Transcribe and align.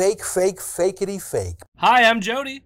fake, 0.00 0.24
fake, 0.24 0.60
fakeity 0.60 1.20
fake. 1.20 1.60
Hi, 1.76 2.04
I'm 2.04 2.22
Jody. 2.22 2.64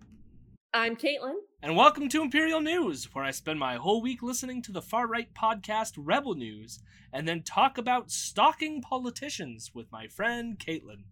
I'm 0.73 0.95
Caitlin. 0.95 1.35
And 1.65 1.75
welcome 1.75 2.09
to 2.11 2.23
Imperial 2.23 2.61
News, 2.61 3.09
where 3.13 3.25
I 3.25 3.33
spend 3.33 3.59
my 3.59 3.75
whole 3.75 4.01
week 4.01 4.23
listening 4.23 4.63
to 4.63 4.71
the 4.71 4.81
far 4.81 5.09
right 5.09 5.27
podcast 5.35 5.95
Rebel 5.97 6.37
News 6.37 6.79
and 7.13 7.27
then 7.27 7.43
talk 7.43 7.77
about 7.77 8.13
stalking 8.13 8.81
politicians 8.83 9.73
with 9.75 9.91
my 9.91 10.07
friend 10.07 10.61
Caitlin. 10.61 11.07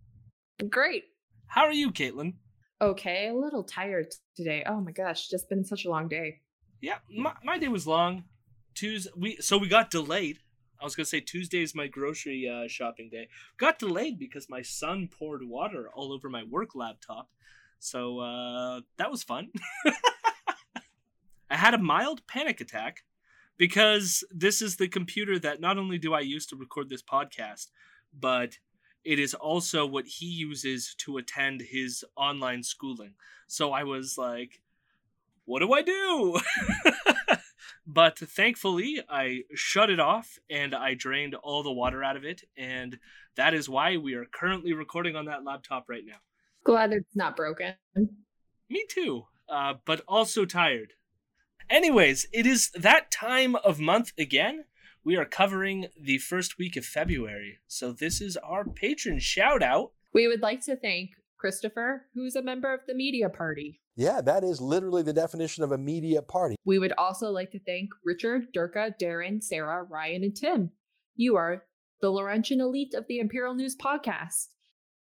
Great. 0.70 1.06
How 1.48 1.64
are 1.64 1.72
you, 1.72 1.90
Caitlin? 1.90 2.34
Okay, 2.80 3.26
a 3.26 3.34
little 3.34 3.64
tired 3.64 4.14
today. 4.36 4.62
Oh 4.64 4.80
my 4.80 4.92
gosh, 4.92 5.26
just 5.26 5.48
been 5.48 5.64
such 5.64 5.86
a 5.86 5.90
long 5.90 6.06
day. 6.06 6.38
Yeah, 6.80 6.98
my, 7.12 7.32
my 7.42 7.58
day 7.58 7.66
was 7.66 7.84
long. 7.84 8.22
Tuesday, 8.76 9.10
we 9.16 9.38
so 9.40 9.58
we 9.58 9.66
got 9.66 9.90
delayed. 9.90 10.38
I 10.82 10.84
was 10.84 10.96
gonna 10.96 11.06
say 11.06 11.20
Tuesday 11.20 11.62
is 11.62 11.76
my 11.76 11.86
grocery 11.86 12.48
uh, 12.48 12.66
shopping 12.66 13.08
day. 13.08 13.28
Got 13.56 13.78
delayed 13.78 14.18
because 14.18 14.48
my 14.50 14.62
son 14.62 15.08
poured 15.08 15.46
water 15.46 15.88
all 15.94 16.12
over 16.12 16.28
my 16.28 16.42
work 16.42 16.74
laptop. 16.74 17.30
So 17.78 18.18
uh, 18.18 18.80
that 18.96 19.08
was 19.08 19.22
fun. 19.22 19.50
I 21.50 21.56
had 21.56 21.74
a 21.74 21.78
mild 21.78 22.26
panic 22.26 22.60
attack 22.60 23.04
because 23.56 24.24
this 24.32 24.60
is 24.60 24.76
the 24.76 24.88
computer 24.88 25.38
that 25.38 25.60
not 25.60 25.78
only 25.78 25.98
do 25.98 26.14
I 26.14 26.20
use 26.20 26.46
to 26.46 26.56
record 26.56 26.88
this 26.88 27.02
podcast, 27.02 27.68
but 28.18 28.58
it 29.04 29.20
is 29.20 29.34
also 29.34 29.86
what 29.86 30.06
he 30.06 30.26
uses 30.26 30.96
to 30.98 31.16
attend 31.16 31.60
his 31.60 32.04
online 32.16 32.64
schooling. 32.64 33.14
So 33.46 33.72
I 33.72 33.84
was 33.84 34.18
like, 34.18 34.60
what 35.44 35.60
do 35.60 35.72
I 35.72 35.82
do? 35.82 36.40
but 37.86 38.18
thankfully, 38.18 39.02
I 39.08 39.42
shut 39.54 39.90
it 39.90 40.00
off 40.00 40.38
and 40.48 40.74
I 40.74 40.94
drained 40.94 41.34
all 41.34 41.62
the 41.62 41.72
water 41.72 42.02
out 42.02 42.16
of 42.16 42.24
it. 42.24 42.42
And 42.56 42.98
that 43.36 43.54
is 43.54 43.68
why 43.68 43.96
we 43.96 44.14
are 44.14 44.24
currently 44.24 44.72
recording 44.72 45.16
on 45.16 45.24
that 45.26 45.44
laptop 45.44 45.88
right 45.88 46.04
now. 46.06 46.18
Glad 46.64 46.92
it's 46.92 47.16
not 47.16 47.36
broken. 47.36 47.74
Me 48.70 48.84
too, 48.88 49.26
uh, 49.48 49.74
but 49.84 50.02
also 50.06 50.44
tired. 50.44 50.92
Anyways, 51.68 52.26
it 52.32 52.46
is 52.46 52.70
that 52.74 53.10
time 53.10 53.56
of 53.56 53.80
month 53.80 54.12
again. 54.16 54.64
We 55.04 55.16
are 55.16 55.24
covering 55.24 55.88
the 56.00 56.18
first 56.18 56.58
week 56.58 56.76
of 56.76 56.84
February. 56.84 57.58
So 57.66 57.92
this 57.92 58.20
is 58.20 58.36
our 58.36 58.64
patron 58.64 59.18
shout 59.18 59.62
out. 59.62 59.92
We 60.14 60.28
would 60.28 60.42
like 60.42 60.64
to 60.66 60.76
thank 60.76 61.10
Christopher, 61.36 62.06
who's 62.14 62.36
a 62.36 62.42
member 62.42 62.72
of 62.72 62.86
the 62.86 62.94
media 62.94 63.28
party. 63.28 63.80
Yeah, 63.94 64.22
that 64.22 64.42
is 64.42 64.60
literally 64.60 65.02
the 65.02 65.12
definition 65.12 65.64
of 65.64 65.72
a 65.72 65.78
media 65.78 66.22
party. 66.22 66.56
We 66.64 66.78
would 66.78 66.92
also 66.92 67.30
like 67.30 67.50
to 67.50 67.60
thank 67.60 67.90
Richard, 68.04 68.46
Durka, 68.56 68.94
Darren, 69.00 69.42
Sarah, 69.42 69.84
Ryan, 69.84 70.24
and 70.24 70.34
Tim. 70.34 70.70
You 71.14 71.36
are 71.36 71.64
the 72.00 72.10
Laurentian 72.10 72.60
elite 72.60 72.94
of 72.94 73.06
the 73.06 73.18
Imperial 73.18 73.54
News 73.54 73.76
podcast. 73.76 74.48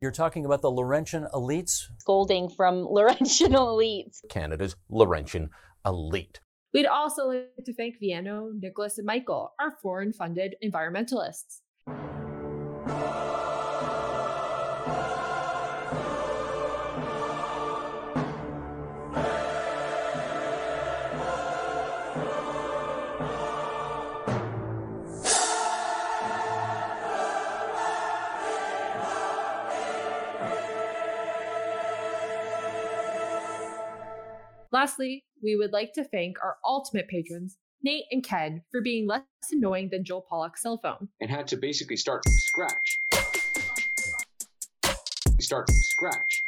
You're 0.02 0.12
talking 0.12 0.46
about 0.46 0.62
the 0.62 0.70
Laurentian 0.70 1.28
elites? 1.34 1.86
Scolding 2.00 2.50
from 2.50 2.86
Laurentian 2.90 3.54
elites. 3.54 4.20
Canada's 4.30 4.76
Laurentian 4.90 5.50
elite. 5.86 6.40
We'd 6.74 6.86
also 6.86 7.28
like 7.28 7.66
to 7.66 7.74
thank 7.74 7.96
Viano, 8.04 8.52
Nicholas, 8.54 8.98
and 8.98 9.08
Michael, 9.08 9.54
our 9.60 9.72
foreign 9.82 10.14
funded 10.14 10.56
environmentalists. 10.64 11.62
Lastly, 34.86 35.24
we 35.42 35.56
would 35.56 35.74
like 35.74 35.94
to 35.94 36.04
thank 36.04 36.38
our 36.44 36.58
ultimate 36.64 37.08
patrons, 37.08 37.58
Nate 37.82 38.04
and 38.12 38.24
Ken, 38.24 38.62
for 38.70 38.82
being 38.82 39.08
less 39.08 39.24
annoying 39.52 39.90
than 39.92 40.06
Joel 40.06 40.24
Pollak's 40.30 40.62
cell 40.62 40.78
phone. 40.78 41.10
And 41.20 41.28
had 41.28 41.48
to 41.48 41.58
basically 41.58 41.98
start 41.98 42.22
from 42.24 42.34
scratch. 42.34 43.02
Start 45.40 45.66
from 45.66 45.76
scratch. 45.76 46.46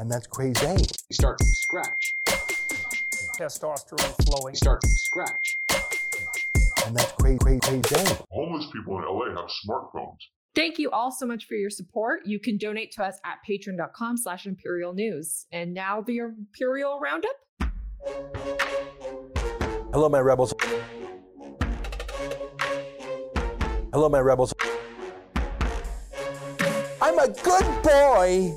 And 0.00 0.10
that's 0.10 0.26
crazy. 0.26 0.66
We 0.66 1.14
start 1.14 1.38
from 1.38 1.46
scratch. 1.46 2.16
Testosterone 3.38 4.24
flowing. 4.26 4.56
Start 4.56 4.80
from 4.80 4.90
scratch. 4.90 5.60
And 6.84 6.96
that's 6.96 7.12
crazy, 7.12 7.38
crazy, 7.38 7.60
crazy. 7.60 8.16
Homeless 8.32 8.66
people 8.72 8.98
in 8.98 9.04
LA 9.04 9.40
have 9.40 9.50
smartphones. 9.64 10.18
Thank 10.54 10.78
you 10.78 10.90
all 10.92 11.10
so 11.10 11.26
much 11.26 11.46
for 11.46 11.54
your 11.54 11.70
support. 11.70 12.20
You 12.26 12.38
can 12.38 12.58
donate 12.58 12.92
to 12.92 13.04
us 13.04 13.18
at 13.24 13.38
patreon.com 13.48 14.16
slash 14.16 14.46
imperial 14.46 14.92
news. 14.92 15.46
And 15.50 15.74
now 15.74 16.00
the 16.00 16.18
Imperial 16.18 17.00
Roundup. 17.00 17.32
Hello, 19.92 20.08
my 20.08 20.20
rebels. 20.20 20.54
Hello, 23.92 24.08
my 24.08 24.20
rebels. 24.20 24.54
I'm 27.02 27.18
a 27.18 27.28
good 27.28 27.82
boy. 27.82 28.56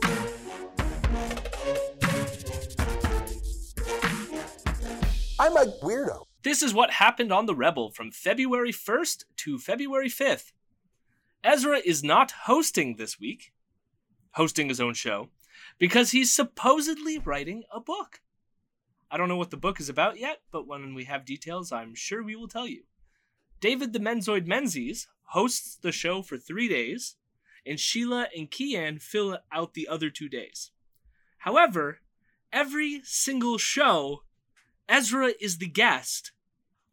I'm 5.40 5.57
a 5.57 5.66
weirdo. 5.84 6.25
This 6.44 6.62
is 6.62 6.74
what 6.74 6.91
happened 6.91 7.31
on 7.31 7.46
The 7.46 7.56
Rebel 7.56 7.91
from 7.91 8.12
February 8.12 8.72
1st 8.72 9.25
to 9.38 9.57
February 9.59 10.09
5th. 10.09 10.52
Ezra 11.47 11.80
is 11.85 12.03
not 12.03 12.31
hosting 12.44 12.97
this 12.97 13.22
week, 13.22 13.53
hosting 14.31 14.68
his 14.68 14.81
own 14.81 14.94
show, 14.94 15.30
because 15.78 16.12
he's 16.12 16.35
supposedly 16.35 17.18
writing 17.18 17.63
a 17.74 17.80
book. 17.80 18.19
I 19.09 19.16
don't 19.16 19.30
know 19.30 19.38
what 19.38 19.52
the 19.52 19.56
book 19.56 19.80
is 19.80 19.88
about 19.88 20.19
yet, 20.19 20.41
but 20.52 20.68
when 20.68 20.94
we 20.94 21.06
have 21.06 21.24
details, 21.24 21.72
I'm 21.72 21.96
sure 21.96 22.22
we 22.22 22.36
will 22.36 22.50
tell 22.50 22.68
you. 22.68 22.84
David 23.62 23.94
the 23.94 24.00
Menzoid 24.00 24.46
Menzies 24.46 25.07
hosts 25.30 25.78
the 25.78 25.94
show 25.94 26.22
for 26.22 26.38
three 26.38 26.68
days, 26.68 27.16
and 27.66 27.80
Sheila 27.80 28.28
and 28.36 28.52
Keean 28.52 29.00
fill 29.00 29.38
out 29.50 29.74
the 29.74 29.88
other 29.88 30.09
two 30.09 30.28
days. 30.28 30.72
However, 31.38 32.00
every 32.52 33.00
single 33.06 33.57
show, 33.57 34.24
Ezra 34.90 35.31
is 35.40 35.59
the 35.59 35.69
guest, 35.69 36.34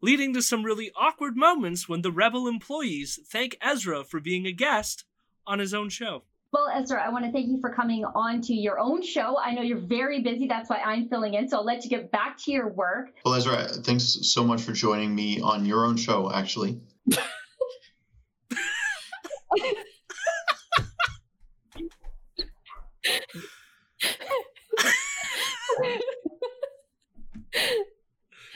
leading 0.05 0.35
to 0.35 0.41
some 0.41 0.63
really 0.63 0.91
awkward 0.95 1.35
moments 1.35 1.89
when 1.89 2.03
the 2.03 2.11
Rebel 2.11 2.47
employees 2.47 3.19
thank 3.25 3.57
Ezra 3.59 4.03
for 4.03 4.19
being 4.19 4.45
a 4.45 4.51
guest 4.51 5.03
on 5.47 5.57
his 5.57 5.73
own 5.73 5.89
show. 5.89 6.21
Well, 6.53 6.69
Ezra, 6.71 7.03
I 7.03 7.09
want 7.09 7.25
to 7.25 7.31
thank 7.31 7.47
you 7.47 7.59
for 7.59 7.73
coming 7.73 8.05
on 8.05 8.39
to 8.41 8.53
your 8.53 8.79
own 8.79 9.01
show. 9.01 9.35
I 9.39 9.55
know 9.55 9.63
you're 9.63 9.79
very 9.79 10.21
busy. 10.21 10.47
That's 10.47 10.69
why 10.69 10.77
I'm 10.77 11.09
filling 11.09 11.33
in. 11.33 11.49
So 11.49 11.57
I'll 11.57 11.65
let 11.65 11.83
you 11.83 11.89
get 11.89 12.11
back 12.11 12.37
to 12.43 12.51
your 12.51 12.69
work. 12.69 13.13
Well, 13.25 13.33
Ezra, 13.33 13.67
thanks 13.67 14.19
so 14.21 14.43
much 14.43 14.61
for 14.61 14.73
joining 14.73 15.15
me 15.15 15.41
on 15.41 15.65
your 15.65 15.85
own 15.85 15.97
show, 15.97 16.31
actually. 16.31 16.79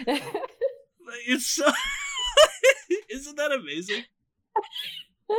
it's 1.30 1.48
so. 1.48 1.66
Isn't 3.10 3.36
that 3.38 3.52
amazing? 3.52 4.04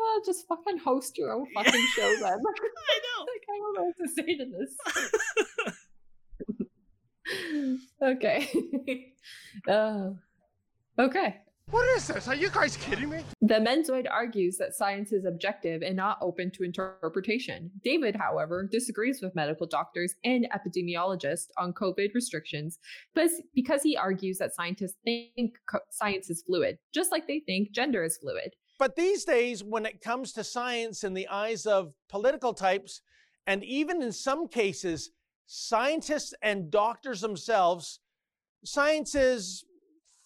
oh, 0.00 0.22
just 0.24 0.46
fucking 0.46 0.78
host 0.78 1.18
your 1.18 1.32
own 1.32 1.46
fucking 1.54 1.74
yeah. 1.74 1.86
show 1.94 2.14
then. 2.20 2.22
I 2.22 2.38
know. 2.38 3.26
like, 3.26 3.44
I 3.50 3.58
don't 3.58 3.74
know 3.76 3.84
what 3.84 3.96
to 3.98 4.08
say 4.08 4.36
to 4.36 4.46
this. 4.46 4.74
okay. 8.02 9.12
uh, 9.68 10.10
okay. 10.98 11.40
What 11.72 11.88
is 11.96 12.06
this? 12.06 12.28
Are 12.28 12.34
you 12.34 12.50
guys 12.50 12.76
kidding 12.76 13.08
me? 13.08 13.20
The 13.40 13.54
Menzoid 13.54 14.06
argues 14.10 14.58
that 14.58 14.74
science 14.74 15.10
is 15.10 15.24
objective 15.24 15.80
and 15.80 15.96
not 15.96 16.18
open 16.20 16.50
to 16.50 16.64
interpretation. 16.64 17.70
David, 17.82 18.14
however, 18.14 18.68
disagrees 18.70 19.22
with 19.22 19.34
medical 19.34 19.66
doctors 19.66 20.14
and 20.22 20.46
epidemiologists 20.54 21.46
on 21.56 21.72
COVID 21.72 22.12
restrictions 22.14 22.78
because 23.54 23.82
he 23.82 23.96
argues 23.96 24.36
that 24.36 24.54
scientists 24.54 24.98
think 25.02 25.54
science 25.88 26.28
is 26.28 26.42
fluid, 26.42 26.76
just 26.92 27.10
like 27.10 27.26
they 27.26 27.40
think 27.46 27.72
gender 27.72 28.04
is 28.04 28.18
fluid. 28.18 28.52
But 28.78 28.94
these 28.94 29.24
days, 29.24 29.64
when 29.64 29.86
it 29.86 30.02
comes 30.02 30.34
to 30.34 30.44
science 30.44 31.04
in 31.04 31.14
the 31.14 31.28
eyes 31.28 31.64
of 31.64 31.94
political 32.10 32.52
types, 32.52 33.00
and 33.46 33.64
even 33.64 34.02
in 34.02 34.12
some 34.12 34.46
cases, 34.46 35.08
scientists 35.46 36.34
and 36.42 36.70
doctors 36.70 37.22
themselves, 37.22 38.00
science 38.62 39.14
is 39.14 39.64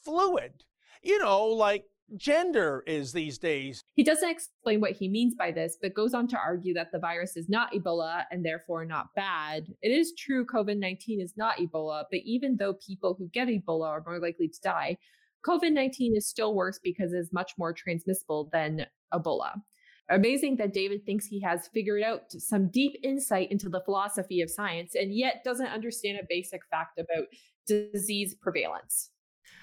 fluid 0.04 0.64
you 1.06 1.18
know, 1.18 1.44
like 1.46 1.84
gender 2.16 2.84
is 2.86 3.12
these 3.12 3.38
days. 3.38 3.82
He 3.94 4.04
doesn't 4.04 4.28
explain 4.28 4.80
what 4.80 4.92
he 4.92 5.08
means 5.08 5.34
by 5.34 5.50
this, 5.50 5.78
but 5.80 5.94
goes 5.94 6.14
on 6.14 6.28
to 6.28 6.38
argue 6.38 6.74
that 6.74 6.92
the 6.92 6.98
virus 6.98 7.36
is 7.36 7.48
not 7.48 7.72
Ebola 7.72 8.24
and 8.30 8.44
therefore 8.44 8.84
not 8.84 9.14
bad. 9.14 9.66
It 9.82 9.90
is 9.90 10.14
true 10.18 10.44
COVID 10.46 10.78
19 10.78 11.20
is 11.20 11.34
not 11.36 11.58
Ebola, 11.58 12.04
but 12.10 12.20
even 12.24 12.56
though 12.56 12.74
people 12.74 13.16
who 13.18 13.28
get 13.28 13.48
Ebola 13.48 13.88
are 13.88 14.02
more 14.06 14.20
likely 14.20 14.48
to 14.48 14.60
die, 14.60 14.96
COVID 15.46 15.72
19 15.72 16.16
is 16.16 16.28
still 16.28 16.54
worse 16.54 16.78
because 16.82 17.12
it 17.12 17.18
is 17.18 17.32
much 17.32 17.52
more 17.58 17.72
transmissible 17.72 18.48
than 18.52 18.86
Ebola. 19.12 19.60
Amazing 20.08 20.56
that 20.56 20.72
David 20.72 21.04
thinks 21.04 21.26
he 21.26 21.40
has 21.40 21.68
figured 21.74 22.02
out 22.02 22.30
some 22.30 22.68
deep 22.68 22.96
insight 23.02 23.50
into 23.50 23.68
the 23.68 23.80
philosophy 23.80 24.40
of 24.40 24.48
science 24.48 24.94
and 24.94 25.12
yet 25.12 25.42
doesn't 25.44 25.66
understand 25.66 26.18
a 26.18 26.26
basic 26.28 26.60
fact 26.70 27.00
about 27.00 27.26
disease 27.66 28.36
prevalence. 28.40 29.10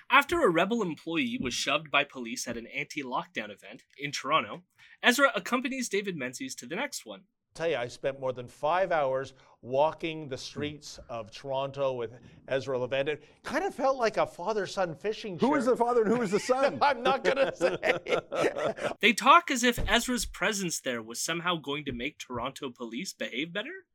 After 0.09 0.41
a 0.41 0.49
rebel 0.49 0.81
employee 0.81 1.39
was 1.41 1.53
shoved 1.53 1.89
by 1.89 2.03
police 2.03 2.47
at 2.47 2.57
an 2.57 2.67
anti 2.67 3.03
lockdown 3.03 3.49
event 3.51 3.83
in 3.97 4.11
Toronto, 4.11 4.63
Ezra 5.01 5.31
accompanies 5.35 5.89
David 5.89 6.15
Menzies 6.15 6.55
to 6.55 6.65
the 6.65 6.75
next 6.75 7.05
one. 7.05 7.21
tell 7.53 7.69
you, 7.69 7.77
I 7.77 7.87
spent 7.87 8.19
more 8.19 8.33
than 8.33 8.47
five 8.47 8.91
hours 8.91 9.33
walking 9.61 10.27
the 10.27 10.35
hmm. 10.35 10.41
streets 10.41 10.99
of 11.09 11.31
Toronto 11.31 11.93
with 11.93 12.11
Ezra 12.47 12.77
Levant. 12.77 13.09
It 13.09 13.23
kind 13.43 13.63
of 13.63 13.73
felt 13.73 13.97
like 13.97 14.17
a 14.17 14.27
father-son 14.27 14.93
fishing 14.93 15.37
trip. 15.37 15.49
Who 15.49 15.55
is 15.55 15.65
the 15.65 15.75
father 15.75 16.03
and 16.03 16.15
who 16.15 16.21
is 16.21 16.31
the 16.31 16.39
son? 16.51 16.77
I'm 16.81 17.01
not 17.01 17.23
gonna 17.23 17.55
say. 17.55 17.77
They 18.99 19.13
talk 19.13 19.49
as 19.49 19.63
if 19.63 19.79
Ezra's 19.87 20.25
presence 20.25 20.79
there 20.79 21.01
was 21.01 21.19
somehow 21.19 21.55
going 21.55 21.85
to 21.85 21.91
make 21.91 22.17
Toronto 22.17 22.69
police 22.69 23.13
behave 23.13 23.53
better. 23.53 23.85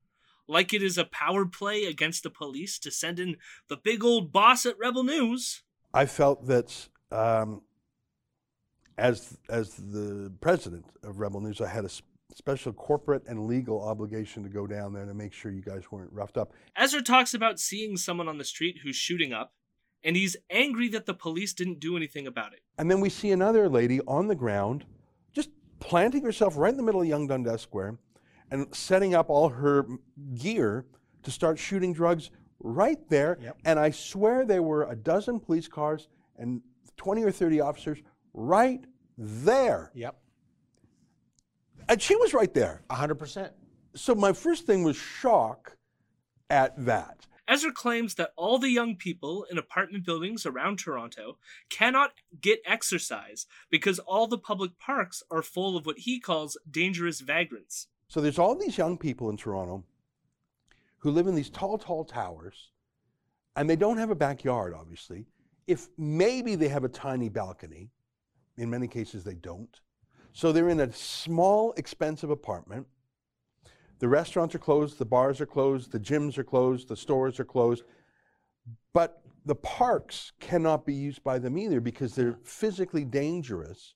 Like 0.49 0.73
it 0.73 0.83
is 0.83 0.97
a 0.97 1.05
power 1.05 1.45
play 1.45 1.85
against 1.85 2.23
the 2.23 2.31
police 2.31 2.79
to 2.81 2.91
send 2.91 3.21
in 3.21 3.37
the 3.69 3.77
big 3.77 4.03
old 4.03 4.33
boss 4.33 4.65
at 4.65 4.79
Rebel 4.79 5.05
News. 5.05 5.63
I 5.95 6.07
felt 6.07 6.47
that 6.47 6.89
um, 7.11 7.63
as 8.97 9.39
as 9.49 9.75
the 9.75 10.33
president 10.41 10.87
of 11.03 11.21
Rebel 11.21 11.41
News, 11.41 11.61
I 11.61 11.69
had 11.69 11.85
a 11.85 11.91
special 12.35 12.73
corporate 12.73 13.27
and 13.27 13.47
legal 13.47 13.83
obligation 13.83 14.43
to 14.43 14.49
go 14.49 14.67
down 14.67 14.93
there 14.93 15.07
to 15.07 15.15
make 15.15 15.33
sure 15.33 15.51
you 15.51 15.63
guys 15.63 15.91
weren't 15.91 16.13
roughed 16.13 16.37
up. 16.37 16.53
Ezra 16.77 17.03
talks 17.03 17.33
about 17.33 17.59
seeing 17.59 17.97
someone 17.97 18.29
on 18.29 18.39
the 18.39 18.45
street 18.45 18.79
who's 18.83 18.97
shooting 18.97 19.33
up, 19.33 19.55
and 20.05 20.17
he's 20.17 20.37
angry 20.51 20.89
that 20.89 21.07
the 21.07 21.15
police 21.15 21.55
didn't 21.55 21.81
do 21.81 21.97
anything 21.97 22.27
about 22.27 22.53
it. 22.53 22.61
And 22.77 22.91
then 22.91 23.01
we 23.01 23.09
see 23.09 23.31
another 23.31 23.69
lady 23.69 24.01
on 24.07 24.29
the 24.29 24.35
ground, 24.35 24.85
just 25.33 25.51
planting 25.81 26.23
herself 26.23 26.57
right 26.57 26.71
in 26.71 26.77
the 26.77 26.83
middle 26.83 27.01
of 27.01 27.07
Yonge 27.07 27.29
Dundas 27.29 27.63
Square, 27.63 27.99
and 28.51 28.75
setting 28.75 29.15
up 29.15 29.31
all 29.31 29.49
her 29.49 29.87
gear 30.35 30.85
to 31.23 31.31
start 31.31 31.59
shooting 31.59 31.93
drugs 31.93 32.31
right 32.61 32.99
there. 33.09 33.39
Yep. 33.41 33.59
And 33.65 33.79
I 33.79 33.91
swear 33.91 34.45
there 34.45 34.63
were 34.63 34.91
a 34.91 34.97
dozen 34.97 35.41
police 35.41 35.69
cars 35.69 36.09
and 36.37 36.61
20 36.97 37.25
or 37.25 37.31
30 37.31 37.61
officers 37.61 37.99
right 38.35 38.85
there. 39.17 39.91
yep, 39.95 40.17
And 41.89 42.01
she 42.01 42.15
was 42.17 42.35
right 42.35 42.53
there. 42.55 42.83
100%. 42.91 43.51
So 43.95 44.15
my 44.15 44.33
first 44.33 44.67
thing 44.67 44.83
was 44.85 44.97
shock 44.97 45.77
at 46.51 46.73
that. 46.85 47.27
Ezra 47.49 47.73
claims 47.73 48.15
that 48.17 48.33
all 48.37 48.59
the 48.59 48.69
young 48.71 48.95
people 48.95 49.47
in 49.51 49.57
apartment 49.57 50.05
buildings 50.05 50.45
around 50.45 50.79
Toronto 50.79 51.39
cannot 51.71 52.13
get 52.41 52.61
exercise 52.67 53.47
because 53.71 53.99
all 54.01 54.27
the 54.27 54.37
public 54.37 54.79
parks 54.79 55.23
are 55.31 55.43
full 55.43 55.75
of 55.77 55.87
what 55.87 56.01
he 56.01 56.21
calls 56.21 56.59
dangerous 56.71 57.21
vagrants. 57.21 57.87
So 58.09 58.21
there's 58.21 58.39
all 58.39 58.55
these 58.55 58.77
young 58.77 58.99
people 58.99 59.31
in 59.31 59.39
Toronto 59.39 59.83
who 60.99 61.11
live 61.11 61.27
in 61.27 61.35
these 61.35 61.51
tall, 61.51 61.79
tall 61.79 62.05
towers, 62.05 62.71
and 63.57 63.69
they 63.69 63.77
don't 63.77 63.99
have 63.99 64.11
a 64.11 64.15
backyard, 64.15 64.75
obviously. 64.75 65.27
If 65.67 65.89
maybe 65.97 66.55
they 66.55 66.69
have 66.69 66.85
a 66.85 66.89
tiny 66.89 67.29
balcony, 67.29 67.91
in 68.57 68.71
many 68.71 68.89
cases 68.89 69.25
they 69.25 69.35
don't. 69.35 69.81
So 70.33 70.53
they're 70.53 70.69
in 70.69 70.81
a 70.81 70.93
small, 70.93 71.73
expensive 71.77 72.31
apartment. 72.31 72.87
The 73.99 74.09
restaurants 74.09 74.55
are 74.55 74.61
closed, 74.61 74.99
the 74.99 75.05
bars 75.05 75.41
are 75.41 75.47
closed, 75.47 75.91
the 75.93 76.01
gyms 76.01 76.39
are 76.39 76.45
closed, 76.45 76.89
the 76.89 76.97
stores 76.97 77.41
are 77.41 77.45
closed. 77.45 77.83
But 78.93 79.23
the 79.45 79.55
parks 79.55 80.33
cannot 80.41 80.85
be 80.85 80.95
used 80.95 81.23
by 81.25 81.39
them 81.39 81.59
either 81.59 81.81
because 81.81 82.15
they're 82.15 82.39
physically 82.45 83.05
dangerous. 83.05 83.95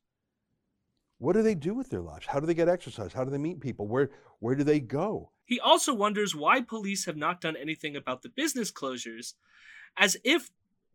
What 1.19 1.35
do 1.35 1.43
they 1.43 1.55
do 1.55 1.75
with 1.75 1.91
their 1.91 2.01
lives? 2.01 2.27
How 2.27 2.41
do 2.41 2.47
they 2.47 2.55
get 2.55 2.69
exercise? 2.69 3.13
How 3.13 3.23
do 3.25 3.31
they 3.31 3.39
meet 3.39 3.61
people? 3.61 3.87
Where 3.87 4.11
where 4.41 4.57
do 4.57 4.65
they 4.65 4.81
go? 4.81 5.32
He 5.45 5.59
also 5.61 5.93
wonders 5.95 6.35
why 6.35 6.61
police 6.61 7.05
have 7.07 7.17
not 7.17 7.41
done 7.41 7.57
anything 7.57 7.97
about 7.97 8.23
the 8.23 8.29
business 8.29 8.71
closures, 8.71 9.35
as 9.97 10.17
if 10.25 10.51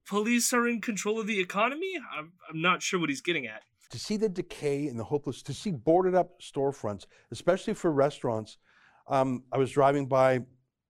police 0.07 0.53
are 0.53 0.67
in 0.67 0.81
control 0.81 1.19
of 1.19 1.27
the 1.27 1.39
economy. 1.39 1.93
I'm, 2.17 2.31
I'm 2.49 2.61
not 2.61 2.81
sure 2.81 2.99
what 2.99 3.09
he's 3.09 3.21
getting 3.21 3.45
at. 3.45 3.63
To 3.91 3.99
see 3.99 4.17
the 4.17 4.29
decay 4.29 4.87
and 4.87 4.99
the 4.99 5.03
hopeless, 5.03 5.41
to 5.43 5.53
see 5.53 5.71
boarded 5.71 6.15
up 6.15 6.41
storefronts, 6.41 7.05
especially 7.31 7.73
for 7.73 7.91
restaurants. 7.91 8.57
Um, 9.07 9.43
I 9.51 9.57
was 9.57 9.71
driving 9.71 10.07
by 10.07 10.41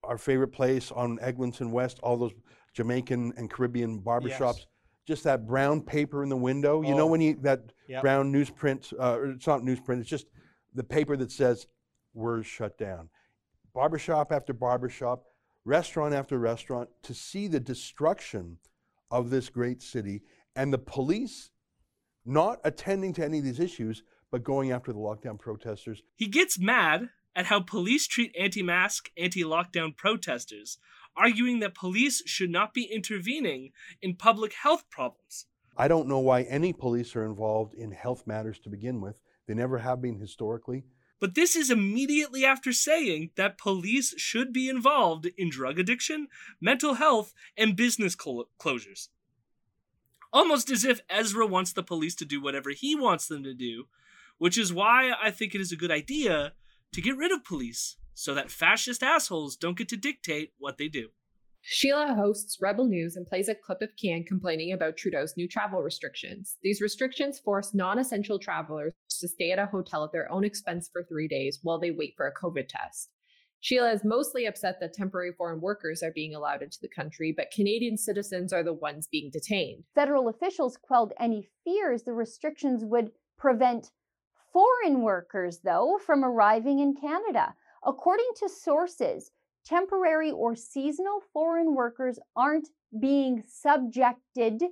our 0.02 0.18
favorite 0.18 0.48
place 0.52 0.90
on 0.90 1.18
Eglinton 1.20 1.70
West, 1.70 1.98
all 2.02 2.16
those 2.16 2.32
Jamaican 2.74 3.34
and 3.36 3.50
Caribbean 3.50 4.00
barbershops. 4.00 4.58
Yes. 4.58 4.66
Just 5.06 5.24
that 5.24 5.46
brown 5.46 5.80
paper 5.80 6.22
in 6.22 6.28
the 6.28 6.36
window. 6.36 6.82
You 6.82 6.94
know 6.94 7.04
Oh. 7.04 7.10
when 7.12 7.20
you 7.20 7.34
that 7.42 7.72
Yep. 7.88 8.02
brown 8.02 8.32
newsprint, 8.32 8.92
uh, 8.98 9.16
or 9.16 9.30
it's 9.30 9.46
not 9.46 9.60
newsprint, 9.62 10.00
it's 10.00 10.08
just 10.08 10.26
the 10.74 10.84
paper 10.84 11.16
that 11.16 11.30
says 11.32 11.66
we're 12.14 12.42
shut 12.42 12.76
down. 12.78 13.08
Barbershop 13.78 14.32
after 14.32 14.52
barbershop, 14.52 15.22
restaurant 15.64 16.12
after 16.12 16.36
restaurant, 16.36 16.88
to 17.04 17.14
see 17.14 17.46
the 17.46 17.60
destruction 17.60 18.58
of 19.08 19.30
this 19.30 19.50
great 19.50 19.82
city 19.82 20.22
and 20.56 20.72
the 20.72 20.78
police 20.78 21.50
not 22.26 22.58
attending 22.64 23.12
to 23.12 23.24
any 23.24 23.38
of 23.38 23.44
these 23.44 23.60
issues, 23.60 24.02
but 24.32 24.42
going 24.42 24.72
after 24.72 24.92
the 24.92 24.98
lockdown 24.98 25.38
protesters. 25.38 26.02
He 26.16 26.26
gets 26.26 26.58
mad 26.58 27.10
at 27.36 27.46
how 27.46 27.60
police 27.60 28.08
treat 28.08 28.34
anti 28.36 28.64
mask, 28.64 29.10
anti 29.16 29.44
lockdown 29.44 29.96
protesters, 29.96 30.78
arguing 31.16 31.60
that 31.60 31.76
police 31.76 32.20
should 32.26 32.50
not 32.50 32.74
be 32.74 32.82
intervening 32.82 33.70
in 34.02 34.16
public 34.16 34.54
health 34.54 34.90
problems. 34.90 35.46
I 35.76 35.86
don't 35.86 36.08
know 36.08 36.18
why 36.18 36.42
any 36.42 36.72
police 36.72 37.14
are 37.14 37.24
involved 37.24 37.74
in 37.74 37.92
health 37.92 38.26
matters 38.26 38.58
to 38.64 38.70
begin 38.70 39.00
with. 39.00 39.20
They 39.46 39.54
never 39.54 39.78
have 39.78 40.02
been 40.02 40.18
historically. 40.18 40.82
But 41.20 41.34
this 41.34 41.56
is 41.56 41.70
immediately 41.70 42.44
after 42.44 42.72
saying 42.72 43.30
that 43.36 43.58
police 43.58 44.14
should 44.18 44.52
be 44.52 44.68
involved 44.68 45.26
in 45.36 45.50
drug 45.50 45.78
addiction, 45.78 46.28
mental 46.60 46.94
health, 46.94 47.34
and 47.56 47.76
business 47.76 48.14
clo- 48.14 48.48
closures. 48.58 49.08
Almost 50.32 50.70
as 50.70 50.84
if 50.84 51.00
Ezra 51.08 51.46
wants 51.46 51.72
the 51.72 51.82
police 51.82 52.14
to 52.16 52.24
do 52.24 52.40
whatever 52.40 52.70
he 52.70 52.94
wants 52.94 53.26
them 53.26 53.42
to 53.44 53.54
do, 53.54 53.86
which 54.36 54.56
is 54.58 54.72
why 54.72 55.12
I 55.20 55.30
think 55.30 55.54
it 55.54 55.60
is 55.60 55.72
a 55.72 55.76
good 55.76 55.90
idea 55.90 56.52
to 56.92 57.00
get 57.00 57.16
rid 57.16 57.32
of 57.32 57.44
police 57.44 57.96
so 58.14 58.34
that 58.34 58.50
fascist 58.50 59.02
assholes 59.02 59.56
don't 59.56 59.78
get 59.78 59.88
to 59.88 59.96
dictate 59.96 60.52
what 60.58 60.78
they 60.78 60.88
do. 60.88 61.08
Sheila 61.70 62.14
hosts 62.14 62.56
Rebel 62.62 62.86
News 62.86 63.14
and 63.14 63.26
plays 63.26 63.46
a 63.46 63.54
clip 63.54 63.82
of 63.82 63.94
Can 63.94 64.24
complaining 64.24 64.72
about 64.72 64.96
Trudeau's 64.96 65.36
new 65.36 65.46
travel 65.46 65.82
restrictions. 65.82 66.56
These 66.62 66.80
restrictions 66.80 67.38
force 67.38 67.74
non 67.74 67.98
essential 67.98 68.38
travelers 68.38 68.94
to 69.20 69.28
stay 69.28 69.50
at 69.50 69.58
a 69.58 69.66
hotel 69.66 70.02
at 70.02 70.10
their 70.10 70.32
own 70.32 70.44
expense 70.44 70.88
for 70.90 71.04
three 71.04 71.28
days 71.28 71.58
while 71.62 71.78
they 71.78 71.90
wait 71.90 72.14
for 72.16 72.26
a 72.26 72.32
COVID 72.32 72.68
test. 72.68 73.10
Sheila 73.60 73.92
is 73.92 74.02
mostly 74.02 74.46
upset 74.46 74.80
that 74.80 74.94
temporary 74.94 75.32
foreign 75.36 75.60
workers 75.60 76.02
are 76.02 76.10
being 76.10 76.34
allowed 76.34 76.62
into 76.62 76.78
the 76.80 76.88
country, 76.88 77.34
but 77.36 77.50
Canadian 77.50 77.98
citizens 77.98 78.50
are 78.50 78.62
the 78.62 78.72
ones 78.72 79.06
being 79.06 79.28
detained. 79.30 79.84
Federal 79.94 80.30
officials 80.30 80.78
quelled 80.80 81.12
any 81.20 81.50
fears 81.64 82.04
the 82.04 82.14
restrictions 82.14 82.82
would 82.82 83.10
prevent 83.36 83.90
foreign 84.54 85.02
workers, 85.02 85.58
though, 85.62 85.98
from 85.98 86.24
arriving 86.24 86.78
in 86.78 86.94
Canada. 86.94 87.54
According 87.84 88.30
to 88.36 88.48
sources, 88.48 89.32
temporary 89.68 90.30
or 90.30 90.56
seasonal 90.56 91.20
foreign 91.32 91.74
workers 91.74 92.18
aren't 92.34 92.68
being 93.00 93.42
subjected 93.46 94.62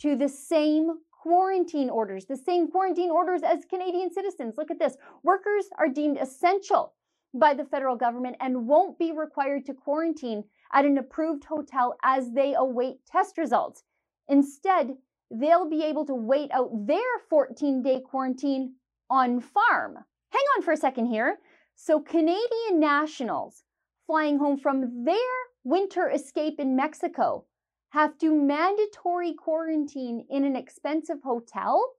to 0.00 0.16
the 0.16 0.28
same 0.28 0.88
quarantine 1.22 1.90
orders, 1.90 2.24
the 2.24 2.36
same 2.36 2.70
quarantine 2.70 3.10
orders 3.10 3.42
as 3.42 3.64
Canadian 3.68 4.10
citizens. 4.10 4.54
Look 4.56 4.70
at 4.70 4.78
this. 4.78 4.96
Workers 5.22 5.66
are 5.78 5.88
deemed 5.88 6.16
essential 6.16 6.94
by 7.34 7.52
the 7.52 7.64
federal 7.64 7.96
government 7.96 8.36
and 8.40 8.66
won't 8.66 8.98
be 8.98 9.12
required 9.12 9.66
to 9.66 9.74
quarantine 9.74 10.44
at 10.72 10.86
an 10.86 10.96
approved 10.96 11.44
hotel 11.44 11.96
as 12.02 12.32
they 12.32 12.54
await 12.54 13.04
test 13.06 13.36
results. 13.36 13.82
Instead, 14.28 14.94
they'll 15.30 15.68
be 15.68 15.84
able 15.84 16.06
to 16.06 16.14
wait 16.14 16.50
out 16.52 16.70
their 16.86 17.18
14 17.28 17.82
day 17.82 18.00
quarantine 18.00 18.74
on 19.10 19.40
farm. 19.40 19.96
Hang 20.30 20.44
on 20.56 20.62
for 20.62 20.72
a 20.72 20.76
second 20.76 21.06
here. 21.06 21.38
So, 21.74 22.00
Canadian 22.00 22.80
nationals 22.80 23.64
flying 24.08 24.38
home 24.38 24.56
from 24.56 25.04
their 25.04 25.34
winter 25.64 26.08
escape 26.08 26.58
in 26.58 26.74
Mexico 26.74 27.44
have 27.90 28.16
to 28.18 28.34
mandatory 28.34 29.34
quarantine 29.34 30.24
in 30.30 30.44
an 30.44 30.56
expensive 30.56 31.18
hotel 31.22 31.92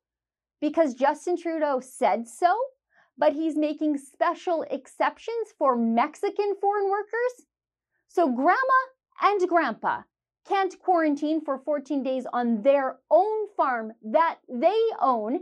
because 0.59 0.95
Justin 0.95 1.37
Trudeau 1.37 1.79
said 1.79 2.27
so, 2.27 2.57
but 3.15 3.33
he's 3.33 3.55
making 3.55 3.99
special 3.99 4.65
exceptions 4.71 5.53
for 5.57 5.77
Mexican 5.77 6.55
foreign 6.59 6.89
workers. 6.89 7.45
So, 8.07 8.27
grandma 8.27 8.79
and 9.21 9.47
grandpa 9.47 10.01
can't 10.47 10.79
quarantine 10.79 11.41
for 11.45 11.59
14 11.59 12.01
days 12.01 12.25
on 12.33 12.63
their 12.63 12.97
own 13.11 13.47
farm 13.55 13.93
that 14.03 14.39
they 14.49 14.79
own 14.99 15.41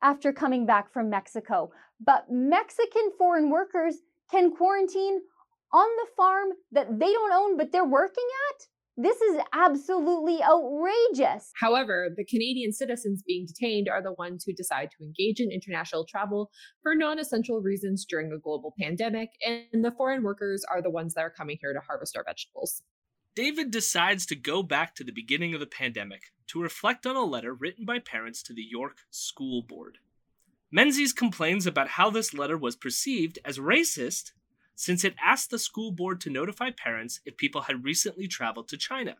after 0.00 0.32
coming 0.32 0.64
back 0.64 0.92
from 0.92 1.10
Mexico. 1.10 1.72
But 2.00 2.30
Mexican 2.30 3.10
foreign 3.18 3.50
workers 3.50 3.96
can 4.30 4.54
quarantine 4.54 5.20
on 5.74 5.88
the 5.96 6.06
farm 6.16 6.48
that 6.72 6.98
they 7.00 7.12
don't 7.12 7.32
own 7.32 7.56
but 7.56 7.72
they're 7.72 7.84
working 7.84 8.26
at? 8.50 8.66
This 8.96 9.20
is 9.20 9.40
absolutely 9.52 10.40
outrageous. 10.40 11.50
However, 11.60 12.10
the 12.16 12.24
Canadian 12.24 12.72
citizens 12.72 13.24
being 13.26 13.44
detained 13.44 13.88
are 13.88 14.00
the 14.00 14.12
ones 14.12 14.44
who 14.44 14.52
decide 14.52 14.90
to 14.92 15.04
engage 15.04 15.40
in 15.40 15.50
international 15.50 16.06
travel 16.06 16.48
for 16.80 16.94
non 16.94 17.18
essential 17.18 17.60
reasons 17.60 18.06
during 18.08 18.32
a 18.32 18.38
global 18.38 18.72
pandemic, 18.80 19.30
and 19.44 19.84
the 19.84 19.90
foreign 19.90 20.22
workers 20.22 20.64
are 20.70 20.80
the 20.80 20.90
ones 20.90 21.14
that 21.14 21.22
are 21.22 21.30
coming 21.30 21.58
here 21.60 21.72
to 21.72 21.80
harvest 21.80 22.16
our 22.16 22.22
vegetables. 22.22 22.82
David 23.34 23.72
decides 23.72 24.26
to 24.26 24.36
go 24.36 24.62
back 24.62 24.94
to 24.94 25.02
the 25.02 25.10
beginning 25.10 25.54
of 25.54 25.60
the 25.60 25.66
pandemic 25.66 26.32
to 26.46 26.62
reflect 26.62 27.04
on 27.04 27.16
a 27.16 27.24
letter 27.24 27.52
written 27.52 27.84
by 27.84 27.98
parents 27.98 28.44
to 28.44 28.54
the 28.54 28.62
York 28.62 28.98
School 29.10 29.60
Board. 29.60 29.98
Menzies 30.70 31.12
complains 31.12 31.66
about 31.66 31.88
how 31.88 32.10
this 32.10 32.32
letter 32.32 32.56
was 32.56 32.76
perceived 32.76 33.40
as 33.44 33.58
racist 33.58 34.30
since 34.74 35.04
it 35.04 35.14
asked 35.22 35.50
the 35.50 35.58
school 35.58 35.92
board 35.92 36.20
to 36.20 36.30
notify 36.30 36.70
parents 36.70 37.20
if 37.24 37.36
people 37.36 37.62
had 37.62 37.84
recently 37.84 38.26
traveled 38.26 38.68
to 38.68 38.76
China. 38.76 39.16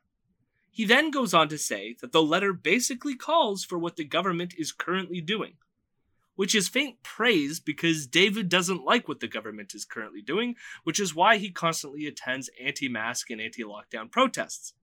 He 0.71 0.85
then 0.85 1.11
goes 1.11 1.33
on 1.33 1.49
to 1.51 1.59
say 1.59 1.97
that 2.01 2.11
the 2.11 2.23
letter 2.23 2.53
basically 2.53 3.15
calls 3.15 3.65
for 3.65 3.79
what 3.79 3.97
the 3.97 4.05
government 4.05 4.55
is 4.59 4.73
currently 4.73 5.21
doing, 5.21 5.55
which 6.35 6.55
is 6.55 6.69
faint 6.69 7.03
praise 7.05 7.61
because 7.61 8.09
David 8.09 8.49
doesn't 8.49 8.85
like 8.85 9.07
what 9.07 9.21
the 9.21 9.29
government 9.29 9.73
is 9.75 9.85
currently 9.85 10.21
doing, 10.21 10.57
which 10.83 10.99
is 10.99 11.15
why 11.15 11.37
he 11.37 11.51
constantly 11.51 12.07
attends 12.07 12.51
anti 12.61 12.89
mask 12.89 13.31
and 13.31 13.41
anti 13.41 13.63
lockdown 13.63 14.11
protests. 14.11 14.75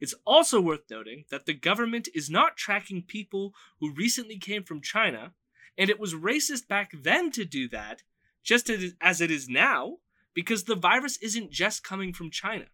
It's 0.00 0.14
also 0.24 0.60
worth 0.60 0.88
noting 0.88 1.24
that 1.30 1.46
the 1.46 1.54
government 1.54 2.08
is 2.14 2.30
not 2.30 2.56
tracking 2.56 3.02
people 3.02 3.54
who 3.80 3.92
recently 3.92 4.38
came 4.38 4.62
from 4.62 4.80
China, 4.80 5.32
and 5.76 5.90
it 5.90 5.98
was 5.98 6.14
racist 6.14 6.68
back 6.68 6.92
then 6.94 7.32
to 7.32 7.44
do 7.44 7.68
that, 7.70 8.02
just 8.48 8.70
as 9.02 9.20
it 9.20 9.30
is 9.30 9.46
now, 9.46 9.96
because 10.34 10.64
the 10.64 10.74
virus 10.74 11.18
isn't 11.18 11.50
just 11.52 11.84
coming 11.84 12.14
from 12.14 12.30
China. 12.30 12.64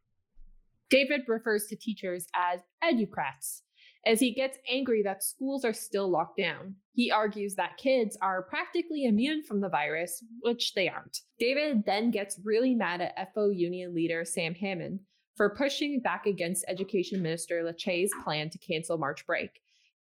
David 0.88 1.22
refers 1.26 1.66
to 1.66 1.76
teachers 1.76 2.28
as 2.32 2.60
educrats 2.80 3.62
as 4.06 4.20
he 4.20 4.32
gets 4.32 4.56
angry 4.70 5.02
that 5.02 5.24
schools 5.24 5.64
are 5.64 5.72
still 5.72 6.08
locked 6.08 6.36
down. 6.36 6.76
He 6.92 7.10
argues 7.10 7.56
that 7.56 7.76
kids 7.76 8.16
are 8.22 8.42
practically 8.42 9.04
immune 9.04 9.42
from 9.42 9.60
the 9.60 9.68
virus, 9.68 10.22
which 10.42 10.74
they 10.74 10.88
aren't. 10.88 11.18
David 11.40 11.82
then 11.86 12.12
gets 12.12 12.38
really 12.44 12.76
mad 12.76 13.00
at 13.00 13.34
FO 13.34 13.48
union 13.48 13.94
leader 13.94 14.24
Sam 14.24 14.54
Hammond 14.54 15.00
for 15.36 15.56
pushing 15.56 16.00
back 16.00 16.26
against 16.26 16.66
Education 16.68 17.20
Minister 17.20 17.64
Lecce's 17.64 18.12
plan 18.22 18.48
to 18.50 18.58
cancel 18.58 18.96
March 18.96 19.26
break. 19.26 19.50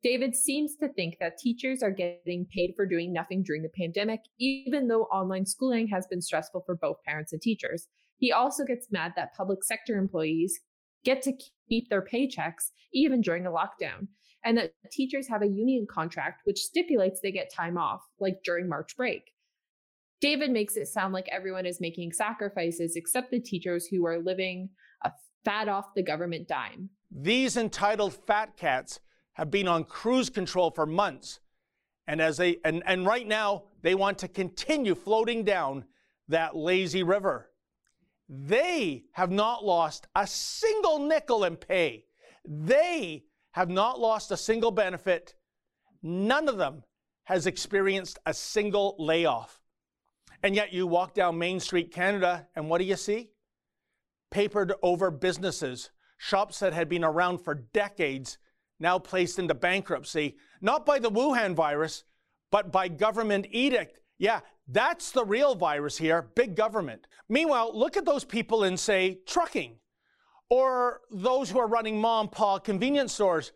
David 0.03 0.35
seems 0.35 0.75
to 0.77 0.89
think 0.89 1.19
that 1.21 1.39
teachers 1.39 1.83
are 1.83 1.91
getting 1.91 2.45
paid 2.53 2.73
for 2.75 2.87
doing 2.87 3.13
nothing 3.13 3.45
during 3.45 3.63
the 3.63 3.69
pandemic, 3.69 4.21
even 4.39 4.89
though 4.89 5.05
online 5.05 5.47
schooling 5.47 5.87
has 5.89 6.07
been 6.09 6.21
stressful 6.21 6.65
for 6.67 6.75
both 6.75 7.03
parents 7.05 7.33
and 7.33 7.41
teachers. 7.41 7.87
He 8.19 8.33
also 8.33 8.65
gets 8.65 8.91
mad 8.91 9.13
that 9.15 9.35
public 9.37 9.63
sector 9.63 9.97
employees 9.97 10.59
get 11.05 11.23
to 11.23 11.33
keep 11.69 11.89
their 11.89 12.03
paychecks 12.03 12.71
even 12.93 13.21
during 13.21 13.47
a 13.47 13.51
lockdown, 13.51 14.09
and 14.45 14.59
that 14.59 14.73
teachers 14.91 15.29
have 15.29 15.43
a 15.43 15.49
union 15.49 15.87
contract 15.89 16.43
which 16.45 16.59
stipulates 16.59 17.21
they 17.21 17.33
get 17.33 17.53
time 17.53 17.79
off, 17.79 18.01
like 18.19 18.43
during 18.45 18.69
March 18.69 18.97
break. 18.97 19.23
David 20.21 20.51
makes 20.51 20.77
it 20.77 20.87
sound 20.87 21.13
like 21.13 21.29
everyone 21.31 21.67
is 21.67 21.81
making 21.81 22.13
sacrifices 22.13 22.95
except 22.97 23.31
the 23.31 23.41
teachers 23.41 23.87
who 23.87 24.07
are 24.07 24.23
living 24.23 24.71
a 25.05 25.11
fat 25.45 25.69
off 25.69 25.95
the 25.95 26.03
government 26.03 26.47
dime. 26.47 26.91
These 27.11 27.57
entitled 27.57 28.15
fat 28.15 28.57
cats 28.57 29.01
have 29.35 29.51
been 29.51 29.69
on 29.69 29.85
cruise 29.85 30.31
control 30.31 30.71
for 30.71 30.87
months. 30.87 31.41
And 32.07 32.21
as 32.21 32.37
they 32.37 32.59
and, 32.65 32.83
and 32.87 33.07
right 33.07 33.27
now 33.27 33.65
they 33.83 33.95
want 33.95 34.19
to 34.19 34.29
continue 34.29 34.95
floating 34.95 35.45
down 35.45 35.85
that 36.29 36.57
lazy 36.57 37.03
river. 37.03 37.51
They 38.29 39.05
have 39.13 39.31
not 39.31 39.65
lost 39.65 40.07
a 40.15 40.27
single 40.27 40.99
nickel 40.99 41.45
in 41.45 41.57
pay. 41.57 42.07
They 42.47 43.25
have 43.53 43.69
not 43.69 44.01
lost 44.01 44.31
a 44.31 44.37
single 44.37 44.71
benefit. 44.71 45.35
None 46.03 46.49
of 46.49 46.57
them 46.57 46.83
has 47.25 47.47
experienced 47.47 48.19
a 48.27 48.35
single 48.35 48.97
layoff. 48.99 49.61
And 50.43 50.57
yet 50.57 50.73
you 50.73 50.87
walk 50.87 51.15
down 51.15 51.39
Main 51.39 51.61
Street, 51.61 51.93
Canada, 51.93 52.49
and 52.57 52.69
what 52.69 52.79
do 52.79 52.85
you 52.85 52.97
see? 52.97 53.31
Papered 54.31 54.73
over 54.83 55.11
businesses, 55.11 55.91
shops 56.17 56.59
that 56.61 56.73
had 56.73 56.89
been 56.89 57.05
around 57.05 57.39
for 57.39 57.55
decades 57.55 58.39
now 58.83 58.99
placed 58.99 59.39
into 59.39 59.55
bankruptcy, 59.55 60.37
not 60.61 60.85
by 60.85 60.99
the 60.99 61.11
Wuhan 61.11 61.55
virus, 61.55 62.05
but 62.51 62.71
by 62.71 62.89
government 62.89 63.47
edict. 63.51 64.01
Yeah, 64.19 64.41
that's 64.69 65.13
the 65.13 65.25
real 65.25 65.55
virus 65.55 65.97
here, 65.97 66.23
big 66.35 66.55
government. 66.55 67.07
Meanwhile, 67.29 67.71
look 67.75 67.97
at 67.97 68.05
those 68.05 68.25
people 68.25 68.65
in, 68.65 68.77
say, 68.77 69.21
trucking 69.27 69.77
or 70.51 71.01
those 71.11 71.49
who 71.49 71.59
are 71.59 71.67
running 71.67 71.99
mom 71.99 72.29
pa 72.29 72.59
convenience 72.59 73.15
stores. 73.15 73.53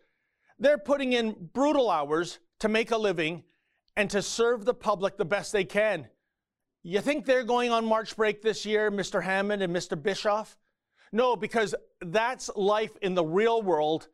They're 0.57 0.79
putting 0.79 1.13
in 1.13 1.49
brutal 1.53 1.91
hours 1.91 2.39
to 2.59 2.69
make 2.69 2.89
a 2.89 2.97
living 2.97 3.43
and 3.95 4.09
to 4.09 4.21
serve 4.21 4.65
the 4.65 4.73
public 4.73 5.17
the 5.17 5.25
best 5.25 5.51
they 5.51 5.63
can. 5.63 6.07
You 6.81 7.01
think 7.01 7.25
they're 7.25 7.43
going 7.43 7.69
on 7.69 7.85
March 7.85 8.15
break 8.15 8.41
this 8.41 8.65
year, 8.65 8.89
Mr. 8.89 9.21
Hammond 9.21 9.61
and 9.61 9.75
Mr. 9.75 10.01
Bischof? 10.01 10.57
No, 11.11 11.35
because 11.35 11.75
that's 12.01 12.49
life 12.55 12.97
in 13.01 13.13
the 13.13 13.23
real 13.25 13.61
world, 13.61 14.07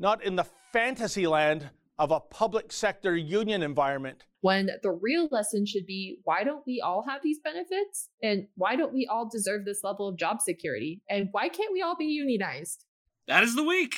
not 0.00 0.22
in 0.22 0.36
the 0.36 0.46
fantasy 0.72 1.26
land 1.26 1.70
of 1.98 2.12
a 2.12 2.20
public 2.20 2.70
sector 2.70 3.16
union 3.16 3.62
environment. 3.62 4.24
When 4.40 4.70
the 4.84 4.92
real 4.92 5.28
lesson 5.32 5.66
should 5.66 5.86
be 5.86 6.20
why 6.22 6.44
don't 6.44 6.64
we 6.64 6.80
all 6.80 7.04
have 7.08 7.20
these 7.24 7.40
benefits? 7.40 8.08
And 8.22 8.46
why 8.54 8.76
don't 8.76 8.94
we 8.94 9.08
all 9.10 9.28
deserve 9.28 9.64
this 9.64 9.82
level 9.82 10.06
of 10.08 10.16
job 10.16 10.40
security? 10.40 11.02
And 11.10 11.28
why 11.32 11.48
can't 11.48 11.72
we 11.72 11.82
all 11.82 11.96
be 11.96 12.04
unionized? 12.04 12.84
That 13.26 13.42
is 13.42 13.56
the 13.56 13.64
week. 13.64 13.96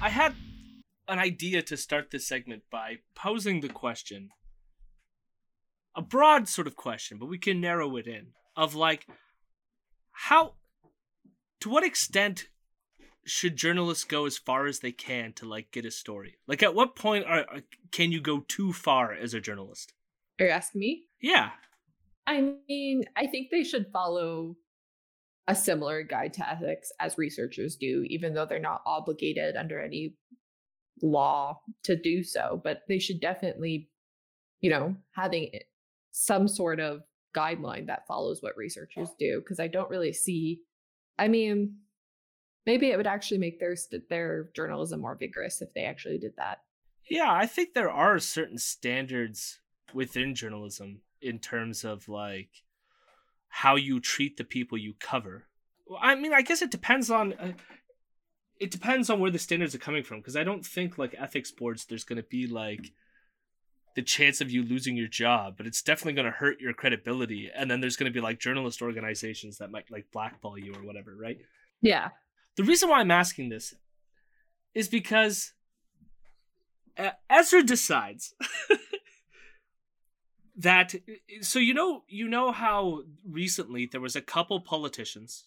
I 0.00 0.10
had 0.10 0.34
an 1.08 1.18
idea 1.18 1.62
to 1.62 1.76
start 1.78 2.10
this 2.10 2.28
segment 2.28 2.64
by 2.70 2.98
posing 3.14 3.60
the 3.60 3.68
question 3.70 4.28
a 5.98 6.02
broad 6.02 6.48
sort 6.48 6.68
of 6.68 6.76
question, 6.76 7.18
but 7.18 7.26
we 7.26 7.38
can 7.38 7.60
narrow 7.60 7.96
it 7.96 8.06
in 8.06 8.28
of 8.56 8.76
like 8.76 9.06
how 10.12 10.54
to 11.60 11.68
what 11.68 11.84
extent 11.84 12.46
should 13.26 13.56
journalists 13.56 14.04
go 14.04 14.24
as 14.24 14.38
far 14.38 14.66
as 14.66 14.78
they 14.78 14.92
can 14.92 15.32
to 15.34 15.44
like 15.44 15.72
get 15.72 15.84
a 15.84 15.90
story? 15.90 16.38
Like 16.46 16.62
at 16.62 16.74
what 16.74 16.94
point 16.94 17.26
are, 17.26 17.44
can 17.90 18.12
you 18.12 18.20
go 18.20 18.44
too 18.46 18.72
far 18.72 19.12
as 19.12 19.34
a 19.34 19.40
journalist? 19.40 19.92
Are 20.40 20.46
you 20.46 20.52
asking 20.52 20.78
me? 20.78 21.02
Yeah. 21.20 21.50
I 22.28 22.54
mean, 22.68 23.02
I 23.16 23.26
think 23.26 23.48
they 23.50 23.64
should 23.64 23.86
follow 23.92 24.56
a 25.48 25.54
similar 25.56 26.04
guide 26.04 26.34
to 26.34 26.48
ethics 26.48 26.92
as 27.00 27.18
researchers 27.18 27.74
do, 27.74 28.04
even 28.08 28.34
though 28.34 28.46
they're 28.46 28.60
not 28.60 28.82
obligated 28.86 29.56
under 29.56 29.80
any 29.80 30.14
law 31.02 31.60
to 31.84 31.96
do 31.96 32.22
so. 32.22 32.60
But 32.62 32.82
they 32.86 33.00
should 33.00 33.20
definitely, 33.20 33.90
you 34.60 34.70
know, 34.70 34.94
having 35.16 35.50
some 36.20 36.48
sort 36.48 36.80
of 36.80 37.02
guideline 37.36 37.86
that 37.86 38.06
follows 38.08 38.42
what 38.42 38.56
researchers 38.56 39.10
do 39.20 39.40
because 39.40 39.60
I 39.60 39.68
don't 39.68 39.90
really 39.90 40.12
see 40.12 40.60
I 41.16 41.28
mean 41.28 41.76
maybe 42.66 42.90
it 42.90 42.96
would 42.96 43.06
actually 43.06 43.38
make 43.38 43.60
their 43.60 43.76
their 44.10 44.50
journalism 44.56 45.00
more 45.00 45.14
vigorous 45.14 45.62
if 45.62 45.72
they 45.74 45.84
actually 45.84 46.18
did 46.18 46.32
that. 46.36 46.62
Yeah, 47.08 47.32
I 47.32 47.46
think 47.46 47.72
there 47.72 47.90
are 47.90 48.18
certain 48.18 48.58
standards 48.58 49.60
within 49.94 50.34
journalism 50.34 51.02
in 51.22 51.38
terms 51.38 51.84
of 51.84 52.08
like 52.08 52.50
how 53.48 53.76
you 53.76 54.00
treat 54.00 54.36
the 54.36 54.44
people 54.44 54.76
you 54.76 54.94
cover. 54.98 55.44
I 56.00 56.16
mean, 56.16 56.34
I 56.34 56.42
guess 56.42 56.62
it 56.62 56.70
depends 56.70 57.10
on 57.10 57.32
uh, 57.34 57.52
it 58.58 58.72
depends 58.72 59.08
on 59.08 59.20
where 59.20 59.30
the 59.30 59.38
standards 59.38 59.74
are 59.76 59.78
coming 59.78 60.02
from 60.02 60.18
because 60.18 60.36
I 60.36 60.42
don't 60.42 60.66
think 60.66 60.98
like 60.98 61.14
ethics 61.16 61.52
boards 61.52 61.84
there's 61.84 62.04
going 62.04 62.20
to 62.20 62.28
be 62.28 62.48
like 62.48 62.92
the 63.98 64.02
chance 64.04 64.40
of 64.40 64.48
you 64.48 64.62
losing 64.62 64.96
your 64.96 65.08
job, 65.08 65.54
but 65.56 65.66
it's 65.66 65.82
definitely 65.82 66.12
going 66.12 66.24
to 66.24 66.38
hurt 66.38 66.60
your 66.60 66.72
credibility. 66.72 67.50
And 67.52 67.68
then 67.68 67.80
there's 67.80 67.96
going 67.96 68.08
to 68.08 68.14
be 68.14 68.20
like 68.20 68.38
journalist 68.38 68.80
organizations 68.80 69.58
that 69.58 69.72
might 69.72 69.90
like 69.90 70.06
blackball 70.12 70.56
you 70.56 70.72
or 70.72 70.86
whatever, 70.86 71.16
right? 71.20 71.38
Yeah. 71.80 72.10
The 72.54 72.62
reason 72.62 72.88
why 72.88 73.00
I'm 73.00 73.10
asking 73.10 73.48
this 73.48 73.74
is 74.72 74.86
because 74.86 75.52
Ezra 77.28 77.64
decides 77.64 78.34
that 80.56 80.94
so 81.40 81.58
you 81.58 81.74
know 81.74 82.04
you 82.06 82.28
know 82.28 82.52
how 82.52 83.02
recently 83.28 83.88
there 83.90 84.00
was 84.00 84.14
a 84.14 84.20
couple 84.20 84.60
politicians 84.60 85.46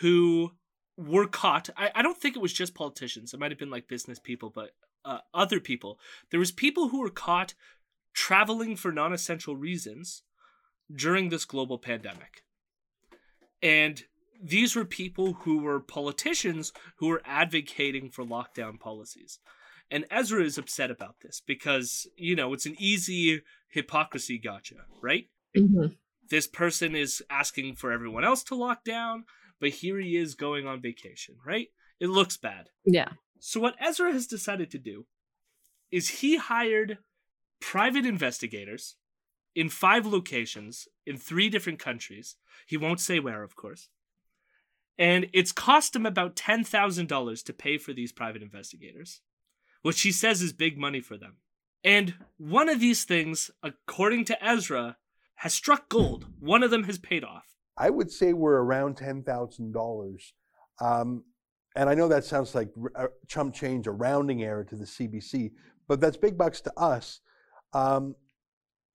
who 0.00 0.50
were 0.98 1.26
caught 1.26 1.70
I, 1.78 1.92
I 1.94 2.02
don't 2.02 2.18
think 2.18 2.36
it 2.36 2.42
was 2.42 2.52
just 2.52 2.74
politicians 2.74 3.32
it 3.32 3.40
might 3.40 3.50
have 3.50 3.58
been 3.58 3.70
like 3.70 3.88
business 3.88 4.18
people 4.18 4.50
but 4.50 4.72
uh, 5.04 5.18
other 5.34 5.60
people 5.60 5.98
there 6.30 6.40
was 6.40 6.52
people 6.52 6.88
who 6.88 7.00
were 7.00 7.10
caught 7.10 7.54
traveling 8.16 8.74
for 8.74 8.90
non 8.90 9.12
essential 9.12 9.56
reasons 9.56 10.22
during 10.92 11.28
this 11.28 11.44
global 11.44 11.78
pandemic. 11.78 12.42
And 13.62 14.02
these 14.42 14.74
were 14.74 14.84
people 14.84 15.34
who 15.34 15.58
were 15.58 15.80
politicians 15.80 16.72
who 16.96 17.08
were 17.08 17.22
advocating 17.24 18.10
for 18.10 18.24
lockdown 18.24 18.80
policies. 18.80 19.38
And 19.90 20.04
Ezra 20.10 20.42
is 20.42 20.58
upset 20.58 20.90
about 20.90 21.16
this 21.22 21.40
because, 21.46 22.08
you 22.16 22.34
know, 22.34 22.52
it's 22.52 22.66
an 22.66 22.74
easy 22.78 23.42
hypocrisy 23.68 24.38
gotcha, 24.38 24.76
right? 25.00 25.26
Mm-hmm. 25.56 25.94
This 26.28 26.48
person 26.48 26.96
is 26.96 27.22
asking 27.30 27.76
for 27.76 27.92
everyone 27.92 28.24
else 28.24 28.42
to 28.44 28.56
lock 28.56 28.82
down, 28.82 29.24
but 29.60 29.70
here 29.70 30.00
he 30.00 30.16
is 30.16 30.34
going 30.34 30.66
on 30.66 30.82
vacation, 30.82 31.36
right? 31.46 31.68
It 32.00 32.08
looks 32.08 32.36
bad. 32.36 32.70
Yeah. 32.84 33.10
So, 33.38 33.60
what 33.60 33.76
Ezra 33.80 34.12
has 34.12 34.26
decided 34.26 34.70
to 34.72 34.78
do 34.78 35.06
is 35.92 36.08
he 36.08 36.36
hired 36.36 36.98
private 37.60 38.06
investigators 38.06 38.96
in 39.54 39.68
five 39.68 40.06
locations 40.06 40.86
in 41.06 41.16
three 41.16 41.48
different 41.48 41.78
countries. 41.78 42.36
He 42.66 42.76
won't 42.76 43.00
say 43.00 43.18
where, 43.18 43.42
of 43.42 43.56
course. 43.56 43.88
And 44.98 45.26
it's 45.32 45.52
cost 45.52 45.94
him 45.94 46.06
about 46.06 46.36
$10,000 46.36 47.44
to 47.44 47.52
pay 47.52 47.78
for 47.78 47.92
these 47.92 48.12
private 48.12 48.42
investigators, 48.42 49.20
which 49.82 50.02
he 50.02 50.12
says 50.12 50.40
is 50.42 50.52
big 50.52 50.78
money 50.78 51.00
for 51.00 51.16
them. 51.16 51.36
And 51.84 52.14
one 52.38 52.68
of 52.68 52.80
these 52.80 53.04
things, 53.04 53.50
according 53.62 54.24
to 54.26 54.44
Ezra, 54.44 54.96
has 55.36 55.52
struck 55.52 55.88
gold. 55.88 56.26
One 56.40 56.62
of 56.62 56.70
them 56.70 56.84
has 56.84 56.98
paid 56.98 57.24
off. 57.24 57.54
I 57.78 57.90
would 57.90 58.10
say 58.10 58.32
we're 58.32 58.56
around 58.56 58.96
ten 58.96 59.22
thousand 59.22 59.72
dollars, 59.72 60.32
um, 60.80 61.24
and 61.76 61.90
I 61.90 61.94
know 61.94 62.08
that 62.08 62.24
sounds 62.24 62.54
like 62.54 62.70
a 62.94 63.08
chump 63.28 63.54
change, 63.54 63.86
a 63.86 63.92
rounding 63.92 64.42
error 64.42 64.64
to 64.64 64.76
the 64.76 64.86
CBC, 64.86 65.52
but 65.86 66.00
that's 66.00 66.16
big 66.16 66.38
bucks 66.38 66.62
to 66.62 66.72
us. 66.78 67.20
Um, 67.76 68.14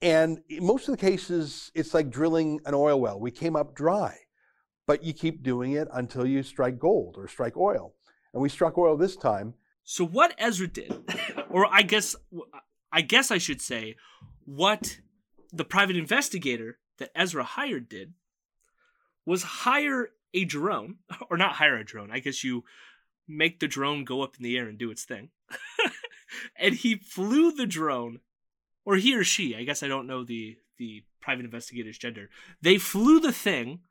and 0.01 0.41
most 0.59 0.88
of 0.88 0.97
the 0.97 1.01
cases, 1.01 1.71
it's 1.75 1.93
like 1.93 2.09
drilling 2.09 2.59
an 2.65 2.73
oil 2.73 3.00
well. 3.00 3.19
We 3.19 3.29
came 3.29 3.55
up 3.55 3.75
dry, 3.75 4.17
but 4.88 5.03
you 5.03 5.13
keep 5.13 5.43
doing 5.43 5.73
it 5.73 5.88
until 5.93 6.25
you 6.25 6.41
strike 6.41 6.79
gold 6.79 7.15
or 7.17 7.27
strike 7.27 7.55
oil. 7.55 7.93
And 8.33 8.41
we 8.41 8.50
struck 8.50 8.77
oil 8.79 8.97
this 8.97 9.15
time. 9.15 9.53
So 9.83 10.03
what 10.05 10.33
Ezra 10.39 10.67
did, 10.67 10.93
or 11.50 11.67
I 11.71 11.83
guess 11.83 12.15
I 12.91 13.01
guess 13.01 13.29
I 13.29 13.38
should 13.38 13.61
say, 13.61 13.95
what 14.45 14.97
the 15.51 15.65
private 15.65 15.95
investigator 15.95 16.79
that 16.97 17.11
Ezra 17.15 17.43
hired 17.43 17.88
did 17.88 18.13
was 19.25 19.43
hire 19.43 20.09
a 20.33 20.45
drone, 20.45 20.95
or 21.29 21.38
not 21.38 21.53
hire 21.53 21.77
a 21.77 21.85
drone. 21.85 22.09
I 22.11 22.19
guess 22.19 22.43
you 22.43 22.63
make 23.27 23.59
the 23.59 23.67
drone 23.67 24.03
go 24.05 24.23
up 24.23 24.35
in 24.38 24.43
the 24.43 24.57
air 24.57 24.67
and 24.67 24.79
do 24.79 24.89
its 24.89 25.03
thing. 25.03 25.29
and 26.55 26.73
he 26.73 26.95
flew 26.95 27.51
the 27.51 27.67
drone, 27.67 28.19
or 28.85 28.95
he 28.95 29.15
or 29.15 29.23
she, 29.23 29.55
I 29.55 29.63
guess 29.63 29.83
I 29.83 29.88
don't 29.88 30.07
know 30.07 30.23
the 30.23 30.57
the 30.77 31.03
private 31.21 31.45
investigator's 31.45 31.97
gender. 31.97 32.29
They 32.61 32.77
flew 32.77 33.19
the 33.19 33.31
thing 33.31 33.81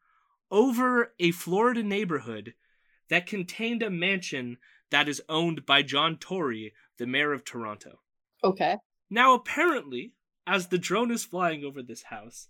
over 0.51 1.13
a 1.21 1.31
Florida 1.31 1.83
neighborhood 1.83 2.55
that 3.09 3.27
contained 3.27 3.83
a 3.83 3.91
mansion 3.91 4.59
that 4.91 5.09
is 5.09 5.23
owned 5.29 5.65
by 5.65 5.83
John 5.83 6.17
Tory, 6.17 6.73
the 6.99 7.07
mayor 7.07 7.33
of 7.33 7.45
Toronto. 7.45 8.01
Okay. 8.43 8.77
Now, 9.09 9.35
apparently, 9.35 10.13
as 10.47 10.69
the 10.69 10.79
drone 10.79 11.11
is 11.11 11.25
flying 11.25 11.65
over 11.65 11.83
this 11.83 12.05
house, 12.05 12.49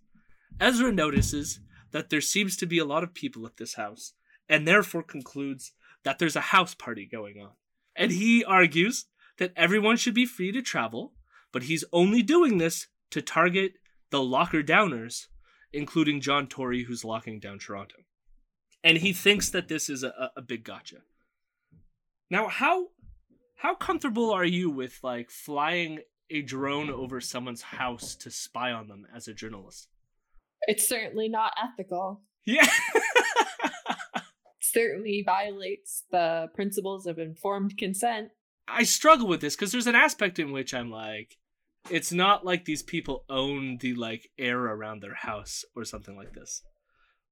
Ezra 0.58 0.92
notices 0.92 1.60
that 1.90 2.10
there 2.10 2.20
seems 2.20 2.56
to 2.56 2.66
be 2.66 2.78
a 2.78 2.84
lot 2.84 3.02
of 3.02 3.14
people 3.14 3.46
at 3.46 3.56
this 3.56 3.74
house, 3.74 4.14
and 4.48 4.66
therefore 4.66 5.02
concludes 5.02 5.72
that 6.04 6.18
there's 6.18 6.36
a 6.36 6.40
house 6.40 6.74
party 6.74 7.06
going 7.10 7.40
on. 7.40 7.52
And 7.96 8.12
he 8.12 8.44
argues 8.44 9.06
that 9.38 9.52
everyone 9.56 9.96
should 9.96 10.14
be 10.14 10.26
free 10.26 10.52
to 10.52 10.62
travel, 10.62 11.12
but 11.52 11.64
he's 11.64 11.84
only 11.92 12.22
doing 12.22 12.58
this 12.58 12.88
to 13.10 13.22
target 13.22 13.72
the 14.10 14.22
locker 14.22 14.62
downers, 14.62 15.26
including 15.72 16.20
John 16.20 16.46
Tory, 16.46 16.84
who's 16.84 17.04
locking 17.04 17.40
down 17.40 17.58
Toronto. 17.58 17.96
And 18.82 18.98
he 18.98 19.12
thinks 19.12 19.50
that 19.50 19.68
this 19.68 19.90
is 19.90 20.02
a, 20.02 20.30
a 20.36 20.42
big 20.42 20.64
gotcha. 20.64 20.98
Now, 22.30 22.48
how 22.48 22.88
how 23.56 23.74
comfortable 23.74 24.30
are 24.30 24.44
you 24.44 24.70
with 24.70 24.98
like 25.02 25.30
flying 25.30 26.00
a 26.30 26.42
drone 26.42 26.88
over 26.88 27.20
someone's 27.20 27.62
house 27.62 28.14
to 28.16 28.30
spy 28.30 28.72
on 28.72 28.88
them 28.88 29.06
as 29.14 29.28
a 29.28 29.34
journalist? 29.34 29.88
It's 30.62 30.88
certainly 30.88 31.28
not 31.28 31.52
ethical. 31.62 32.22
Yeah. 32.46 32.66
certainly 34.60 35.22
violates 35.24 36.04
the 36.10 36.48
principles 36.54 37.06
of 37.06 37.18
informed 37.18 37.76
consent. 37.76 38.30
I 38.68 38.84
struggle 38.84 39.26
with 39.26 39.40
this 39.40 39.56
because 39.56 39.72
there's 39.72 39.88
an 39.88 39.94
aspect 39.94 40.38
in 40.38 40.52
which 40.52 40.72
I'm 40.72 40.90
like, 40.90 41.36
it's 41.88 42.12
not 42.12 42.44
like 42.44 42.64
these 42.64 42.82
people 42.82 43.24
own 43.28 43.78
the 43.78 43.94
like 43.94 44.30
air 44.38 44.58
around 44.58 45.02
their 45.02 45.14
house 45.14 45.64
or 45.74 45.84
something 45.84 46.16
like 46.16 46.34
this. 46.34 46.62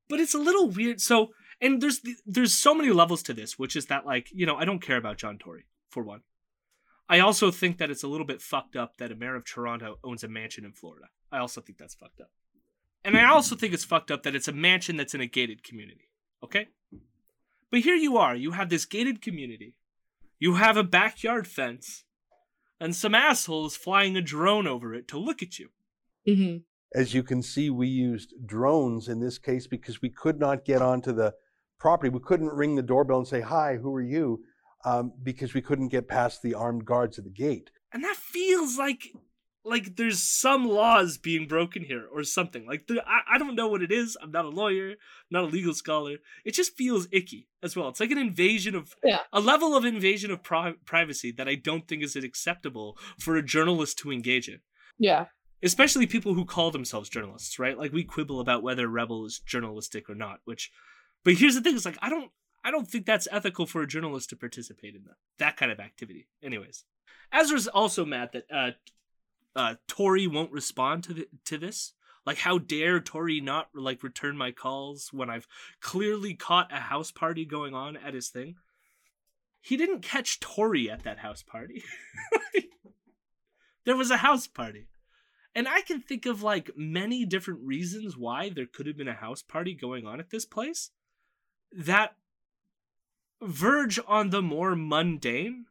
But 0.08 0.20
it's 0.20 0.34
a 0.34 0.38
little 0.38 0.70
weird. 0.70 1.00
So, 1.00 1.28
and 1.60 1.82
there's 1.82 2.00
there's 2.24 2.54
so 2.54 2.74
many 2.74 2.90
levels 2.90 3.22
to 3.24 3.34
this, 3.34 3.58
which 3.58 3.76
is 3.76 3.86
that 3.86 4.06
like, 4.06 4.28
you 4.32 4.46
know, 4.46 4.56
I 4.56 4.64
don't 4.64 4.82
care 4.82 4.96
about 4.96 5.18
John 5.18 5.38
Tory 5.38 5.66
for 5.90 6.02
one. 6.02 6.22
I 7.08 7.20
also 7.20 7.50
think 7.50 7.78
that 7.78 7.90
it's 7.90 8.02
a 8.02 8.08
little 8.08 8.26
bit 8.26 8.42
fucked 8.42 8.76
up 8.76 8.96
that 8.98 9.12
a 9.12 9.16
mayor 9.16 9.34
of 9.34 9.44
Toronto 9.44 9.98
owns 10.04 10.22
a 10.22 10.28
mansion 10.28 10.64
in 10.64 10.72
Florida. 10.72 11.06
I 11.32 11.38
also 11.38 11.60
think 11.60 11.78
that's 11.78 11.94
fucked 11.94 12.20
up. 12.20 12.30
And 13.04 13.16
I 13.16 13.24
also 13.24 13.56
think 13.56 13.72
it's 13.72 13.84
fucked 13.84 14.10
up 14.10 14.22
that 14.24 14.34
it's 14.34 14.48
a 14.48 14.52
mansion 14.52 14.96
that's 14.96 15.14
in 15.14 15.20
a 15.20 15.26
gated 15.26 15.62
community. 15.62 16.10
Okay? 16.44 16.68
But 17.70 17.80
here 17.80 17.94
you 17.94 18.18
are, 18.18 18.34
you 18.34 18.52
have 18.52 18.68
this 18.68 18.84
gated 18.84 19.22
community. 19.22 19.74
You 20.38 20.54
have 20.54 20.76
a 20.76 20.84
backyard 20.84 21.46
fence 21.46 22.04
and 22.80 22.94
some 22.94 23.14
assholes 23.14 23.76
flying 23.76 24.16
a 24.16 24.22
drone 24.22 24.66
over 24.66 24.94
it 24.94 25.08
to 25.08 25.18
look 25.18 25.42
at 25.42 25.58
you. 25.58 25.70
Mm-hmm. 26.26 26.58
As 26.98 27.14
you 27.14 27.22
can 27.22 27.42
see, 27.42 27.70
we 27.70 27.86
used 27.86 28.34
drones 28.46 29.08
in 29.08 29.20
this 29.20 29.38
case 29.38 29.66
because 29.66 30.00
we 30.00 30.08
could 30.08 30.38
not 30.38 30.64
get 30.64 30.80
onto 30.80 31.12
the 31.12 31.34
property. 31.78 32.08
We 32.08 32.20
couldn't 32.20 32.48
ring 32.48 32.76
the 32.76 32.82
doorbell 32.82 33.18
and 33.18 33.28
say, 33.28 33.40
Hi, 33.40 33.76
who 33.76 33.94
are 33.94 34.02
you? 34.02 34.44
Um, 34.84 35.12
because 35.22 35.54
we 35.54 35.60
couldn't 35.60 35.88
get 35.88 36.08
past 36.08 36.40
the 36.42 36.54
armed 36.54 36.84
guards 36.84 37.18
at 37.18 37.24
the 37.24 37.30
gate. 37.30 37.70
And 37.92 38.04
that 38.04 38.16
feels 38.16 38.78
like 38.78 39.12
like 39.64 39.96
there's 39.96 40.22
some 40.22 40.66
laws 40.66 41.18
being 41.18 41.46
broken 41.46 41.84
here 41.84 42.06
or 42.12 42.24
something. 42.24 42.66
Like 42.66 42.86
there, 42.86 43.02
I, 43.06 43.34
I 43.34 43.38
don't 43.38 43.54
know 43.54 43.68
what 43.68 43.82
it 43.82 43.92
is. 43.92 44.16
I'm 44.20 44.30
not 44.30 44.44
a 44.44 44.50
lawyer, 44.50 44.94
not 45.30 45.44
a 45.44 45.48
legal 45.48 45.74
scholar. 45.74 46.16
It 46.44 46.54
just 46.54 46.76
feels 46.76 47.08
icky 47.12 47.48
as 47.62 47.76
well. 47.76 47.88
It's 47.88 48.00
like 48.00 48.10
an 48.10 48.18
invasion 48.18 48.74
of 48.74 48.94
yeah. 49.04 49.20
a 49.32 49.40
level 49.40 49.76
of 49.76 49.84
invasion 49.84 50.30
of 50.30 50.42
pri- 50.42 50.74
privacy 50.84 51.32
that 51.32 51.48
I 51.48 51.54
don't 51.54 51.86
think 51.86 52.02
is 52.02 52.16
acceptable 52.16 52.96
for 53.18 53.36
a 53.36 53.42
journalist 53.42 53.98
to 53.98 54.12
engage 54.12 54.48
in. 54.48 54.60
Yeah. 54.98 55.26
Especially 55.62 56.06
people 56.06 56.34
who 56.34 56.44
call 56.44 56.70
themselves 56.70 57.08
journalists, 57.08 57.58
right? 57.58 57.76
Like 57.76 57.92
we 57.92 58.04
quibble 58.04 58.40
about 58.40 58.62
whether 58.62 58.88
Rebel 58.88 59.26
is 59.26 59.40
journalistic 59.40 60.08
or 60.08 60.14
not, 60.14 60.40
which 60.44 60.70
but 61.24 61.34
here's 61.34 61.56
the 61.56 61.60
thing, 61.60 61.74
it's 61.74 61.84
like 61.84 61.98
I 62.00 62.08
don't 62.08 62.30
I 62.64 62.70
don't 62.70 62.88
think 62.88 63.06
that's 63.06 63.28
ethical 63.30 63.66
for 63.66 63.82
a 63.82 63.86
journalist 63.86 64.30
to 64.30 64.36
participate 64.36 64.94
in 64.94 65.04
that, 65.04 65.16
that 65.38 65.56
kind 65.56 65.72
of 65.72 65.80
activity. 65.80 66.28
Anyways. 66.42 66.84
Ezra's 67.32 67.68
also 67.68 68.04
mad 68.04 68.30
that 68.32 68.44
uh, 68.50 68.70
uh, 69.58 69.74
Tory 69.88 70.28
won't 70.28 70.52
respond 70.52 71.02
to 71.02 71.12
the, 71.12 71.28
to 71.46 71.58
this. 71.58 71.92
Like, 72.24 72.38
how 72.38 72.58
dare 72.58 73.00
Tory 73.00 73.40
not 73.40 73.70
like 73.74 74.04
return 74.04 74.36
my 74.36 74.52
calls 74.52 75.12
when 75.12 75.28
I've 75.28 75.48
clearly 75.80 76.34
caught 76.34 76.72
a 76.72 76.76
house 76.76 77.10
party 77.10 77.44
going 77.44 77.74
on 77.74 77.96
at 77.96 78.14
his 78.14 78.28
thing? 78.28 78.54
He 79.60 79.76
didn't 79.76 80.02
catch 80.02 80.38
Tory 80.38 80.88
at 80.88 81.02
that 81.02 81.18
house 81.18 81.42
party. 81.42 81.82
there 83.84 83.96
was 83.96 84.12
a 84.12 84.18
house 84.18 84.46
party. 84.46 84.86
And 85.56 85.66
I 85.66 85.80
can 85.80 86.00
think 86.00 86.24
of 86.24 86.40
like 86.40 86.70
many 86.76 87.24
different 87.24 87.60
reasons 87.64 88.16
why 88.16 88.50
there 88.50 88.66
could 88.66 88.86
have 88.86 88.96
been 88.96 89.08
a 89.08 89.14
house 89.14 89.42
party 89.42 89.74
going 89.74 90.06
on 90.06 90.20
at 90.20 90.30
this 90.30 90.44
place 90.44 90.92
that 91.72 92.14
verge 93.42 93.98
on 94.06 94.30
the 94.30 94.42
more 94.42 94.76
mundane 94.76 95.66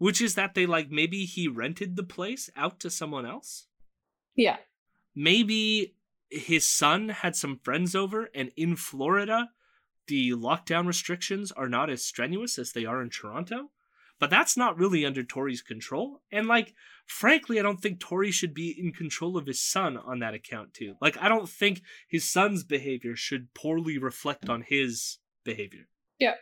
which 0.00 0.22
is 0.22 0.34
that 0.34 0.54
they 0.54 0.64
like 0.64 0.90
maybe 0.90 1.26
he 1.26 1.46
rented 1.46 1.94
the 1.94 2.02
place 2.02 2.48
out 2.56 2.80
to 2.80 2.88
someone 2.88 3.26
else. 3.26 3.66
Yeah. 4.34 4.56
Maybe 5.14 5.94
his 6.30 6.66
son 6.66 7.10
had 7.10 7.36
some 7.36 7.60
friends 7.62 7.94
over, 7.94 8.30
and 8.34 8.50
in 8.56 8.76
Florida, 8.76 9.50
the 10.06 10.30
lockdown 10.30 10.86
restrictions 10.86 11.52
are 11.52 11.68
not 11.68 11.90
as 11.90 12.02
strenuous 12.02 12.58
as 12.58 12.72
they 12.72 12.86
are 12.86 13.02
in 13.02 13.10
Toronto. 13.10 13.70
But 14.18 14.30
that's 14.30 14.56
not 14.56 14.78
really 14.78 15.04
under 15.04 15.22
Tory's 15.22 15.62
control. 15.62 16.22
And 16.32 16.46
like, 16.46 16.74
frankly, 17.06 17.58
I 17.58 17.62
don't 17.62 17.80
think 17.80 18.00
Tory 18.00 18.30
should 18.30 18.54
be 18.54 18.74
in 18.78 18.92
control 18.92 19.36
of 19.36 19.46
his 19.46 19.62
son 19.62 19.98
on 19.98 20.20
that 20.20 20.34
account 20.34 20.72
too. 20.72 20.94
Like, 21.00 21.16
I 21.18 21.28
don't 21.28 21.48
think 21.48 21.82
his 22.08 22.30
son's 22.30 22.64
behavior 22.64 23.16
should 23.16 23.52
poorly 23.52 23.98
reflect 23.98 24.48
on 24.48 24.62
his 24.62 25.18
behavior. 25.44 25.88
Yeah. 26.18 26.34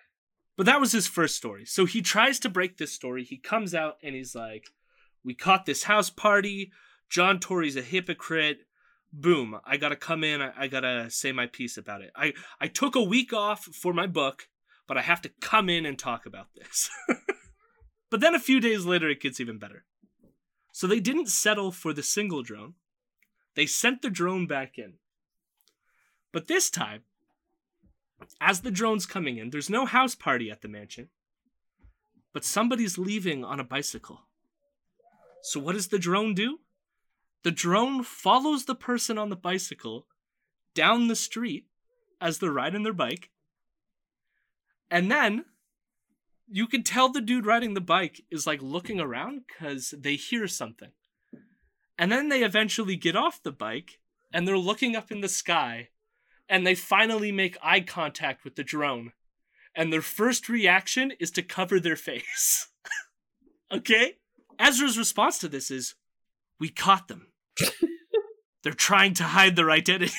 But 0.58 0.66
that 0.66 0.80
was 0.80 0.90
his 0.90 1.06
first 1.06 1.36
story. 1.36 1.64
So 1.64 1.86
he 1.86 2.02
tries 2.02 2.40
to 2.40 2.48
break 2.48 2.76
this 2.76 2.92
story. 2.92 3.22
He 3.22 3.38
comes 3.38 3.76
out 3.76 3.96
and 4.02 4.16
he's 4.16 4.34
like, 4.34 4.64
We 5.24 5.32
caught 5.32 5.66
this 5.66 5.84
house 5.84 6.10
party. 6.10 6.72
John 7.08 7.38
Tory's 7.38 7.76
a 7.76 7.80
hypocrite. 7.80 8.58
Boom. 9.12 9.60
I 9.64 9.76
gotta 9.76 9.94
come 9.94 10.24
in. 10.24 10.42
I, 10.42 10.52
I 10.58 10.66
gotta 10.66 11.10
say 11.10 11.30
my 11.30 11.46
piece 11.46 11.78
about 11.78 12.02
it. 12.02 12.10
I, 12.16 12.34
I 12.60 12.66
took 12.66 12.96
a 12.96 13.02
week 13.02 13.32
off 13.32 13.66
for 13.66 13.94
my 13.94 14.08
book, 14.08 14.48
but 14.88 14.98
I 14.98 15.02
have 15.02 15.22
to 15.22 15.30
come 15.40 15.68
in 15.68 15.86
and 15.86 15.96
talk 15.96 16.26
about 16.26 16.48
this. 16.56 16.90
but 18.10 18.18
then 18.18 18.34
a 18.34 18.40
few 18.40 18.58
days 18.58 18.84
later, 18.84 19.08
it 19.08 19.20
gets 19.20 19.38
even 19.38 19.58
better. 19.58 19.84
So 20.72 20.88
they 20.88 21.00
didn't 21.00 21.28
settle 21.28 21.70
for 21.70 21.92
the 21.92 22.02
single 22.02 22.42
drone. 22.42 22.74
They 23.54 23.66
sent 23.66 24.02
the 24.02 24.10
drone 24.10 24.48
back 24.48 24.76
in. 24.76 24.94
But 26.32 26.48
this 26.48 26.68
time, 26.68 27.02
as 28.40 28.60
the 28.60 28.70
drone's 28.70 29.06
coming 29.06 29.38
in, 29.38 29.50
there's 29.50 29.70
no 29.70 29.86
house 29.86 30.14
party 30.14 30.50
at 30.50 30.62
the 30.62 30.68
mansion, 30.68 31.08
but 32.32 32.44
somebody's 32.44 32.98
leaving 32.98 33.44
on 33.44 33.58
a 33.58 33.64
bicycle. 33.64 34.22
So 35.42 35.60
what 35.60 35.72
does 35.72 35.88
the 35.88 35.98
drone 35.98 36.34
do? 36.34 36.60
The 37.42 37.50
drone 37.50 38.02
follows 38.02 38.64
the 38.64 38.74
person 38.74 39.18
on 39.18 39.28
the 39.28 39.36
bicycle 39.36 40.06
down 40.74 41.08
the 41.08 41.16
street 41.16 41.66
as 42.20 42.38
they're 42.38 42.52
riding 42.52 42.82
their 42.82 42.92
bike. 42.92 43.30
And 44.90 45.10
then 45.10 45.44
you 46.48 46.66
can 46.66 46.82
tell 46.82 47.08
the 47.08 47.20
dude 47.20 47.46
riding 47.46 47.74
the 47.74 47.80
bike 47.80 48.22
is 48.30 48.46
like 48.46 48.62
looking 48.62 49.00
around 49.00 49.42
because 49.46 49.94
they 49.96 50.16
hear 50.16 50.48
something. 50.48 50.90
And 51.98 52.10
then 52.10 52.28
they 52.28 52.42
eventually 52.42 52.96
get 52.96 53.16
off 53.16 53.42
the 53.42 53.52
bike 53.52 53.98
and 54.32 54.46
they're 54.46 54.58
looking 54.58 54.96
up 54.96 55.10
in 55.10 55.20
the 55.20 55.28
sky 55.28 55.88
and 56.48 56.66
they 56.66 56.74
finally 56.74 57.30
make 57.30 57.56
eye 57.62 57.80
contact 57.80 58.44
with 58.44 58.56
the 58.56 58.64
drone. 58.64 59.12
And 59.74 59.92
their 59.92 60.02
first 60.02 60.48
reaction 60.48 61.12
is 61.20 61.30
to 61.32 61.42
cover 61.42 61.78
their 61.78 61.96
face. 62.10 62.68
okay? 63.72 64.14
Ezra's 64.58 64.98
response 64.98 65.38
to 65.38 65.48
this 65.48 65.70
is 65.70 65.94
We 66.58 66.68
caught 66.68 67.08
them. 67.08 67.28
they're 68.62 68.72
trying 68.72 69.14
to 69.14 69.24
hide 69.24 69.56
their 69.56 69.70
identity. 69.70 70.12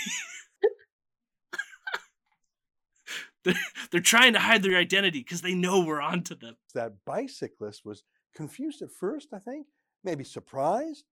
they're, 3.44 3.54
they're 3.92 4.02
trying 4.02 4.34
to 4.34 4.40
hide 4.40 4.64
their 4.64 4.78
identity 4.78 5.20
because 5.20 5.42
they 5.42 5.54
know 5.54 5.84
we're 5.84 6.02
onto 6.02 6.36
them. 6.36 6.56
That 6.74 6.94
bicyclist 7.06 7.86
was 7.86 8.04
confused 8.36 8.82
at 8.82 8.92
first, 8.92 9.30
I 9.34 9.40
think, 9.40 9.68
maybe 10.04 10.24
surprised. 10.24 11.06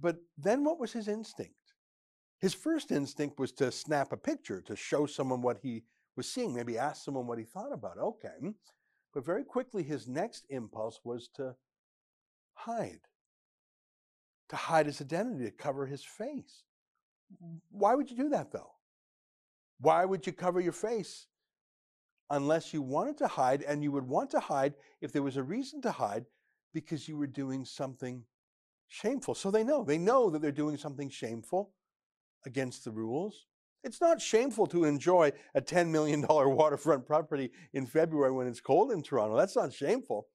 But 0.00 0.18
then 0.36 0.62
what 0.64 0.78
was 0.78 0.92
his 0.92 1.08
instinct? 1.08 1.54
His 2.38 2.54
first 2.54 2.92
instinct 2.92 3.38
was 3.38 3.52
to 3.52 3.72
snap 3.72 4.12
a 4.12 4.16
picture, 4.16 4.60
to 4.62 4.76
show 4.76 5.06
someone 5.06 5.42
what 5.42 5.58
he 5.62 5.84
was 6.16 6.30
seeing, 6.30 6.54
maybe 6.54 6.78
ask 6.78 7.04
someone 7.04 7.26
what 7.26 7.38
he 7.38 7.44
thought 7.44 7.72
about. 7.72 7.96
It. 7.96 8.00
Okay. 8.00 8.52
But 9.14 9.24
very 9.24 9.44
quickly, 9.44 9.82
his 9.82 10.06
next 10.06 10.44
impulse 10.50 11.00
was 11.02 11.28
to 11.36 11.54
hide, 12.54 13.00
to 14.50 14.56
hide 14.56 14.86
his 14.86 15.00
identity, 15.00 15.44
to 15.44 15.50
cover 15.50 15.86
his 15.86 16.04
face. 16.04 16.64
Why 17.70 17.94
would 17.94 18.10
you 18.10 18.16
do 18.16 18.28
that, 18.30 18.52
though? 18.52 18.72
Why 19.80 20.04
would 20.04 20.26
you 20.26 20.32
cover 20.32 20.60
your 20.60 20.72
face 20.72 21.26
unless 22.30 22.74
you 22.74 22.82
wanted 22.82 23.16
to 23.18 23.26
hide? 23.26 23.62
And 23.62 23.82
you 23.82 23.92
would 23.92 24.06
want 24.06 24.30
to 24.30 24.40
hide 24.40 24.74
if 25.00 25.12
there 25.12 25.22
was 25.22 25.36
a 25.36 25.42
reason 25.42 25.80
to 25.82 25.90
hide 25.90 26.26
because 26.74 27.08
you 27.08 27.16
were 27.16 27.26
doing 27.26 27.64
something 27.64 28.24
shameful. 28.88 29.34
So 29.34 29.50
they 29.50 29.64
know. 29.64 29.82
They 29.82 29.98
know 29.98 30.30
that 30.30 30.42
they're 30.42 30.52
doing 30.52 30.76
something 30.76 31.08
shameful 31.08 31.72
against 32.44 32.84
the 32.84 32.90
rules. 32.90 33.46
It's 33.84 34.00
not 34.00 34.20
shameful 34.20 34.66
to 34.68 34.84
enjoy 34.84 35.32
a 35.54 35.60
$10 35.60 35.88
million 35.88 36.22
waterfront 36.28 37.06
property 37.06 37.52
in 37.72 37.86
February 37.86 38.32
when 38.32 38.48
it's 38.48 38.60
cold 38.60 38.90
in 38.90 39.02
Toronto. 39.02 39.36
That's 39.36 39.56
not 39.56 39.72
shameful. 39.72 40.26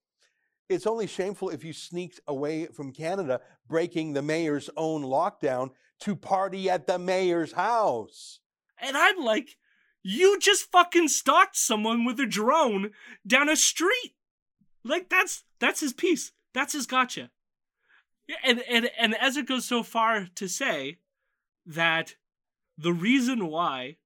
It's 0.69 0.87
only 0.87 1.05
shameful 1.05 1.49
if 1.49 1.65
you 1.65 1.73
sneaked 1.73 2.21
away 2.27 2.67
from 2.67 2.93
Canada, 2.93 3.41
breaking 3.67 4.13
the 4.13 4.21
mayor's 4.21 4.69
own 4.77 5.03
lockdown 5.03 5.71
to 6.01 6.15
party 6.15 6.69
at 6.69 6.87
the 6.87 6.97
mayor's 6.97 7.51
house. 7.51 8.39
And 8.79 8.95
I'm 8.95 9.17
like, 9.17 9.57
you 10.01 10.39
just 10.39 10.71
fucking 10.71 11.09
stalked 11.09 11.57
someone 11.57 12.05
with 12.05 12.19
a 12.19 12.25
drone 12.25 12.91
down 13.27 13.49
a 13.49 13.55
street. 13.55 14.15
Like 14.83 15.09
that's 15.09 15.43
that's 15.59 15.81
his 15.81 15.93
piece. 15.93 16.31
That's 16.53 16.73
his 16.73 16.87
gotcha. 16.87 17.29
And 18.43 18.63
and 18.69 18.89
and 18.97 19.15
Ezra 19.19 19.43
goes 19.43 19.65
so 19.65 19.83
far 19.83 20.27
to 20.35 20.47
say 20.47 20.99
that 21.65 22.15
the 22.77 22.93
reason 22.93 23.47
why 23.47 23.97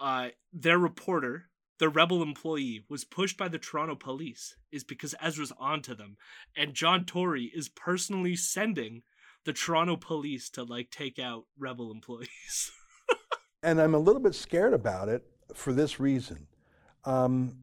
uh, 0.00 0.28
their 0.52 0.78
reporter, 0.78 1.50
the 1.78 1.88
rebel 1.88 2.22
employee, 2.22 2.84
was 2.88 3.04
pushed 3.04 3.36
by 3.36 3.48
the 3.48 3.58
Toronto 3.58 3.94
police 3.94 4.56
is 4.72 4.84
because 4.84 5.14
Ezra's 5.20 5.52
onto 5.58 5.94
them, 5.94 6.16
and 6.56 6.74
John 6.74 7.04
Tory 7.04 7.50
is 7.54 7.68
personally 7.68 8.36
sending 8.36 9.02
the 9.44 9.52
Toronto 9.52 9.96
police 9.96 10.50
to 10.50 10.62
like 10.62 10.90
take 10.90 11.18
out 11.18 11.44
rebel 11.58 11.90
employees. 11.90 12.70
and 13.62 13.80
I'm 13.80 13.94
a 13.94 13.98
little 13.98 14.22
bit 14.22 14.34
scared 14.34 14.74
about 14.74 15.08
it 15.08 15.24
for 15.54 15.72
this 15.72 15.98
reason. 15.98 16.46
Um, 17.04 17.56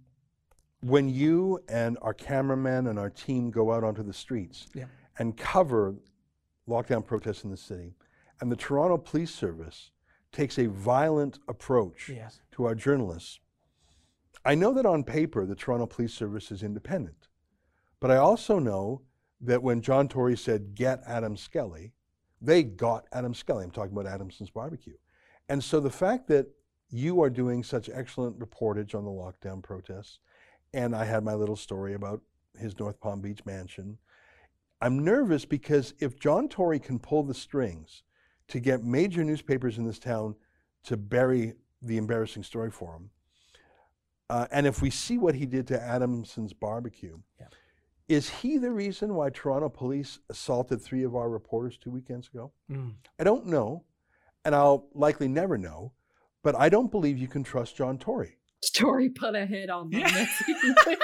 when 0.82 1.10
you 1.10 1.64
and 1.68 1.98
our 2.02 2.14
cameraman 2.14 2.88
and 2.88 3.00
our 3.00 3.10
team 3.10 3.50
go 3.50 3.72
out 3.72 3.84
onto 3.84 4.04
the 4.04 4.14
streets 4.14 4.68
yeah. 4.74 4.86
and 5.18 5.36
cover 5.36 5.96
lockdown 6.68 7.06
protests 7.06 7.44
in 7.44 7.52
the 7.52 7.58
city, 7.58 7.94
and 8.42 8.52
the 8.52 8.56
Toronto 8.56 8.98
Police 8.98 9.34
Service 9.34 9.92
takes 10.32 10.58
a 10.58 10.68
violent 10.68 11.40
approach 11.48 12.10
yes. 12.10 12.42
to 12.52 12.66
our 12.66 12.76
journalists. 12.76 13.40
I 14.44 14.56
know 14.56 14.74
that 14.74 14.86
on 14.86 15.04
paper 15.04 15.46
the 15.46 15.56
Toronto 15.56 15.86
Police 15.86 16.14
Service 16.14 16.52
is 16.52 16.62
independent, 16.62 17.28
but 18.00 18.12
I 18.12 18.18
also 18.18 18.60
know 18.60 19.02
that 19.42 19.64
when 19.64 19.82
John 19.82 20.08
Tory 20.08 20.38
said, 20.38 20.76
get 20.76 21.02
Adam 21.08 21.38
Skelly, 21.38 21.94
they 22.42 22.64
got 22.64 23.06
Adam 23.12 23.34
Skelly. 23.34 23.64
I'm 23.64 23.72
talking 23.72 23.94
about 23.94 24.12
Adamson's 24.12 24.50
Barbecue. 24.50 24.96
And 25.50 25.64
so 25.64 25.80
the 25.80 25.90
fact 25.90 26.28
that 26.28 26.48
you 26.90 27.22
are 27.22 27.30
doing 27.30 27.64
such 27.64 27.90
excellent 27.92 28.40
reportage 28.40 28.94
on 28.94 29.06
the 29.06 29.12
lockdown 29.12 29.64
protests, 29.64 30.20
and 30.74 30.96
I 30.96 31.06
had 31.06 31.24
my 31.24 31.34
little 31.34 31.56
story 31.56 31.94
about 31.94 32.22
his 32.58 32.78
North 32.80 33.00
Palm 33.00 33.22
Beach 33.22 33.46
mansion. 33.46 33.98
I'm 34.82 35.04
nervous 35.04 35.46
because 35.46 35.94
if 36.00 36.20
John 36.20 36.48
Tory 36.48 36.80
can 36.80 37.00
pull 37.00 37.24
the 37.24 37.34
strings 37.34 38.04
to 38.48 38.60
get 38.60 38.84
major 38.84 39.24
newspapers 39.24 39.78
in 39.78 39.86
this 39.86 40.00
town 40.00 40.36
to 40.84 40.98
bury 40.98 41.54
the 41.82 41.98
embarrassing 41.98 42.44
story 42.44 42.72
for 42.72 42.96
him. 42.96 43.10
Uh, 44.30 44.48
and 44.52 44.66
if 44.66 44.82
we 44.82 44.90
see 44.90 45.18
what 45.18 45.36
he 45.36 45.46
did 45.46 45.68
to 45.68 45.82
Adamson's 45.82 46.54
barbecue, 46.54 47.20
yeah. 47.40 47.48
is 48.08 48.30
he 48.30 48.58
the 48.58 48.72
reason 48.72 49.14
why 49.14 49.30
Toronto 49.30 49.70
police 49.70 50.20
assaulted 50.30 50.82
three 50.82 51.04
of 51.04 51.16
our 51.16 51.30
reporters 51.30 51.78
two 51.78 51.92
weekends 51.92 52.28
ago? 52.28 52.52
Mm. 52.72 52.94
I 53.20 53.24
don't 53.24 53.46
know, 53.46 53.84
and 54.44 54.56
I'll 54.56 54.88
likely 54.94 55.28
never 55.28 55.58
know, 55.58 55.92
but 56.44 56.56
I 56.56 56.70
don't 56.70 56.92
believe 56.92 57.18
you 57.18 57.28
can 57.28 57.44
trust 57.44 57.78
John 57.78 57.98
Tory. 58.00 58.38
Tory 58.74 59.10
put 59.10 59.36
a 59.36 59.46
hit 59.46 59.70
on 59.70 59.92
them. 59.92 60.02
Yeah. 60.02 60.26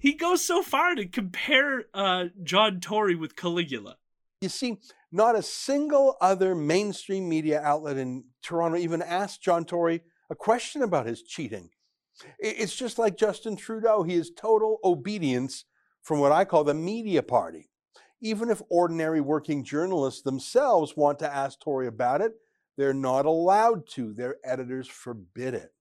he 0.00 0.14
goes 0.14 0.44
so 0.44 0.62
far 0.62 0.96
to 0.96 1.06
compare 1.06 1.84
uh, 1.94 2.26
John 2.42 2.80
Tory 2.80 3.14
with 3.14 3.36
Caligula. 3.36 3.96
You 4.40 4.48
see, 4.48 4.78
not 5.12 5.36
a 5.36 5.42
single 5.42 6.16
other 6.20 6.54
mainstream 6.54 7.28
media 7.28 7.60
outlet 7.60 7.98
in 7.98 8.24
Toronto 8.42 8.78
even 8.78 9.02
asked 9.02 9.42
John 9.42 9.64
Tory 9.64 10.02
a 10.30 10.34
question 10.34 10.82
about 10.82 11.06
his 11.06 11.22
cheating. 11.22 11.70
It's 12.38 12.74
just 12.74 12.98
like 12.98 13.16
Justin 13.16 13.56
Trudeau. 13.56 14.02
He 14.02 14.14
is 14.14 14.30
total 14.30 14.78
obedience 14.84 15.64
from 16.02 16.20
what 16.20 16.32
I 16.32 16.44
call 16.44 16.64
the 16.64 16.74
media 16.74 17.22
party. 17.22 17.70
Even 18.22 18.50
if 18.50 18.62
ordinary 18.70 19.20
working 19.20 19.64
journalists 19.64 20.22
themselves 20.22 20.96
want 20.96 21.18
to 21.20 21.34
ask 21.34 21.58
Tory 21.60 21.86
about 21.86 22.20
it, 22.20 22.32
they're 22.76 22.94
not 22.94 23.26
allowed 23.26 23.86
to. 23.90 24.12
Their 24.12 24.36
editors 24.44 24.88
forbid 24.88 25.54
it. 25.54 25.72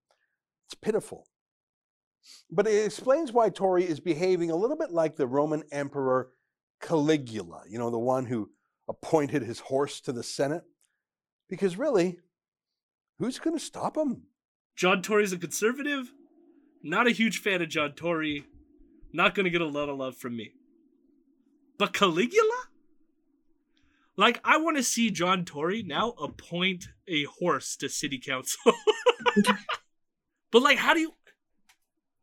It's 0.68 0.76
pitiful. 0.76 1.28
But 2.52 2.68
it 2.68 2.86
explains 2.86 3.32
why 3.32 3.50
Tory 3.50 3.84
is 3.84 4.00
behaving 4.00 4.52
a 4.52 4.56
little 4.56 4.78
bit 4.78 4.92
like 4.92 5.16
the 5.16 5.28
Roman 5.28 5.64
Emperor 5.72 6.30
Caligula, 6.80 7.64
you 7.68 7.78
know, 7.78 7.90
the 7.90 8.00
one 8.00 8.26
who 8.26 8.50
appointed 8.88 9.44
his 9.44 9.60
horse 9.60 10.02
to 10.02 10.12
the 10.12 10.24
Senate. 10.24 10.64
Because 11.48 11.78
really, 11.78 12.20
who's 13.18 13.40
going 13.40 13.58
to 13.58 13.64
stop 13.64 13.98
him? 13.98 14.24
John 14.76 15.02
Tory's 15.02 15.34
a 15.34 15.38
conservative. 15.38 16.12
Not 16.82 17.08
a 17.08 17.12
huge 17.12 17.40
fan 17.40 17.62
of 17.62 17.70
John 17.70 17.94
Tory. 17.94 18.46
Not 19.12 19.36
going 19.36 19.44
to 19.44 19.50
get 19.50 19.62
a 19.62 19.68
lot 19.68 19.90
of 19.90 19.98
love 19.98 20.16
from 20.16 20.38
me. 20.38 20.54
But 21.78 21.94
Caligula? 21.94 22.68
Like, 24.16 24.40
I 24.44 24.58
want 24.58 24.78
to 24.78 24.84
see 24.84 25.12
John 25.12 25.46
Tory 25.46 25.82
now 25.82 26.12
appoint 26.22 26.90
a 27.08 27.24
horse 27.24 27.76
to 27.78 27.90
city 27.90 28.20
council. 28.20 28.74
but 30.52 30.62
like, 30.62 30.78
how 30.78 30.94
do 30.94 31.00
you, 31.00 31.14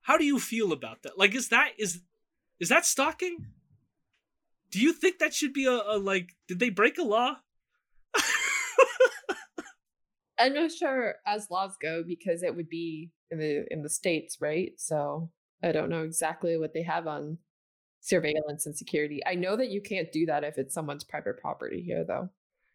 how 0.03 0.19
do 0.19 0.25
you 0.25 0.39
feel 0.39 0.73
about 0.73 1.03
that? 1.03 1.19
Like, 1.19 1.35
is 1.35 1.49
that 1.49 1.71
is, 1.79 2.01
is 2.61 2.69
that 2.69 2.85
stalking? 2.85 3.47
Do 4.71 4.81
you 4.81 4.93
think 4.93 5.19
that 5.19 5.35
should 5.35 5.53
be 5.53 5.67
a, 5.67 5.73
a 5.73 5.99
like? 5.99 6.37
Did 6.49 6.59
they 6.59 6.71
break 6.71 6.99
a 6.99 7.03
law? 7.03 7.37
I'm 10.39 10.55
not 10.55 10.71
sure 10.71 11.15
as 11.27 11.51
laws 11.51 11.77
go 11.81 12.03
because 12.07 12.43
it 12.43 12.55
would 12.55 12.69
be 12.69 13.11
in 13.31 13.39
the 13.39 13.65
in 13.71 13.83
the 13.83 13.89
states, 13.89 14.39
right? 14.41 14.73
So 14.77 15.31
I 15.63 15.73
don't 15.73 15.89
know 15.89 16.03
exactly 16.03 16.59
what 16.59 16.75
they 16.75 16.83
have 16.83 17.07
on 17.07 17.39
surveillance 18.01 18.67
and 18.67 18.77
security. 18.77 19.21
I 19.27 19.35
know 19.35 19.57
that 19.57 19.71
you 19.71 19.81
can't 19.81 20.13
do 20.13 20.27
that 20.27 20.45
if 20.45 20.59
it's 20.59 20.75
someone's 20.75 21.05
private 21.05 21.41
property 21.41 21.83
here, 21.83 22.05
though. 22.05 22.29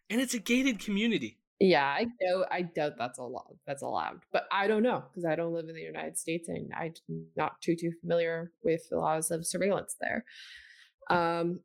And 0.10 0.20
it's 0.20 0.34
a 0.34 0.40
gated 0.40 0.80
community. 0.80 1.38
Yeah, 1.60 1.86
I 1.86 2.08
know. 2.20 2.46
I 2.50 2.64
doubt 2.64 2.94
that's 2.98 3.20
a 3.20 3.24
law. 3.24 3.46
That's 3.68 3.84
allowed, 3.84 4.22
but 4.34 4.46
I 4.52 4.66
don't 4.66 4.82
know 4.82 5.04
because 5.10 5.26
I 5.26 5.36
don't 5.36 5.54
live 5.54 5.70
in 5.70 5.76
the 5.76 5.82
United 5.82 6.18
States 6.18 6.50
and 6.50 6.72
I'm 6.76 6.94
not 7.38 7.62
too 7.62 7.76
too 7.76 7.92
familiar 8.02 8.52
with 8.64 8.90
the 8.90 8.98
laws 8.98 9.30
of 9.30 9.46
surveillance 9.46 9.96
there. 10.02 10.26
Um, 11.12 11.60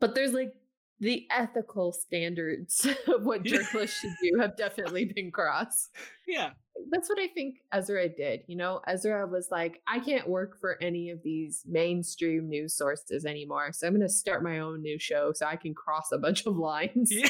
but 0.00 0.14
there's 0.14 0.32
like 0.32 0.52
the 1.00 1.26
ethical 1.30 1.92
standards 1.92 2.86
of 3.08 3.24
what 3.24 3.42
journalists 3.42 4.00
should 4.00 4.14
do 4.22 4.38
have 4.40 4.56
definitely 4.56 5.04
been 5.14 5.30
crossed. 5.30 5.90
Yeah. 6.26 6.52
that's 6.90 7.10
what 7.10 7.18
I 7.18 7.28
think 7.28 7.56
Ezra 7.70 8.08
did. 8.08 8.44
You 8.46 8.56
know, 8.56 8.80
Ezra 8.86 9.26
was 9.26 9.48
like, 9.50 9.82
I 9.86 9.98
can't 9.98 10.26
work 10.26 10.58
for 10.58 10.82
any 10.82 11.10
of 11.10 11.22
these 11.22 11.62
mainstream 11.66 12.48
news 12.48 12.74
sources 12.74 13.26
anymore. 13.26 13.72
So 13.72 13.86
I'm 13.86 13.92
going 13.92 14.00
to 14.00 14.08
start 14.08 14.42
my 14.42 14.60
own 14.60 14.80
new 14.80 14.98
show 14.98 15.34
so 15.34 15.44
I 15.44 15.56
can 15.56 15.74
cross 15.74 16.12
a 16.12 16.18
bunch 16.18 16.46
of 16.46 16.56
lines. 16.56 17.10
Yeah. 17.12 17.28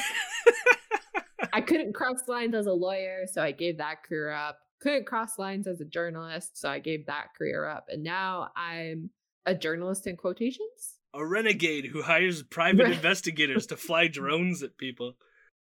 I 1.53 1.61
couldn't 1.61 1.93
cross 1.95 2.29
lines 2.29 2.55
as 2.55 2.67
a 2.67 2.73
lawyer, 2.73 3.25
so 3.27 3.43
I 3.43 3.51
gave 3.51 3.79
that 3.79 4.05
career 4.05 4.31
up. 4.31 4.61
Couldn't 4.81 5.07
cross 5.07 5.37
lines 5.37 5.67
as 5.67 5.81
a 5.81 5.85
journalist, 5.85 6.57
so 6.57 6.69
I 6.69 6.79
gave 6.79 7.07
that 7.07 7.35
career 7.37 7.67
up. 7.67 7.87
And 7.89 8.05
now 8.05 8.51
I'm 8.57 9.11
a 9.45 9.57
journalist 9.57 10.07
in 10.07 10.17
quotations. 10.17 11.01
A 11.15 11.25
renegade 11.25 11.87
who 11.87 12.03
hires 12.03 12.43
private 12.43 12.91
investigators 12.93 13.67
to 13.69 13.77
fly 13.77 14.09
drones 14.09 14.63
at 14.63 14.77
people. 14.77 15.17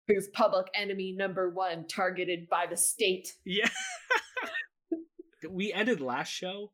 Who's 0.07 0.29
public 0.33 0.67
enemy 0.73 1.13
number 1.17 1.49
one, 1.49 1.87
targeted 1.87 2.47
by 2.49 2.65
the 2.69 2.77
state. 2.77 3.33
Yeah. 3.43 3.69
we 5.49 5.73
ended 5.73 6.01
last 6.01 6.29
show 6.29 6.71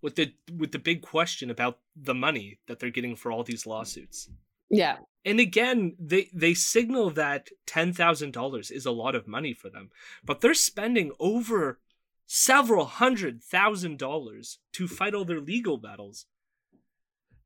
with 0.00 0.16
the 0.16 0.32
with 0.54 0.72
the 0.72 0.78
big 0.78 1.02
question 1.02 1.50
about 1.50 1.78
the 1.96 2.14
money 2.14 2.58
that 2.66 2.78
they're 2.78 2.90
getting 2.90 3.16
for 3.16 3.32
all 3.32 3.44
these 3.44 3.66
lawsuits. 3.66 4.28
Yeah. 4.70 4.98
And 5.24 5.40
again, 5.40 5.96
they 5.98 6.30
they 6.32 6.54
signal 6.54 7.10
that 7.10 7.48
ten 7.66 7.92
thousand 7.92 8.32
dollars 8.32 8.70
is 8.70 8.86
a 8.86 8.90
lot 8.90 9.14
of 9.14 9.26
money 9.26 9.52
for 9.52 9.68
them, 9.70 9.90
but 10.24 10.40
they're 10.40 10.54
spending 10.54 11.12
over 11.18 11.80
several 12.26 12.84
hundred 12.84 13.42
thousand 13.42 13.98
dollars 13.98 14.58
to 14.72 14.86
fight 14.86 15.14
all 15.14 15.24
their 15.24 15.40
legal 15.40 15.78
battles, 15.78 16.26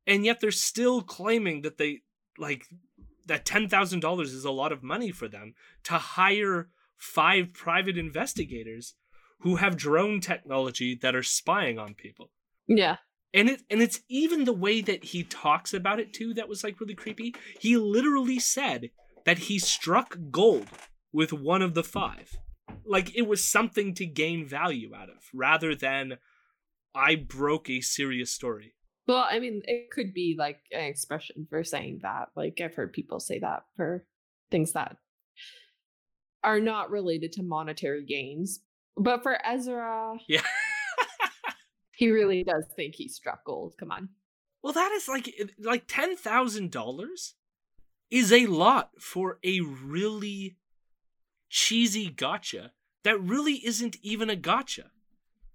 and 0.05 0.25
yet 0.25 0.39
they're 0.39 0.51
still 0.51 1.01
claiming 1.01 1.61
that 1.61 1.77
they 1.77 2.01
like 2.37 2.65
that 3.25 3.45
ten 3.45 3.67
thousand 3.67 3.99
dollars 3.99 4.33
is 4.33 4.45
a 4.45 4.51
lot 4.51 4.71
of 4.71 4.83
money 4.83 5.11
for 5.11 5.27
them 5.27 5.53
to 5.83 5.93
hire 5.93 6.69
five 6.97 7.53
private 7.53 7.97
investigators 7.97 8.95
who 9.39 9.57
have 9.57 9.75
drone 9.75 10.21
technology 10.21 10.97
that 11.01 11.15
are 11.15 11.23
spying 11.23 11.77
on 11.77 11.93
people. 11.93 12.31
Yeah. 12.67 12.97
And 13.33 13.49
it 13.49 13.61
and 13.69 13.81
it's 13.81 14.01
even 14.09 14.45
the 14.45 14.53
way 14.53 14.81
that 14.81 15.05
he 15.05 15.23
talks 15.23 15.73
about 15.73 15.99
it 15.99 16.13
too 16.13 16.33
that 16.35 16.47
was 16.47 16.63
like 16.63 16.79
really 16.79 16.95
creepy. 16.95 17.33
He 17.59 17.77
literally 17.77 18.39
said 18.39 18.91
that 19.25 19.39
he 19.39 19.59
struck 19.59 20.17
gold 20.31 20.67
with 21.11 21.33
one 21.33 21.61
of 21.61 21.73
the 21.73 21.83
five. 21.83 22.37
Like 22.85 23.15
it 23.15 23.27
was 23.27 23.43
something 23.43 23.93
to 23.95 24.05
gain 24.05 24.45
value 24.45 24.93
out 24.95 25.09
of 25.09 25.17
rather 25.33 25.75
than 25.75 26.17
i 26.95 27.15
broke 27.15 27.69
a 27.69 27.81
serious 27.81 28.31
story 28.31 28.73
well 29.07 29.25
i 29.29 29.39
mean 29.39 29.61
it 29.65 29.89
could 29.91 30.13
be 30.13 30.35
like 30.37 30.59
an 30.71 30.85
expression 30.85 31.47
for 31.49 31.63
saying 31.63 31.99
that 32.03 32.29
like 32.35 32.59
i've 32.61 32.75
heard 32.75 32.93
people 32.93 33.19
say 33.19 33.39
that 33.39 33.63
for 33.75 34.05
things 34.51 34.73
that 34.73 34.97
are 36.43 36.59
not 36.59 36.91
related 36.91 37.31
to 37.31 37.43
monetary 37.43 38.05
gains 38.05 38.59
but 38.97 39.23
for 39.23 39.37
ezra 39.45 40.15
yeah 40.27 40.41
he 41.93 42.11
really 42.11 42.43
does 42.43 42.65
think 42.75 42.95
he 42.95 43.07
struck 43.07 43.45
gold. 43.45 43.75
Come 43.79 43.91
on. 43.91 44.09
Well, 44.61 44.73
that 44.73 44.91
is 44.91 45.07
like 45.07 45.33
like 45.59 45.85
ten 45.87 46.15
thousand 46.15 46.71
dollars 46.71 47.35
is 48.09 48.31
a 48.31 48.45
lot 48.47 48.91
for 48.99 49.39
a 49.43 49.61
really 49.61 50.57
cheesy 51.49 52.09
gotcha 52.09 52.71
that 53.03 53.21
really 53.21 53.65
isn't 53.65 53.97
even 54.01 54.29
a 54.29 54.35
gotcha, 54.35 54.91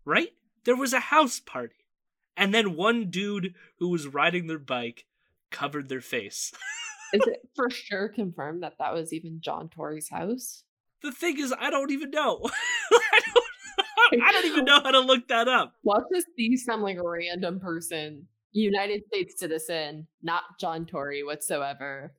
right? 0.05 0.31
There 0.65 0.77
was 0.77 0.93
a 0.93 1.01
house 1.01 1.41
party, 1.41 1.78
and 2.39 2.55
then 2.55 2.77
one 2.77 3.11
dude 3.11 3.55
who 3.79 3.89
was 3.89 4.07
riding 4.07 4.47
their 4.47 4.59
bike 4.59 5.05
covered 5.51 5.89
their 5.89 6.01
face. 6.01 6.53
is 7.13 7.27
it 7.27 7.41
for 7.55 7.69
sure 7.69 8.09
confirmed 8.09 8.63
that 8.63 8.77
that 8.79 8.95
was 8.95 9.13
even 9.13 9.41
John 9.43 9.69
Tory's 9.69 10.09
house? 10.09 10.63
The 11.03 11.13
thing 11.13 11.39
is, 11.39 11.53
I 11.59 11.71
don't 11.71 11.91
even 11.91 12.11
know. 12.11 12.41
I 12.93 13.21
don't 13.27 13.45
I 14.23 14.33
don't 14.33 14.47
even 14.47 14.65
know 14.65 14.81
how 14.81 14.91
to 14.91 15.01
look 15.01 15.29
that 15.29 15.49
up. 15.49 15.75
Watch 15.83 16.05
this 16.11 16.25
be 16.37 16.57
some 16.57 16.81
like 16.81 16.97
random 17.03 17.61
person, 17.61 18.27
United 18.53 19.03
States 19.09 19.39
citizen, 19.39 20.07
not 20.23 20.43
John 20.59 20.87
Tory 20.87 21.23
whatsoever, 21.23 22.15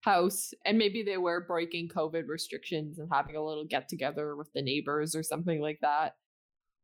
house, 0.00 0.52
and 0.64 0.76
maybe 0.76 1.02
they 1.02 1.18
were 1.18 1.44
breaking 1.46 1.88
COVID 1.88 2.26
restrictions 2.26 2.98
and 2.98 3.08
having 3.12 3.36
a 3.36 3.44
little 3.44 3.64
get 3.64 3.88
together 3.88 4.34
with 4.34 4.52
the 4.54 4.62
neighbors 4.62 5.14
or 5.14 5.22
something 5.22 5.60
like 5.60 5.78
that. 5.82 6.16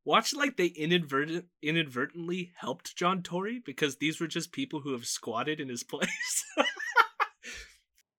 Watch 0.07 0.33
like 0.33 0.57
they 0.57 0.67
inadvertent 0.67 1.47
inadvertently 1.61 2.53
helped 2.57 2.95
John 2.97 3.25
Tory 3.25 3.59
because 3.59 3.97
these 3.97 4.21
were 4.21 4.29
just 4.29 4.53
people 4.53 4.81
who 4.81 4.93
have 4.93 5.05
squatted 5.05 5.59
in 5.59 5.69
his 5.69 5.83
place. 5.85 6.45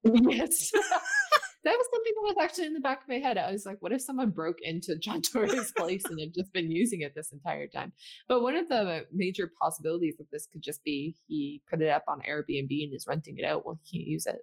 yes 0.03 0.71
that 1.63 1.77
was 1.77 1.87
something 1.91 2.13
that 2.15 2.35
was 2.35 2.35
actually 2.41 2.65
in 2.65 2.73
the 2.73 2.81
back 2.81 3.03
of 3.03 3.07
my 3.07 3.19
head. 3.19 3.37
I 3.37 3.51
was 3.51 3.65
like, 3.65 3.77
what 3.79 3.93
if 3.93 4.01
someone 4.01 4.31
broke 4.31 4.57
into 4.61 4.97
John 4.97 5.21
Tory's 5.21 5.71
place 5.71 6.03
and 6.09 6.19
had 6.19 6.33
just 6.33 6.51
been 6.51 6.69
using 6.69 7.01
it 7.01 7.15
this 7.15 7.31
entire 7.31 7.67
time? 7.67 7.93
But 8.27 8.41
one 8.41 8.55
of 8.55 8.67
the 8.67 9.05
major 9.13 9.49
possibilities 9.61 10.19
of 10.19 10.27
this 10.29 10.45
could 10.51 10.61
just 10.61 10.83
be 10.83 11.15
he 11.27 11.61
put 11.69 11.81
it 11.81 11.89
up 11.89 12.03
on 12.09 12.21
Airbnb 12.21 12.83
and 12.83 12.93
is 12.93 13.05
renting 13.07 13.37
it 13.37 13.45
out 13.45 13.65
while 13.65 13.79
he 13.81 13.97
can't 13.97 14.07
use 14.07 14.25
it. 14.25 14.39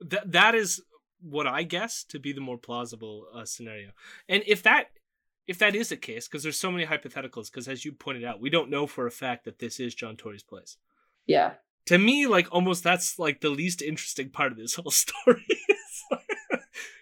That 0.00 0.32
that 0.32 0.54
is 0.56 0.82
what 1.20 1.46
I 1.46 1.62
guess 1.62 2.02
to 2.04 2.18
be 2.18 2.32
the 2.32 2.40
more 2.40 2.58
plausible 2.58 3.26
uh, 3.32 3.44
scenario. 3.44 3.90
And 4.28 4.42
if 4.46 4.62
that 4.64 4.88
if 5.50 5.58
that 5.58 5.74
is 5.74 5.88
the 5.88 5.96
case, 5.96 6.28
because 6.28 6.44
there's 6.44 6.60
so 6.60 6.70
many 6.70 6.86
hypotheticals, 6.86 7.50
because 7.50 7.66
as 7.66 7.84
you 7.84 7.90
pointed 7.90 8.24
out, 8.24 8.40
we 8.40 8.50
don't 8.50 8.70
know 8.70 8.86
for 8.86 9.08
a 9.08 9.10
fact 9.10 9.44
that 9.46 9.58
this 9.58 9.80
is 9.80 9.96
John 9.96 10.16
Tory's 10.16 10.44
place. 10.44 10.76
Yeah. 11.26 11.54
To 11.86 11.98
me, 11.98 12.28
like 12.28 12.46
almost 12.52 12.84
that's 12.84 13.18
like 13.18 13.40
the 13.40 13.50
least 13.50 13.82
interesting 13.82 14.30
part 14.30 14.52
of 14.52 14.58
this 14.58 14.76
whole 14.76 14.90
story. 14.92 15.44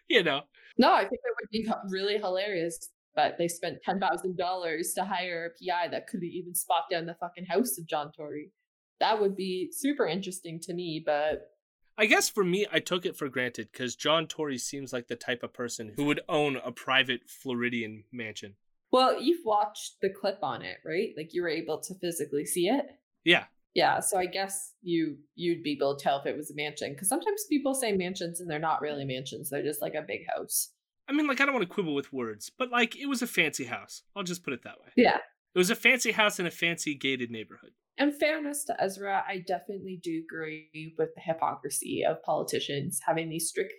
you 0.08 0.22
know. 0.22 0.40
No, 0.78 0.94
I 0.94 1.00
think 1.00 1.20
it 1.22 1.37
would 1.38 1.50
be 1.50 1.68
really 1.90 2.16
hilarious. 2.16 2.88
But 3.14 3.37
they 3.37 3.48
spent 3.48 3.82
ten 3.82 4.00
thousand 4.00 4.38
dollars 4.38 4.94
to 4.94 5.04
hire 5.04 5.46
a 5.46 5.50
PI 5.50 5.88
that 5.88 6.06
couldn't 6.06 6.30
even 6.30 6.54
spot 6.54 6.84
down 6.90 7.04
the 7.04 7.16
fucking 7.20 7.44
house 7.44 7.76
of 7.76 7.87
John 7.87 8.12
Tory. 8.12 8.50
That 8.98 9.20
would 9.20 9.37
be 9.37 9.68
super 9.72 10.06
interesting 10.06 10.58
to 10.61 10.72
me, 10.72 11.02
but 11.04 11.50
I 11.98 12.06
guess 12.06 12.28
for 12.28 12.44
me, 12.44 12.64
I 12.72 12.78
took 12.78 13.04
it 13.04 13.16
for 13.16 13.28
granted 13.28 13.70
because 13.72 13.96
John 13.96 14.28
Tory 14.28 14.56
seems 14.56 14.92
like 14.92 15.08
the 15.08 15.16
type 15.16 15.42
of 15.42 15.52
person 15.52 15.92
who 15.96 16.04
would 16.04 16.20
own 16.28 16.56
a 16.64 16.70
private 16.70 17.22
Floridian 17.26 18.04
mansion. 18.12 18.54
Well, 18.92 19.20
you've 19.20 19.44
watched 19.44 19.96
the 20.00 20.08
clip 20.08 20.38
on 20.42 20.62
it, 20.62 20.78
right? 20.84 21.11
Like 21.16 21.34
you 21.34 21.42
were 21.42 21.48
able 21.48 21.80
to 21.80 21.94
physically 21.96 22.46
see 22.46 22.68
it. 22.68 22.87
Yeah. 23.24 23.44
Yeah, 23.74 24.00
so 24.00 24.16
I 24.16 24.26
guess 24.26 24.74
you 24.80 25.18
you'd 25.34 25.62
be 25.62 25.72
able 25.72 25.96
to 25.96 26.02
tell 26.02 26.20
if 26.20 26.26
it 26.26 26.37
was 26.37 26.50
a 26.50 26.54
mansion 26.54 26.92
because 26.92 27.08
sometimes 27.08 27.44
people 27.48 27.74
say 27.74 27.92
mansions 27.92 28.40
and 28.40 28.50
they're 28.50 28.58
not 28.58 28.80
really 28.80 29.04
mansions; 29.04 29.50
they're 29.50 29.62
just 29.62 29.82
like 29.82 29.94
a 29.94 30.02
big 30.02 30.22
house. 30.34 30.70
I 31.08 31.12
mean, 31.12 31.26
like 31.26 31.40
I 31.40 31.44
don't 31.44 31.54
want 31.54 31.68
to 31.68 31.72
quibble 31.72 31.94
with 31.94 32.12
words, 32.12 32.50
but 32.56 32.70
like 32.70 32.96
it 32.96 33.06
was 33.06 33.22
a 33.22 33.26
fancy 33.26 33.64
house. 33.64 34.02
I'll 34.16 34.22
just 34.22 34.42
put 34.42 34.52
it 34.52 34.62
that 34.64 34.80
way. 34.80 34.92
Yeah, 34.96 35.18
it 35.54 35.58
was 35.58 35.70
a 35.70 35.76
fancy 35.76 36.12
house 36.12 36.40
in 36.40 36.46
a 36.46 36.50
fancy 36.50 36.94
gated 36.94 37.30
neighborhood. 37.30 37.72
In 37.98 38.12
fairness 38.12 38.64
to 38.64 38.80
Ezra, 38.80 39.24
I 39.26 39.44
definitely 39.46 40.00
do 40.02 40.22
agree 40.24 40.94
with 40.96 41.14
the 41.14 41.20
hypocrisy 41.20 42.04
of 42.04 42.22
politicians 42.22 43.00
having 43.04 43.28
these 43.28 43.48
strict, 43.48 43.72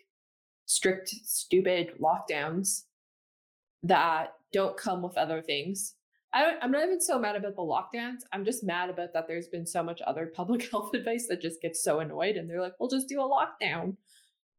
strict, 0.65 1.09
stupid 1.09 1.93
lockdowns 2.01 2.83
that 3.83 4.33
don't 4.51 4.75
come 4.75 5.01
with 5.01 5.17
other 5.17 5.41
things. 5.41 5.95
I 6.33 6.57
am 6.61 6.71
not 6.71 6.83
even 6.83 6.99
so 6.99 7.17
mad 7.17 7.37
about 7.37 7.55
the 7.55 7.61
lockdowns. 7.61 8.19
I'm 8.33 8.43
just 8.43 8.63
mad 8.63 8.89
about 8.89 9.13
that 9.13 9.27
there's 9.27 9.47
been 9.47 9.65
so 9.65 9.81
much 9.81 10.01
other 10.05 10.27
public 10.35 10.69
health 10.69 10.93
advice 10.93 11.27
that 11.29 11.41
just 11.41 11.61
gets 11.61 11.81
so 11.81 11.99
annoyed 11.99 12.35
and 12.35 12.49
they're 12.49 12.61
like, 12.61 12.73
we'll 12.79 12.89
just 12.89 13.07
do 13.07 13.21
a 13.21 13.23
lockdown. 13.23 13.95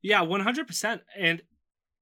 Yeah, 0.02 0.24
100%. 0.24 1.00
And 1.18 1.42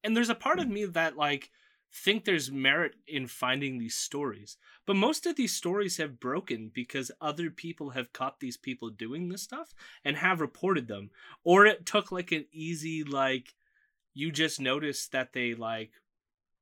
and 0.04 0.16
there's 0.16 0.30
a 0.30 0.34
part 0.34 0.60
of 0.60 0.68
me 0.68 0.84
that 0.84 1.16
like 1.16 1.50
think 1.92 2.24
there's 2.24 2.50
merit 2.50 2.94
in 3.06 3.26
finding 3.26 3.78
these 3.78 3.94
stories. 3.94 4.56
But 4.86 4.96
most 4.96 5.26
of 5.26 5.36
these 5.36 5.54
stories 5.54 5.96
have 5.96 6.20
broken 6.20 6.70
because 6.72 7.10
other 7.20 7.50
people 7.50 7.90
have 7.90 8.12
caught 8.12 8.40
these 8.40 8.56
people 8.56 8.90
doing 8.90 9.28
this 9.28 9.42
stuff 9.42 9.74
and 10.04 10.16
have 10.16 10.40
reported 10.40 10.88
them. 10.88 11.10
Or 11.44 11.66
it 11.66 11.86
took 11.86 12.12
like 12.12 12.32
an 12.32 12.46
easy 12.52 13.04
like 13.04 13.54
you 14.14 14.32
just 14.32 14.60
noticed 14.60 15.12
that 15.12 15.32
they 15.32 15.54
like 15.54 15.92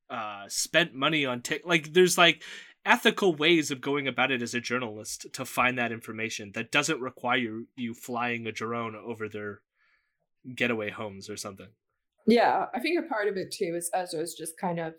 uh 0.09 0.45
spent 0.47 0.95
money 0.95 1.27
on 1.27 1.43
tick 1.43 1.62
like 1.65 1.93
there's 1.93 2.17
like 2.17 2.45
ethical 2.85 3.35
ways 3.35 3.73
of 3.73 3.81
going 3.81 4.07
about 4.07 4.31
it 4.31 4.41
as 4.41 4.55
a 4.55 4.61
journalist 4.61 5.27
to 5.33 5.45
find 5.45 5.77
that 5.77 5.91
information 5.91 6.53
that 6.55 6.71
doesn't 6.71 7.01
require 7.01 7.62
you 7.75 7.93
flying 7.93 8.47
a 8.47 8.53
drone 8.53 8.95
over 8.95 9.29
their 9.29 9.61
getaway 10.55 10.91
homes 10.91 11.29
or 11.29 11.37
something. 11.37 11.67
Yeah, 12.29 12.67
I 12.73 12.81
think 12.81 12.99
a 12.99 13.09
part 13.09 13.27
of 13.29 13.37
it 13.37 13.51
too 13.51 13.75
is 13.77 13.91
Ezra's 13.93 14.35
just 14.35 14.57
kind 14.59 14.79
of 14.79 14.95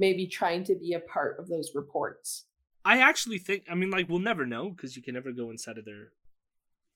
maybe 0.00 0.26
trying 0.26 0.64
to 0.64 0.74
be 0.74 0.94
a 0.94 1.00
part 1.00 1.38
of 1.38 1.48
those 1.48 1.72
reports. 1.74 2.46
I 2.84 2.98
actually 2.98 3.38
think 3.38 3.64
I 3.70 3.74
mean 3.74 3.90
like 3.90 4.08
we'll 4.08 4.18
never 4.18 4.46
know 4.46 4.70
because 4.70 4.96
you 4.96 5.02
can 5.02 5.14
never 5.14 5.30
go 5.30 5.50
inside 5.50 5.78
of 5.78 5.84
their 5.84 6.08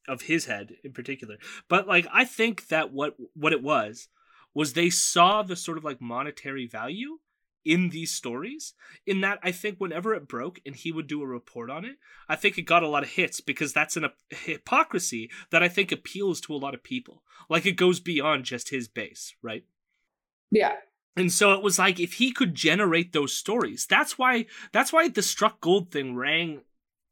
of 0.09 0.23
his 0.23 0.47
head 0.47 0.77
in 0.83 0.93
particular. 0.93 1.37
But 1.69 1.87
like 1.87 2.07
I 2.13 2.25
think 2.25 2.69
that 2.69 2.93
what 2.93 3.15
what 3.35 3.53
it 3.53 3.63
was 3.63 4.09
was 4.55 4.73
they 4.73 4.91
saw 4.91 5.43
the 5.43 5.57
sort 5.57 5.79
of 5.79 5.85
like 5.85 6.01
monetary 6.01 6.67
value 6.67 7.19
in 7.65 7.89
these 7.89 8.13
stories 8.13 8.75
in 9.07 9.23
that 9.23 9.39
i 9.43 9.51
think 9.51 9.79
whenever 9.79 10.13
it 10.13 10.29
broke 10.29 10.61
and 10.67 10.77
he 10.77 10.93
would 10.93 11.07
do 11.07 11.23
a 11.23 11.27
report 11.27 11.71
on 11.71 11.83
it 11.83 11.97
i 12.29 12.37
think 12.37 12.59
it 12.59 12.63
got 12.63 12.83
a 12.83 12.89
lot 12.89 13.03
of 13.03 13.09
hits 13.09 13.41
because 13.41 13.73
that's 13.73 13.97
an, 13.97 14.05
a 14.05 14.11
hypocrisy 14.29 15.31
that 15.51 15.63
i 15.63 15.69
think 15.69 15.91
appeals 15.91 16.43
to 16.43 16.55
a 16.55 16.59
lot 16.59 16.75
of 16.75 16.83
people 16.83 17.23
like 17.49 17.65
it 17.65 17.73
goes 17.73 18.01
beyond 18.01 18.45
just 18.45 18.69
his 18.69 18.87
base 18.87 19.35
right 19.41 19.65
yeah 20.51 20.75
And 21.17 21.33
so 21.33 21.53
it 21.53 21.63
was 21.63 21.79
like 21.79 22.01
if 22.01 22.15
he 22.15 22.33
could 22.33 22.55
generate 22.55 23.13
those 23.13 23.33
stories, 23.33 23.87
that's 23.87 24.19
why 24.19 24.47
that's 24.73 24.93
why 24.93 25.09
the 25.09 25.23
struck 25.23 25.61
gold 25.61 25.91
thing 25.91 26.17
rang 26.17 26.63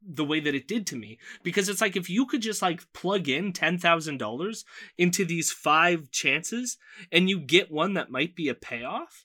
the 0.04 0.24
way 0.24 0.40
that 0.40 0.54
it 0.54 0.66
did 0.66 0.86
to 0.88 0.96
me. 0.96 1.18
Because 1.42 1.68
it's 1.68 1.80
like 1.80 1.96
if 1.96 2.10
you 2.10 2.26
could 2.26 2.42
just 2.42 2.62
like 2.62 2.92
plug 2.92 3.28
in 3.28 3.52
$10,000 3.52 4.64
into 4.98 5.24
these 5.24 5.52
five 5.52 6.10
chances 6.10 6.78
and 7.12 7.30
you 7.30 7.38
get 7.38 7.70
one 7.70 7.94
that 7.94 8.10
might 8.10 8.34
be 8.34 8.48
a 8.48 8.54
payoff 8.54 9.24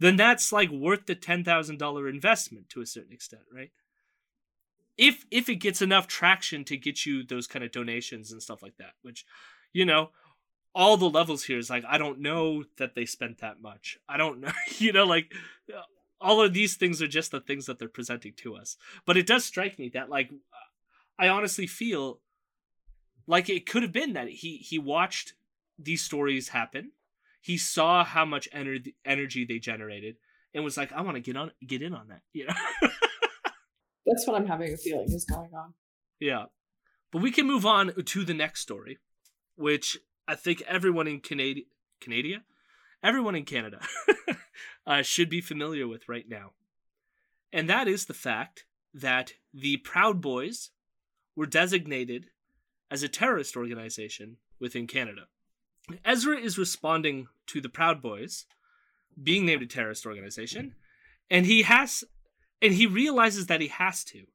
then 0.00 0.16
that's 0.16 0.52
like 0.52 0.70
worth 0.70 1.06
the 1.06 1.16
$10,000 1.16 2.10
investment 2.10 2.68
to 2.70 2.80
a 2.80 2.86
certain 2.86 3.12
extent 3.12 3.42
right? 3.54 3.70
If 4.96 5.26
if 5.30 5.48
it 5.48 5.56
gets 5.56 5.82
enough 5.82 6.06
traction 6.06 6.64
to 6.64 6.76
get 6.76 7.06
you 7.06 7.24
those 7.24 7.46
kind 7.46 7.64
of 7.64 7.72
donations 7.72 8.32
and 8.32 8.42
stuff 8.42 8.62
like 8.62 8.76
that 8.78 8.92
which 9.02 9.24
you 9.72 9.84
know 9.84 10.10
all 10.74 10.96
the 10.96 11.10
levels 11.10 11.44
here 11.44 11.58
is 11.58 11.70
like 11.70 11.84
I 11.88 11.98
don't 11.98 12.20
know 12.20 12.64
that 12.78 12.94
they 12.94 13.04
spent 13.04 13.38
that 13.38 13.60
much. 13.60 13.98
I 14.08 14.16
don't 14.16 14.40
know, 14.40 14.52
you 14.78 14.92
know, 14.92 15.04
like 15.04 15.32
all 16.20 16.40
of 16.40 16.52
these 16.52 16.76
things 16.76 17.00
are 17.00 17.08
just 17.08 17.30
the 17.30 17.40
things 17.40 17.66
that 17.66 17.78
they're 17.78 17.88
presenting 17.88 18.32
to 18.38 18.56
us. 18.56 18.76
But 19.06 19.16
it 19.16 19.26
does 19.26 19.44
strike 19.44 19.78
me 19.78 19.90
that 19.90 20.10
like 20.10 20.30
I 21.18 21.28
honestly 21.28 21.66
feel 21.66 22.20
like 23.26 23.48
it 23.48 23.66
could 23.66 23.82
have 23.82 23.92
been 23.92 24.14
that 24.14 24.28
he 24.28 24.56
he 24.56 24.78
watched 24.78 25.34
these 25.78 26.02
stories 26.02 26.48
happen. 26.48 26.92
He 27.40 27.56
saw 27.56 28.04
how 28.04 28.24
much 28.24 28.48
ener- 28.50 28.92
energy 29.04 29.44
they 29.44 29.58
generated 29.58 30.16
and 30.54 30.64
was 30.64 30.76
like 30.76 30.92
I 30.92 31.02
want 31.02 31.16
to 31.16 31.20
get 31.20 31.36
on 31.36 31.52
get 31.66 31.82
in 31.82 31.94
on 31.94 32.08
that, 32.08 32.22
you 32.32 32.46
know. 32.46 32.54
That's 34.06 34.26
what 34.26 34.36
I'm 34.36 34.46
having 34.46 34.72
a 34.72 34.76
feeling 34.76 35.06
is 35.08 35.24
going 35.24 35.50
on. 35.54 35.74
Yeah. 36.18 36.46
But 37.12 37.22
we 37.22 37.30
can 37.30 37.46
move 37.46 37.66
on 37.66 37.92
to 38.02 38.24
the 38.24 38.34
next 38.34 38.60
story, 38.60 38.98
which 39.56 39.98
I 40.28 40.34
think 40.34 40.62
everyone 40.68 41.08
in 41.08 41.20
Canada, 41.20 41.62
Canada, 42.00 42.42
everyone 43.02 43.34
in 43.34 43.46
Canada 43.46 43.80
uh, 44.86 45.00
should 45.00 45.30
be 45.30 45.40
familiar 45.40 45.88
with 45.88 46.06
right 46.06 46.28
now. 46.28 46.52
And 47.50 47.68
that 47.70 47.88
is 47.88 48.04
the 48.04 48.14
fact 48.14 48.66
that 48.92 49.32
the 49.54 49.78
Proud 49.78 50.20
Boys 50.20 50.70
were 51.34 51.46
designated 51.46 52.26
as 52.90 53.02
a 53.02 53.08
terrorist 53.08 53.56
organization 53.56 54.36
within 54.60 54.86
Canada. 54.86 55.28
Ezra 56.04 56.36
is 56.36 56.58
responding 56.58 57.28
to 57.46 57.62
the 57.62 57.70
Proud 57.70 58.02
Boys 58.02 58.44
being 59.20 59.46
named 59.46 59.62
a 59.62 59.66
terrorist 59.66 60.04
organization, 60.04 60.74
and 61.30 61.46
he 61.46 61.62
has 61.62 62.04
and 62.60 62.74
he 62.74 62.86
realizes 62.86 63.46
that 63.46 63.62
he 63.62 63.68
has 63.68 64.04
to 64.04 64.26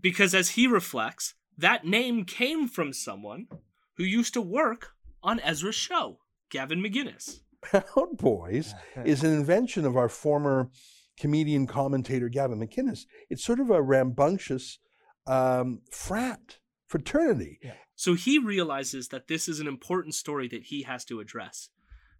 because 0.00 0.34
as 0.34 0.50
he 0.50 0.66
reflects, 0.66 1.34
that 1.58 1.84
name 1.84 2.24
came 2.24 2.68
from 2.68 2.94
someone 2.94 3.48
who 3.96 4.04
used 4.04 4.32
to 4.32 4.40
work 4.40 4.94
on 5.22 5.40
Ezra's 5.40 5.74
show, 5.74 6.18
Gavin 6.50 6.82
McInnes. 6.82 7.40
Proud 7.60 8.18
Boys 8.18 8.74
is 9.04 9.22
an 9.22 9.32
invention 9.32 9.84
of 9.84 9.96
our 9.96 10.08
former 10.08 10.70
comedian 11.18 11.66
commentator 11.66 12.28
Gavin 12.28 12.58
McInnes. 12.58 13.06
It's 13.30 13.44
sort 13.44 13.60
of 13.60 13.70
a 13.70 13.80
rambunctious 13.80 14.78
um, 15.26 15.80
frat 15.90 16.58
fraternity. 16.88 17.58
Yeah. 17.62 17.74
So 17.94 18.14
he 18.14 18.38
realizes 18.38 19.08
that 19.08 19.28
this 19.28 19.48
is 19.48 19.60
an 19.60 19.68
important 19.68 20.14
story 20.14 20.48
that 20.48 20.64
he 20.64 20.82
has 20.82 21.04
to 21.06 21.20
address. 21.20 21.68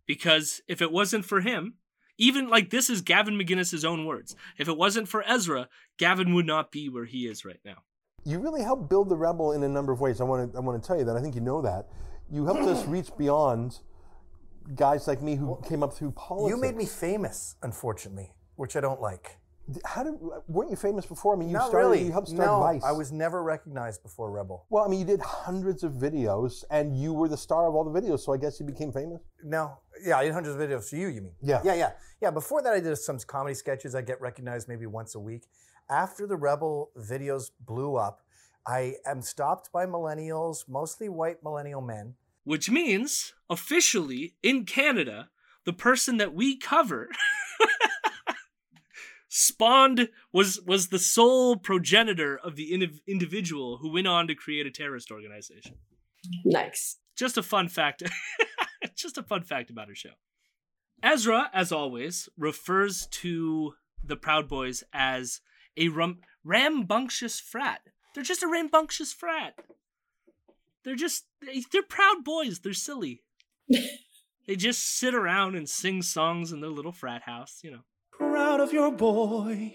Because 0.07 0.61
if 0.69 0.81
it 0.81 0.93
wasn't 0.93 1.25
for 1.25 1.41
him, 1.41 1.75
even 2.19 2.49
like 2.49 2.71
this 2.71 2.89
is 2.89 3.01
Gavin 3.01 3.39
McInnes' 3.39 3.85
own 3.85 4.07
words. 4.07 4.37
If 4.59 4.69
it 4.69 4.77
wasn't 4.77 5.09
for 5.09 5.25
Ezra, 5.27 5.69
Gavin 5.99 6.35
would 6.35 6.47
not 6.47 6.71
be 6.71 6.89
where 6.89 7.05
he 7.05 7.27
is 7.27 7.45
right 7.45 7.61
now. 7.65 7.79
You 8.25 8.39
really 8.39 8.63
helped 8.63 8.89
build 8.89 9.09
the 9.09 9.17
rebel 9.17 9.53
in 9.53 9.63
a 9.65 9.69
number 9.69 9.93
of 9.93 10.01
ways. 10.01 10.21
I 10.21 10.25
want 10.25 10.53
to 10.53 10.59
I 10.59 10.61
want 10.61 10.81
to 10.81 10.87
tell 10.87 10.97
you 10.97 11.05
that. 11.05 11.17
I 11.17 11.21
think 11.21 11.35
you 11.35 11.41
know 11.41 11.63
that. 11.63 11.89
You 12.33 12.47
helped 12.47 12.63
us 12.63 12.87
reach 12.87 13.11
beyond 13.19 13.79
guys 14.75 15.07
like 15.07 15.21
me 15.21 15.37
who 15.37 15.49
well, 15.49 15.57
came 15.57 15.83
up 15.83 15.93
through 15.93 16.13
politics. 16.13 16.57
You 16.57 16.61
made 16.61 16.77
me 16.77 16.87
famous, 16.87 17.57
unfortunately, 17.63 18.33
which 18.57 18.75
I 18.75 18.81
don't 18.81 19.03
like. 19.03 19.37
How 19.85 20.03
did 20.03 20.15
weren't 20.49 20.71
you 20.71 20.77
famous 20.77 21.05
before? 21.05 21.37
I 21.37 21.39
mean, 21.39 21.49
you 21.51 21.55
Not 21.55 21.69
started. 21.69 21.89
Really. 21.89 22.05
You 22.05 22.13
helped 22.13 22.29
start 22.29 22.47
no, 22.49 22.61
Vice. 22.61 22.83
I 22.83 22.91
was 22.93 23.13
never 23.13 23.43
recognized 23.43 24.03
before 24.03 24.31
Rebel. 24.31 24.67
Well, 24.71 24.83
I 24.83 24.89
mean, 24.89 24.99
you 24.99 25.07
did 25.07 25.21
hundreds 25.21 25.85
of 25.85 25.93
videos, 25.93 26.65
and 26.71 26.97
you 26.97 27.13
were 27.13 27.29
the 27.29 27.37
star 27.37 27.69
of 27.69 27.75
all 27.75 27.85
the 27.85 28.01
videos. 28.01 28.21
So 28.21 28.33
I 28.33 28.39
guess 28.39 28.59
you 28.59 28.65
became 28.65 28.93
famous. 28.93 29.21
No, 29.45 29.79
yeah, 30.05 30.17
I 30.17 30.25
did 30.25 30.33
hundreds 30.33 30.57
of 30.57 30.61
videos 30.61 30.89
for 30.89 30.97
you. 30.97 31.09
You 31.09 31.21
mean? 31.21 31.35
Yeah, 31.43 31.61
yeah, 31.63 31.75
yeah, 31.75 31.93
yeah. 32.23 32.31
Before 32.31 32.63
that, 32.63 32.73
I 32.73 32.81
did 32.81 32.97
some 32.97 33.19
comedy 33.19 33.55
sketches. 33.55 33.95
I 33.95 34.01
get 34.01 34.21
recognized 34.23 34.69
maybe 34.69 34.87
once 34.87 35.15
a 35.15 35.21
week. 35.21 35.45
After 35.91 36.27
the 36.27 36.37
Rebel 36.37 36.91
videos 36.99 37.51
blew 37.61 37.97
up, 37.97 38.21
I 38.67 38.95
am 39.07 39.23
stopped 39.23 39.71
by 39.71 39.87
millennials, 39.87 40.69
mostly 40.69 41.09
white 41.09 41.43
millennial 41.45 41.83
men. 41.83 42.15
Which 42.45 42.71
means, 42.71 43.35
officially, 43.49 44.35
in 44.43 44.65
Canada, 44.65 45.31
the 45.65 45.73
person 45.73 46.17
that 46.17 46.35
we 46.35 46.57
cover 46.59 47.09
spawned 49.29 50.09
was 50.33 50.61
was 50.67 50.89
the 50.89 50.99
sole 50.99 51.57
progenitor 51.57 52.37
of 52.37 52.57
the 52.57 52.73
in- 52.73 53.01
individual 53.07 53.79
who 53.79 53.93
went 53.93 54.07
on 54.09 54.27
to 54.27 54.35
create 54.35 54.67
a 54.67 54.71
terrorist 54.71 55.11
organization. 55.11 55.77
Nice. 56.45 56.99
Just 57.17 57.39
a 57.39 57.43
fun 57.43 57.69
fact. 57.69 58.03
just 58.97 59.19
a 59.19 59.23
fun 59.23 59.43
fact 59.43 59.71
about 59.71 59.89
her 59.89 59.95
show. 59.95 60.11
Ezra, 61.03 61.51
as 61.53 61.73
always, 61.73 62.29
refers 62.37 63.07
to 63.09 63.75
the 64.05 64.17
Proud 64.17 64.49
Boys 64.49 64.85
as 64.93 65.41
a 65.77 65.89
rum- 65.89 66.21
rambunctious 66.45 67.41
frat. 67.41 67.81
They're 68.15 68.23
just 68.23 68.43
a 68.43 68.49
rambunctious 68.49 69.13
frat. 69.13 69.55
They're 70.85 70.97
just 70.97 71.25
they're 71.71 71.83
proud 71.83 72.25
boys. 72.25 72.61
They're 72.61 72.73
silly. 72.73 73.23
they 73.69 74.57
just 74.57 74.83
sit 74.83 75.15
around 75.15 75.55
and 75.55 75.69
sing 75.69 76.03
songs 76.03 76.53
in 76.53 76.61
their 76.61 76.71
little 76.71 76.93
frat 76.93 77.23
house, 77.23 77.61
you 77.63 77.71
know. 77.71 77.83
Proud 78.11 78.61
of 78.61 78.73
your 78.73 78.93
boy. 78.93 79.75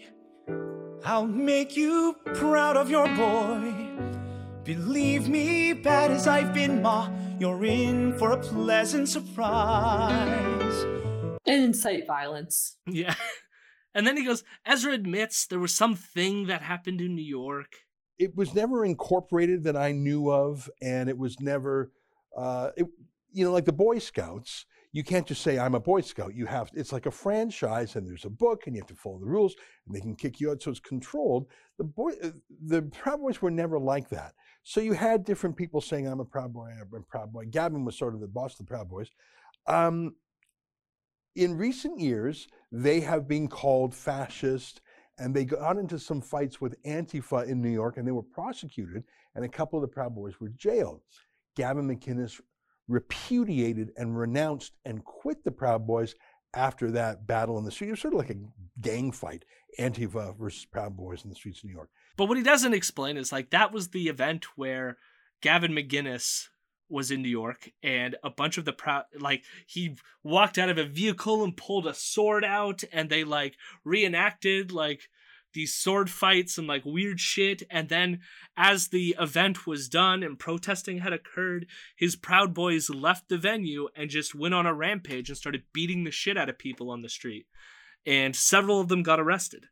I'll 1.03 1.27
make 1.27 1.77
you 1.77 2.15
proud 2.33 2.75
of 2.77 2.89
your 2.89 3.07
boy. 3.15 3.73
Believe 4.63 5.29
me, 5.29 5.71
bad 5.71 6.11
as 6.11 6.27
I've 6.27 6.53
been, 6.53 6.81
Ma, 6.81 7.09
you're 7.39 7.63
in 7.63 8.17
for 8.17 8.31
a 8.31 8.37
pleasant 8.37 9.07
surprise. 9.07 10.83
And 11.45 11.63
incite 11.63 12.05
violence. 12.05 12.75
Yeah. 12.85 13.15
And 13.95 14.05
then 14.05 14.15
he 14.15 14.23
goes, 14.23 14.43
Ezra 14.63 14.93
admits 14.93 15.47
there 15.47 15.57
was 15.57 15.73
something 15.73 16.45
that 16.45 16.61
happened 16.61 17.01
in 17.01 17.15
New 17.15 17.25
York. 17.25 17.77
It 18.19 18.35
was 18.35 18.53
never 18.53 18.83
incorporated 18.83 19.63
that 19.63 19.77
I 19.77 19.91
knew 19.91 20.31
of, 20.31 20.69
and 20.81 21.09
it 21.09 21.17
was 21.17 21.39
never, 21.39 21.91
uh, 22.35 22.71
it, 22.75 22.87
you 23.31 23.45
know, 23.45 23.51
like 23.51 23.65
the 23.65 23.73
Boy 23.73 23.99
Scouts. 23.99 24.65
You 24.93 25.03
can't 25.03 25.27
just 25.27 25.43
say 25.43 25.59
I'm 25.59 25.75
a 25.75 25.79
Boy 25.79 26.01
Scout. 26.01 26.33
You 26.33 26.47
have 26.47 26.71
it's 26.73 26.91
like 26.91 27.05
a 27.05 27.11
franchise, 27.11 27.95
and 27.95 28.07
there's 28.07 28.25
a 28.25 28.29
book, 28.29 28.65
and 28.65 28.75
you 28.75 28.81
have 28.81 28.87
to 28.87 28.95
follow 28.95 29.19
the 29.19 29.25
rules, 29.25 29.55
and 29.85 29.95
they 29.95 29.99
can 29.99 30.15
kick 30.15 30.39
you 30.39 30.49
out. 30.49 30.63
So 30.63 30.71
it's 30.71 30.79
controlled. 30.79 31.47
The 31.77 31.83
boy, 31.83 32.13
uh, 32.23 32.31
the 32.65 32.81
Proud 32.83 33.19
Boys 33.19 33.41
were 33.41 33.51
never 33.51 33.77
like 33.77 34.09
that. 34.09 34.33
So 34.63 34.81
you 34.81 34.93
had 34.93 35.23
different 35.23 35.55
people 35.55 35.81
saying 35.81 36.07
I'm 36.07 36.19
a 36.19 36.25
Proud 36.25 36.53
Boy, 36.53 36.69
I'm 36.71 36.93
a 36.93 37.01
Proud 37.01 37.31
Boy. 37.31 37.45
Gavin 37.45 37.85
was 37.85 37.97
sort 37.97 38.15
of 38.15 38.21
the 38.21 38.27
boss 38.27 38.53
of 38.53 38.59
the 38.59 38.63
Proud 38.63 38.89
Boys. 38.89 39.11
Um, 39.67 40.15
in 41.35 41.55
recent 41.55 41.99
years, 41.99 42.47
they 42.71 43.01
have 43.01 43.27
been 43.27 43.47
called 43.47 43.93
fascist 43.93 44.81
and 45.19 45.35
they 45.35 45.45
got 45.45 45.77
into 45.77 45.97
some 45.97 46.21
fights 46.21 46.61
with 46.61 46.81
Antifa 46.83 47.47
in 47.47 47.61
New 47.61 47.69
York 47.69 47.97
and 47.97 48.07
they 48.07 48.11
were 48.11 48.23
prosecuted 48.23 49.03
and 49.35 49.43
a 49.43 49.49
couple 49.49 49.77
of 49.77 49.81
the 49.81 49.93
Proud 49.93 50.15
Boys 50.15 50.39
were 50.39 50.49
jailed. 50.49 51.01
Gavin 51.55 51.87
McInnes 51.87 52.39
repudiated 52.87 53.91
and 53.97 54.17
renounced 54.17 54.73
and 54.85 55.03
quit 55.03 55.43
the 55.43 55.51
Proud 55.51 55.85
Boys 55.85 56.15
after 56.53 56.91
that 56.91 57.27
battle 57.27 57.57
in 57.57 57.65
the 57.65 57.71
street. 57.71 57.89
It 57.89 57.91
was 57.91 57.99
sort 57.99 58.13
of 58.13 58.19
like 58.19 58.29
a 58.29 58.37
gang 58.81 59.11
fight, 59.11 59.45
Antifa 59.79 60.37
versus 60.37 60.65
Proud 60.65 60.95
Boys 60.95 61.23
in 61.23 61.29
the 61.29 61.35
streets 61.35 61.59
of 61.59 61.65
New 61.65 61.73
York. 61.73 61.89
But 62.15 62.25
what 62.25 62.37
he 62.37 62.43
doesn't 62.43 62.73
explain 62.73 63.17
is 63.17 63.31
like 63.31 63.49
that 63.49 63.71
was 63.71 63.89
the 63.89 64.07
event 64.07 64.45
where 64.55 64.97
Gavin 65.41 65.71
McInnes 65.71 66.47
was 66.89 67.11
in 67.11 67.21
New 67.21 67.29
York 67.29 67.69
and 67.83 68.15
a 68.23 68.29
bunch 68.29 68.57
of 68.57 68.65
the 68.65 68.73
proud 68.73 69.03
like 69.19 69.43
he 69.65 69.97
walked 70.23 70.57
out 70.57 70.69
of 70.69 70.77
a 70.77 70.85
vehicle 70.85 71.43
and 71.43 71.57
pulled 71.57 71.87
a 71.87 71.93
sword 71.93 72.45
out 72.45 72.83
and 72.91 73.09
they 73.09 73.23
like 73.23 73.55
reenacted 73.83 74.71
like 74.71 75.09
these 75.53 75.73
sword 75.73 76.09
fights 76.09 76.57
and 76.57 76.67
like 76.67 76.85
weird 76.85 77.19
shit. 77.19 77.63
And 77.69 77.89
then 77.89 78.19
as 78.55 78.89
the 78.89 79.15
event 79.19 79.65
was 79.65 79.89
done 79.89 80.21
and 80.21 80.37
protesting 80.37 80.99
had 80.99 81.13
occurred 81.13 81.65
his 81.95 82.15
proud 82.15 82.53
boys 82.53 82.89
left 82.89 83.27
the 83.27 83.37
venue 83.37 83.87
and 83.95 84.09
just 84.09 84.35
went 84.35 84.53
on 84.53 84.65
a 84.65 84.73
rampage 84.73 85.29
and 85.29 85.37
started 85.37 85.63
beating 85.73 86.03
the 86.03 86.11
shit 86.11 86.37
out 86.37 86.49
of 86.49 86.59
people 86.59 86.91
on 86.91 87.01
the 87.01 87.09
street. 87.09 87.47
And 88.05 88.35
several 88.35 88.79
of 88.79 88.87
them 88.87 89.03
got 89.03 89.19
arrested. 89.19 89.65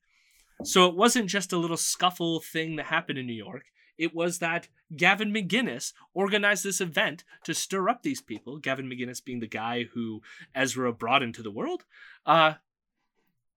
So 0.64 0.88
it 0.88 0.96
wasn't 0.96 1.30
just 1.30 1.54
a 1.54 1.58
little 1.58 1.78
scuffle 1.78 2.40
thing 2.40 2.78
that 2.78 2.88
happened 2.88 3.20
in 3.20 3.28
New 3.28 3.34
York 3.34 3.66
it 3.98 4.14
was 4.14 4.40
that 4.40 4.68
Gavin 4.96 5.32
McInnes 5.32 5.94
organized 6.14 6.64
this 6.64 6.82
event 6.82 7.24
to 7.44 7.54
stir 7.54 7.90
up 7.90 8.04
these 8.04 8.22
people. 8.22 8.58
Gavin 8.58 8.90
McInnes 8.90 9.24
being 9.24 9.40
the 9.40 9.48
guy 9.48 9.84
who 9.94 10.22
Ezra 10.54 10.92
brought 10.94 11.24
into 11.24 11.42
the 11.42 11.52
world, 11.52 11.86
uh, 12.26 12.54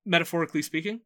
metaphorically 0.04 0.62
speaking. 0.62 1.00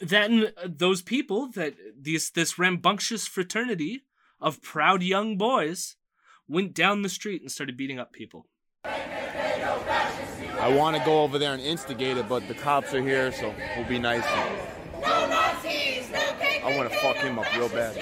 Then 0.00 0.52
those 0.64 1.02
people 1.02 1.48
that 1.52 1.74
this 1.98 2.30
this 2.30 2.58
rambunctious 2.58 3.26
fraternity 3.26 4.04
of 4.40 4.62
proud 4.62 5.02
young 5.02 5.36
boys 5.36 5.96
went 6.48 6.74
down 6.74 7.02
the 7.02 7.08
street 7.08 7.42
and 7.42 7.50
started 7.50 7.76
beating 7.76 7.98
up 7.98 8.12
people. 8.12 8.46
I 10.60 10.68
want 10.76 10.96
to 10.96 11.04
go 11.04 11.22
over 11.22 11.38
there 11.38 11.54
and 11.54 11.62
instigate 11.62 12.18
it, 12.18 12.28
but 12.28 12.46
the 12.46 12.54
cops 12.54 12.92
are 12.92 13.02
here, 13.02 13.32
so 13.32 13.54
we'll 13.76 13.88
be 13.88 13.98
nice. 13.98 14.24
I 14.24 14.59
want 16.80 16.92
to 16.92 16.98
fuck 16.98 17.16
him 17.16 17.38
up 17.38 17.54
real 17.54 17.68
bad. 17.68 17.94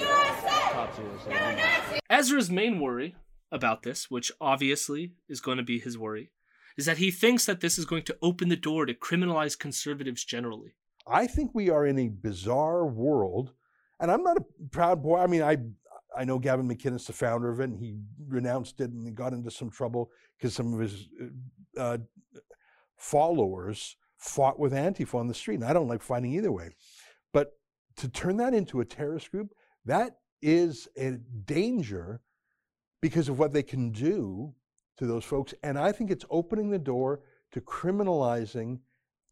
Cops 0.71 0.99
are 0.99 1.01
here, 1.01 1.11
so 1.21 1.29
we'll 1.29 1.49
be 1.49 1.55
nice. 1.55 1.99
Ezra's 2.09 2.49
main 2.49 2.79
worry 2.79 3.15
about 3.51 3.83
this, 3.83 4.09
which 4.09 4.31
obviously 4.39 5.13
is 5.27 5.41
going 5.41 5.57
to 5.57 5.63
be 5.63 5.79
his 5.79 5.97
worry, 5.97 6.31
is 6.77 6.85
that 6.85 6.97
he 6.97 7.11
thinks 7.11 7.45
that 7.45 7.59
this 7.59 7.77
is 7.77 7.83
going 7.83 8.03
to 8.03 8.17
open 8.21 8.47
the 8.47 8.55
door 8.55 8.85
to 8.85 8.93
criminalize 8.93 9.59
conservatives 9.59 10.23
generally. 10.23 10.75
I 11.05 11.27
think 11.27 11.51
we 11.53 11.69
are 11.69 11.85
in 11.85 11.99
a 11.99 12.07
bizarre 12.07 12.85
world, 12.85 13.51
and 13.99 14.09
I'm 14.09 14.23
not 14.23 14.37
a 14.37 14.45
proud 14.71 15.03
boy. 15.03 15.17
I 15.19 15.27
mean, 15.27 15.41
I 15.41 15.57
I 16.15 16.23
know 16.23 16.39
Gavin 16.39 16.69
McInnes, 16.69 17.05
the 17.05 17.13
founder 17.13 17.49
of 17.49 17.59
it, 17.59 17.65
and 17.65 17.79
he 17.79 17.97
renounced 18.29 18.79
it 18.79 18.91
and 18.91 19.05
he 19.05 19.11
got 19.11 19.33
into 19.33 19.51
some 19.51 19.69
trouble 19.69 20.09
because 20.37 20.55
some 20.55 20.73
of 20.73 20.79
his 20.79 21.07
uh, 21.77 21.97
followers 22.95 23.97
fought 24.17 24.57
with 24.59 24.73
Antifa 24.73 25.15
on 25.15 25.27
the 25.27 25.33
street. 25.33 25.55
And 25.55 25.65
I 25.65 25.73
don't 25.73 25.87
like 25.87 26.01
fighting 26.01 26.33
either 26.33 26.51
way. 26.51 26.71
But 27.99 28.11
to 28.13 28.19
turn 28.19 28.37
that 28.37 28.53
into 28.53 28.79
a 28.79 28.85
terrorist 28.85 29.31
group, 29.31 29.53
that 29.85 30.19
is 30.41 30.87
a 30.97 31.17
danger 31.45 32.21
because 33.01 33.29
of 33.29 33.39
what 33.39 33.53
they 33.53 33.63
can 33.63 33.91
do 33.91 34.53
to 34.97 35.05
those 35.05 35.25
folks. 35.25 35.53
And 35.63 35.77
I 35.77 35.91
think 35.91 36.11
it's 36.11 36.25
opening 36.29 36.69
the 36.69 36.79
door 36.79 37.21
to 37.51 37.61
criminalizing 37.61 38.79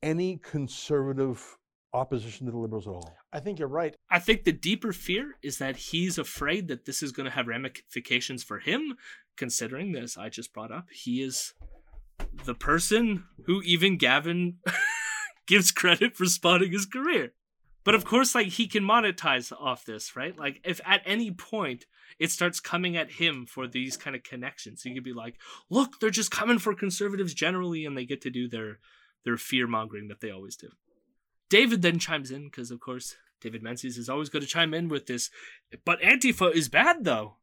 any 0.04 0.38
conservative 0.38 1.58
opposition 1.94 2.46
to 2.46 2.52
the 2.52 2.58
liberals 2.58 2.88
at 2.88 2.92
all. 2.92 3.16
I 3.32 3.40
think 3.40 3.60
you're 3.60 3.68
right. 3.68 3.96
I 4.10 4.20
think 4.20 4.44
the 4.44 4.52
deeper 4.52 4.92
fear 4.92 5.36
is 5.42 5.58
that 5.60 5.78
he's 5.78 6.18
afraid 6.18 6.68
that 6.68 6.86
this 6.86 7.02
is 7.02 7.12
going 7.12 7.26
to 7.26 7.36
have 7.36 7.48
ramifications 7.48 8.44
for 8.44 8.60
him, 8.60 8.96
considering 9.38 9.92
this 9.92 10.18
I 10.18 10.30
just 10.30 10.54
brought 10.54 10.72
up. 10.72 10.88
He 10.92 11.22
is 11.22 11.54
the 12.46 12.56
person 12.56 13.26
who 13.46 13.62
even 13.64 13.98
Gavin 13.98 14.58
gives 15.48 15.72
credit 15.72 16.18
for 16.18 16.26
spawning 16.26 16.72
his 16.72 16.86
career. 16.86 17.32
But 17.88 17.96
of 17.96 18.04
course, 18.04 18.36
like 18.36 18.48
he 18.48 18.68
can 18.68 18.84
monetize 18.84 19.54
off 19.58 19.86
this, 19.86 20.14
right? 20.14 20.38
Like 20.38 20.60
if 20.66 20.82
at 20.86 21.02
any 21.06 21.32
point 21.32 21.86
it 22.20 22.32
starts 22.32 22.60
coming 22.60 22.98
at 22.98 23.14
him 23.14 23.46
for 23.46 23.66
these 23.66 23.96
kind 23.96 24.14
of 24.14 24.24
connections, 24.24 24.82
he 24.84 24.94
could 24.94 25.06
be 25.06 25.14
like, 25.14 25.40
"Look, 25.70 26.02
they're 26.02 26.10
just 26.10 26.30
coming 26.30 26.60
for 26.60 26.76
conservatives 26.76 27.34
generally, 27.34 27.86
and 27.86 27.96
they 27.96 28.04
get 28.04 28.20
to 28.24 28.30
do 28.30 28.50
their 28.50 28.80
their 29.24 29.38
fear 29.38 29.68
mongering 29.68 30.10
that 30.10 30.20
they 30.20 30.30
always 30.30 30.58
do." 30.58 30.68
David 31.50 31.82
then 31.82 31.98
chimes 31.98 32.30
in 32.30 32.48
because, 32.48 32.72
of 32.72 32.82
course, 32.82 33.16
David 33.40 33.64
Menzies 33.64 33.98
is 33.98 34.10
always 34.10 34.28
going 34.28 34.44
to 34.44 34.50
chime 34.50 34.74
in 34.74 34.90
with 34.90 35.06
this. 35.06 35.30
But 35.86 36.02
Antifa 36.02 36.54
is 36.54 36.68
bad 36.68 37.06
though, 37.06 37.38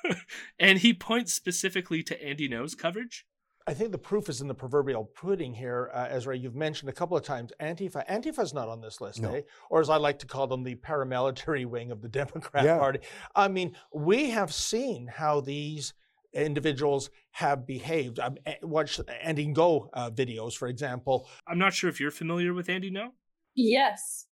and 0.60 0.78
he 0.78 0.94
points 0.94 1.34
specifically 1.34 2.04
to 2.04 2.24
Andy 2.24 2.48
Ngo's 2.48 2.76
coverage. 2.76 3.26
I 3.66 3.74
think 3.74 3.92
the 3.92 3.98
proof 3.98 4.28
is 4.28 4.40
in 4.40 4.48
the 4.48 4.54
proverbial 4.54 5.04
pudding 5.04 5.54
here, 5.54 5.90
uh, 5.94 6.08
Ezra. 6.10 6.36
You've 6.36 6.54
mentioned 6.56 6.88
a 6.88 6.92
couple 6.92 7.16
of 7.16 7.22
times 7.22 7.52
Antifa. 7.60 8.04
Antifa's 8.08 8.52
not 8.52 8.68
on 8.68 8.80
this 8.80 9.00
list, 9.00 9.20
No. 9.20 9.34
eh? 9.34 9.42
Or 9.70 9.80
as 9.80 9.88
I 9.90 9.96
like 9.96 10.18
to 10.20 10.26
call 10.26 10.46
them, 10.46 10.62
the 10.64 10.74
paramilitary 10.76 11.66
wing 11.74 11.90
of 11.90 12.00
the 12.02 12.08
Democrat 12.08 12.64
Yeah. 12.64 12.78
Party. 12.78 13.00
I 13.36 13.48
mean, 13.48 13.76
we 13.94 14.30
have 14.30 14.52
seen 14.52 15.06
how 15.06 15.40
these 15.40 15.94
individuals 16.32 17.10
have 17.32 17.66
behaved. 17.66 18.18
Um, 18.18 18.36
eh, 18.46 18.54
watch 18.62 18.98
Andy 19.22 19.46
Ngo 19.46 19.88
uh, 19.92 20.10
videos, 20.10 20.54
for 20.56 20.68
example. 20.68 21.28
I'm 21.46 21.58
not 21.58 21.74
sure 21.74 21.90
if 21.90 22.00
you're 22.00 22.10
familiar 22.10 22.54
with 22.54 22.68
Andy 22.68 22.90
Ngo. 22.90 23.08
Yes. 23.54 24.26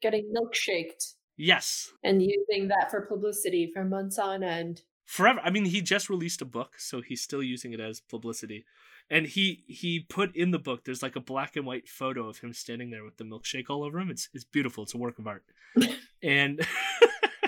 Getting 0.00 0.32
milkshaked 0.34 1.14
Yes, 1.38 1.90
and 2.04 2.20
using 2.22 2.68
that 2.68 2.90
for 2.90 3.00
publicity 3.06 3.70
for 3.72 3.84
months 3.84 4.18
on 4.18 4.42
end. 4.42 4.82
Forever. 5.04 5.40
I 5.42 5.50
mean, 5.50 5.66
he 5.66 5.80
just 5.80 6.10
released 6.10 6.42
a 6.42 6.46
book, 6.46 6.74
so 6.78 7.00
he's 7.00 7.22
still 7.22 7.42
using 7.42 7.72
it 7.72 7.80
as 7.80 8.00
publicity. 8.00 8.64
And 9.10 9.26
he 9.26 9.64
he 9.66 10.00
put 10.00 10.34
in 10.34 10.50
the 10.52 10.58
book. 10.58 10.84
There's 10.84 11.02
like 11.02 11.16
a 11.16 11.20
black 11.20 11.56
and 11.56 11.66
white 11.66 11.88
photo 11.88 12.28
of 12.28 12.38
him 12.38 12.52
standing 12.52 12.90
there 12.90 13.04
with 13.04 13.16
the 13.16 13.24
milkshake 13.24 13.68
all 13.68 13.82
over 13.82 13.98
him. 13.98 14.10
It's 14.10 14.28
it's 14.32 14.44
beautiful. 14.44 14.84
It's 14.84 14.94
a 14.94 14.98
work 14.98 15.18
of 15.18 15.26
art. 15.26 15.44
and 16.22 16.60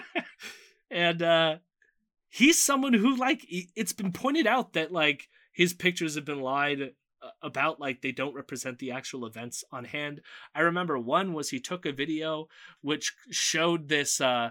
and 0.90 1.22
uh 1.22 1.56
he's 2.28 2.60
someone 2.60 2.92
who 2.92 3.16
like 3.16 3.46
it's 3.48 3.92
been 3.92 4.12
pointed 4.12 4.46
out 4.46 4.72
that 4.72 4.92
like 4.92 5.28
his 5.52 5.72
pictures 5.72 6.16
have 6.16 6.24
been 6.24 6.40
lied 6.40 6.80
uh, 7.22 7.28
about 7.40 7.80
like 7.80 8.02
they 8.02 8.12
don't 8.12 8.34
represent 8.34 8.78
the 8.78 8.90
actual 8.90 9.24
events 9.24 9.64
on 9.70 9.84
hand. 9.84 10.20
I 10.54 10.60
remember 10.60 10.98
one 10.98 11.32
was 11.32 11.50
he 11.50 11.60
took 11.60 11.86
a 11.86 11.92
video 11.92 12.48
which 12.82 13.14
showed 13.30 13.88
this 13.88 14.20
uh 14.20 14.50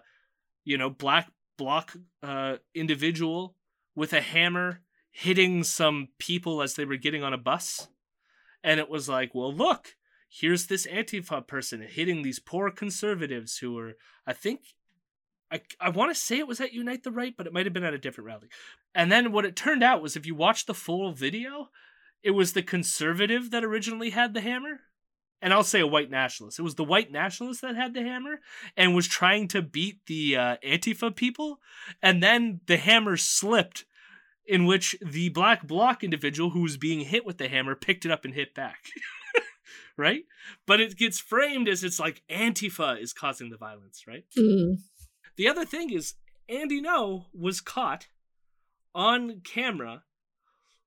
you 0.64 0.78
know 0.78 0.90
black 0.90 1.30
block 1.64 1.96
uh 2.22 2.58
individual 2.76 3.56
with 3.96 4.12
a 4.12 4.20
hammer 4.22 4.82
hitting 5.12 5.64
some 5.64 6.10
people 6.20 6.62
as 6.62 6.74
they 6.74 6.84
were 6.84 6.98
getting 6.98 7.24
on 7.24 7.34
a 7.34 7.38
bus. 7.38 7.88
And 8.64 8.80
it 8.82 8.90
was 8.90 9.08
like 9.08 9.34
well 9.34 9.54
look 9.54 9.96
here's 10.30 10.68
this 10.68 10.86
antifa 10.88 11.46
person 11.48 11.82
hitting 11.82 12.22
these 12.22 12.40
poor 12.40 12.70
conservatives 12.72 13.58
who 13.58 13.74
were 13.76 13.94
i 14.26 14.34
think 14.34 14.62
i, 15.52 15.62
I 15.80 15.90
want 15.90 16.12
to 16.12 16.20
say 16.20 16.40
it 16.40 16.48
was 16.48 16.60
at 16.60 16.74
unite 16.74 17.04
the 17.04 17.12
right 17.12 17.36
but 17.38 17.48
it 17.48 17.54
might 17.54 17.66
have 17.66 17.74
been 17.74 17.84
at 17.84 17.94
a 17.94 17.98
different 17.98 18.28
rally. 18.28 18.50
And 18.96 19.12
then 19.12 19.32
what 19.32 19.46
it 19.46 19.56
turned 19.56 19.84
out 19.84 20.02
was 20.02 20.16
if 20.16 20.26
you 20.26 20.36
watch 20.36 20.66
the 20.66 20.74
full 20.74 21.14
video 21.14 21.70
it 22.24 22.32
was 22.32 22.54
the 22.54 22.64
conservative 22.64 23.52
that 23.52 23.64
originally 23.64 24.10
had 24.10 24.34
the 24.34 24.42
hammer 24.42 24.82
and 25.44 25.54
I'll 25.54 25.64
say 25.64 25.82
a 25.82 25.88
white 25.88 26.10
nationalist. 26.10 26.58
It 26.58 26.64
was 26.64 26.76
the 26.76 26.86
white 26.86 27.12
nationalist 27.12 27.62
that 27.62 27.76
had 27.76 27.94
the 27.94 28.02
hammer 28.02 28.40
and 28.78 28.96
was 28.96 29.08
trying 29.08 29.50
to 29.50 29.62
beat 29.62 30.00
the 30.08 30.38
uh, 30.38 30.58
Antifa 30.66 31.14
people, 31.14 31.60
and 32.02 32.24
then 32.24 32.62
the 32.66 32.78
hammer 32.78 33.18
slipped, 33.18 33.84
in 34.46 34.66
which 34.66 34.96
the 35.06 35.30
black 35.30 35.68
bloc 35.68 36.04
individual 36.04 36.52
who 36.52 36.62
was 36.62 36.78
being 36.78 37.02
hit 37.02 37.26
with 37.26 37.38
the 37.38 37.50
hammer 37.50 37.76
picked 37.76 38.06
it 38.06 38.12
up 38.12 38.24
and 38.24 38.34
hit 38.34 38.56
back. 38.56 38.86
right? 39.98 40.24
But 40.66 40.80
it 40.80 40.98
gets 40.98 41.20
framed 41.20 41.68
as 41.68 41.84
it's 41.84 42.00
like 42.00 42.24
Antifa 42.32 43.00
is 43.02 43.12
causing 43.14 43.50
the 43.50 43.58
violence, 43.58 44.06
right? 44.08 44.24
The 45.36 45.48
other 45.50 45.66
thing 45.66 45.92
is, 45.92 46.14
Andy 46.48 46.82
Ngo 46.82 47.26
was 47.34 47.60
caught 47.60 48.08
on 48.96 49.42
camera 49.44 50.04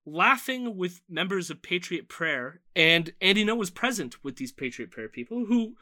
laughing 0.07 0.77
with 0.77 1.03
members 1.09 1.51
of 1.51 1.63
Patriot 1.63 2.09
Prayer, 2.09 2.61
and 2.75 3.13
Andy 3.21 3.45
Ngo 3.45 3.57
was 3.57 3.71
present 3.71 4.23
with 4.25 4.37
these 4.37 4.53
Patriot 4.53 4.91
Prayer 4.91 5.09
people 5.09 5.47
who, 5.47 5.75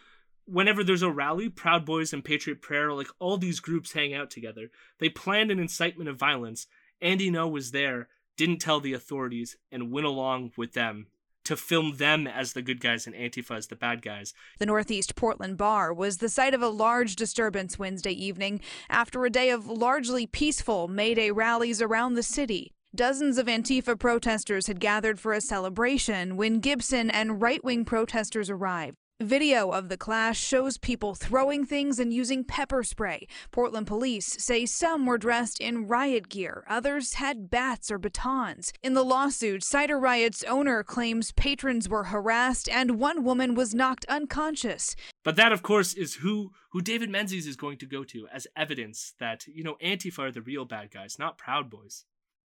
whenever 0.47 0.83
there's 0.83 1.03
a 1.03 1.11
rally, 1.11 1.49
Proud 1.49 1.85
Boys 1.85 2.13
and 2.13 2.25
Patriot 2.25 2.63
Prayer, 2.63 2.93
like 2.93 3.09
all 3.19 3.37
these 3.37 3.61
groups 3.61 3.93
hang 3.93 4.15
out 4.15 4.31
together. 4.31 4.71
They 4.99 5.11
planned 5.11 5.51
an 5.51 5.61
incitement 5.61 6.09
of 6.09 6.19
violence. 6.19 6.67
Andy 7.01 7.31
Ngo 7.31 7.51
was 7.51 7.71
there, 7.71 8.09
didn't 8.37 8.59
tell 8.59 8.81
the 8.81 8.95
authorities, 8.95 9.57
and 9.71 9.93
went 9.93 10.07
along 10.07 10.53
with 10.57 10.73
them 10.73 11.07
to 11.45 11.57
film 11.57 11.99
them 11.99 12.27
as 12.27 12.55
the 12.55 12.63
good 12.63 12.81
guys 12.81 13.07
and 13.07 13.15
Antifa 13.15 13.57
as 13.57 13.67
the 13.67 13.77
bad 13.77 14.03
guys. 14.03 14.33
The 14.59 14.67
Northeast 14.67 15.15
Portland 15.15 15.59
Bar 15.59 15.93
was 15.93 16.17
the 16.17 16.31
site 16.31 16.55
of 16.55 16.63
a 16.63 16.69
large 16.69 17.17
disturbance 17.17 17.79
Wednesday 17.79 18.13
evening 18.13 18.61
after 18.89 19.25
a 19.25 19.31
day 19.31 19.51
of 19.51 19.67
largely 19.67 20.27
peaceful 20.27 20.89
May 20.89 21.13
Day 21.15 21.31
rallies 21.31 21.83
around 21.83 22.15
the 22.15 22.23
city. 22.23 22.74
Dozens 22.95 23.39
of 23.39 23.47
Antifa 23.47 23.99
protesters 23.99 24.69
had 24.69 24.79
gathered 24.79 25.19
for 25.19 25.33
a 25.33 25.41
celebration 25.41 26.37
when 26.37 26.61
Gibson 26.61 27.11
and 27.11 27.43
right 27.43 27.63
wing 27.65 27.85
protesters 27.85 28.49
arrived. 28.49 28.95
Video 29.21 29.71
of 29.71 29.89
the 29.89 29.97
clash 29.97 30.39
shows 30.39 30.79
people 30.79 31.17
throwing 31.17 31.65
things 31.65 31.99
and 31.99 32.13
using 32.13 32.45
pepper 32.45 32.85
spray. 32.85 33.27
Portland 33.51 33.89
police 33.89 34.37
say 34.39 34.65
some 34.65 35.07
were 35.07 35.19
dressed 35.19 35.59
in 35.61 35.89
riot 35.89 36.29
gear, 36.29 36.63
others 36.69 37.15
had 37.15 37.51
bats 37.51 37.91
or 37.91 37.99
batons. 37.99 38.73
In 38.81 38.95
the 38.95 39.05
lawsuit, 39.05 39.65
Cider 39.65 39.99
Riot's 39.99 40.45
owner 40.45 40.85
claims 40.85 41.33
patrons 41.33 41.89
were 41.89 42.05
harassed 42.05 42.69
and 42.69 43.01
one 43.01 43.25
woman 43.25 43.57
was 43.57 43.75
knocked 43.75 44.05
unconscious. 44.09 44.95
But 45.25 45.35
that, 45.35 45.51
of 45.51 45.65
course, 45.65 45.95
is 45.95 46.17
who 46.17 46.53
who 46.71 46.81
David 46.81 47.11
Menzies 47.11 47.49
is 47.49 47.57
going 47.57 47.79
to 47.79 47.87
go 47.87 48.05
to 48.05 48.29
as 48.33 48.47
evidence 48.55 49.15
that 49.19 49.49
you 49.49 49.65
know 49.65 49.77
Antifa 49.83 50.21
are 50.21 50.31
the 50.31 50.43
real 50.43 50.65
bad 50.65 50.93
guys, 50.93 51.19
not 51.19 51.39
Proud 51.39 51.69
Boys. 51.69 52.05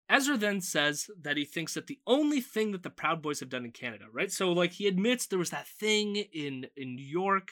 Ezra 0.10 0.38
then 0.38 0.60
says 0.60 1.10
that 1.22 1.38
he 1.38 1.46
thinks 1.46 1.76
that 1.76 1.88
the 1.88 2.00
only 2.08 2.42
thing 2.42 2.72
that 2.72 2.82
the 2.82 2.90
Proud 2.90 3.22
Boys 3.22 3.40
have 3.42 3.50
done 3.50 3.64
in 3.64 3.72
Canada, 3.72 4.06
right? 4.12 4.32
So 4.32 4.52
like 4.52 4.74
he 4.74 4.88
admits 4.88 5.28
there 5.28 5.40
was 5.40 5.52
that 5.52 5.68
thing 5.68 6.16
in 6.16 6.68
in 6.76 6.96
New 6.96 7.06
York, 7.06 7.52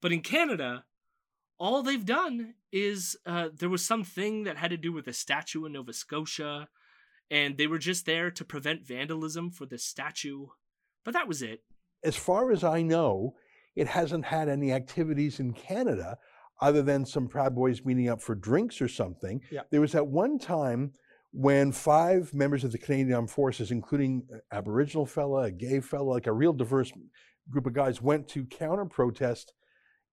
but 0.00 0.12
in 0.12 0.20
Canada, 0.20 0.84
all 1.58 1.82
they've 1.82 2.04
done 2.04 2.54
is 2.72 3.16
uh, 3.26 3.48
there 3.54 3.68
was 3.68 3.84
something 3.84 4.44
that 4.44 4.56
had 4.56 4.70
to 4.70 4.76
do 4.78 4.92
with 4.92 5.06
a 5.06 5.12
statue 5.12 5.66
in 5.66 5.72
Nova 5.72 5.92
Scotia, 5.92 6.68
and 7.30 7.58
they 7.58 7.66
were 7.66 7.78
just 7.78 8.06
there 8.06 8.30
to 8.30 8.44
prevent 8.44 8.86
vandalism 8.86 9.50
for 9.50 9.66
the 9.66 9.78
statue, 9.78 10.46
but 11.04 11.14
that 11.14 11.28
was 11.28 11.42
it. 11.42 11.62
As 12.02 12.16
far 12.16 12.52
as 12.52 12.64
I 12.64 12.82
know, 12.82 13.34
it 13.76 13.88
hasn't 13.88 14.24
had 14.24 14.48
any 14.48 14.72
activities 14.72 15.40
in 15.40 15.52
Canada 15.52 16.16
other 16.60 16.82
than 16.82 17.04
some 17.04 17.28
Proud 17.28 17.54
Boys 17.54 17.84
meeting 17.84 18.08
up 18.08 18.22
for 18.22 18.34
drinks 18.34 18.80
or 18.80 18.88
something. 18.88 19.40
Yeah. 19.50 19.62
There 19.70 19.80
was 19.80 19.94
at 19.94 20.06
one 20.06 20.38
time 20.38 20.92
when 21.36 21.72
five 21.72 22.32
members 22.32 22.62
of 22.62 22.70
the 22.70 22.78
Canadian 22.78 23.12
Armed 23.12 23.30
Forces, 23.30 23.72
including 23.72 24.22
Aboriginal 24.52 25.04
fella, 25.04 25.42
a 25.42 25.50
gay 25.50 25.80
fella, 25.80 26.04
like 26.04 26.28
a 26.28 26.32
real 26.32 26.52
diverse 26.52 26.92
group 27.50 27.66
of 27.66 27.72
guys, 27.72 28.00
went 28.00 28.28
to 28.28 28.44
counter 28.44 28.84
protest 28.84 29.52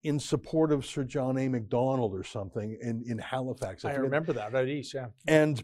in 0.04 0.20
support 0.20 0.72
of 0.72 0.84
Sir 0.84 1.04
John 1.04 1.38
A. 1.38 1.48
Macdonald 1.48 2.16
or 2.16 2.24
something 2.24 2.76
in, 2.82 3.04
in 3.06 3.20
Halifax. 3.20 3.86
I 3.86 3.90
forget- 3.90 4.02
remember 4.02 4.34
that 4.34 4.56
at 4.56 4.68
East, 4.68 4.96
yeah. 4.96 5.08
and 5.28 5.64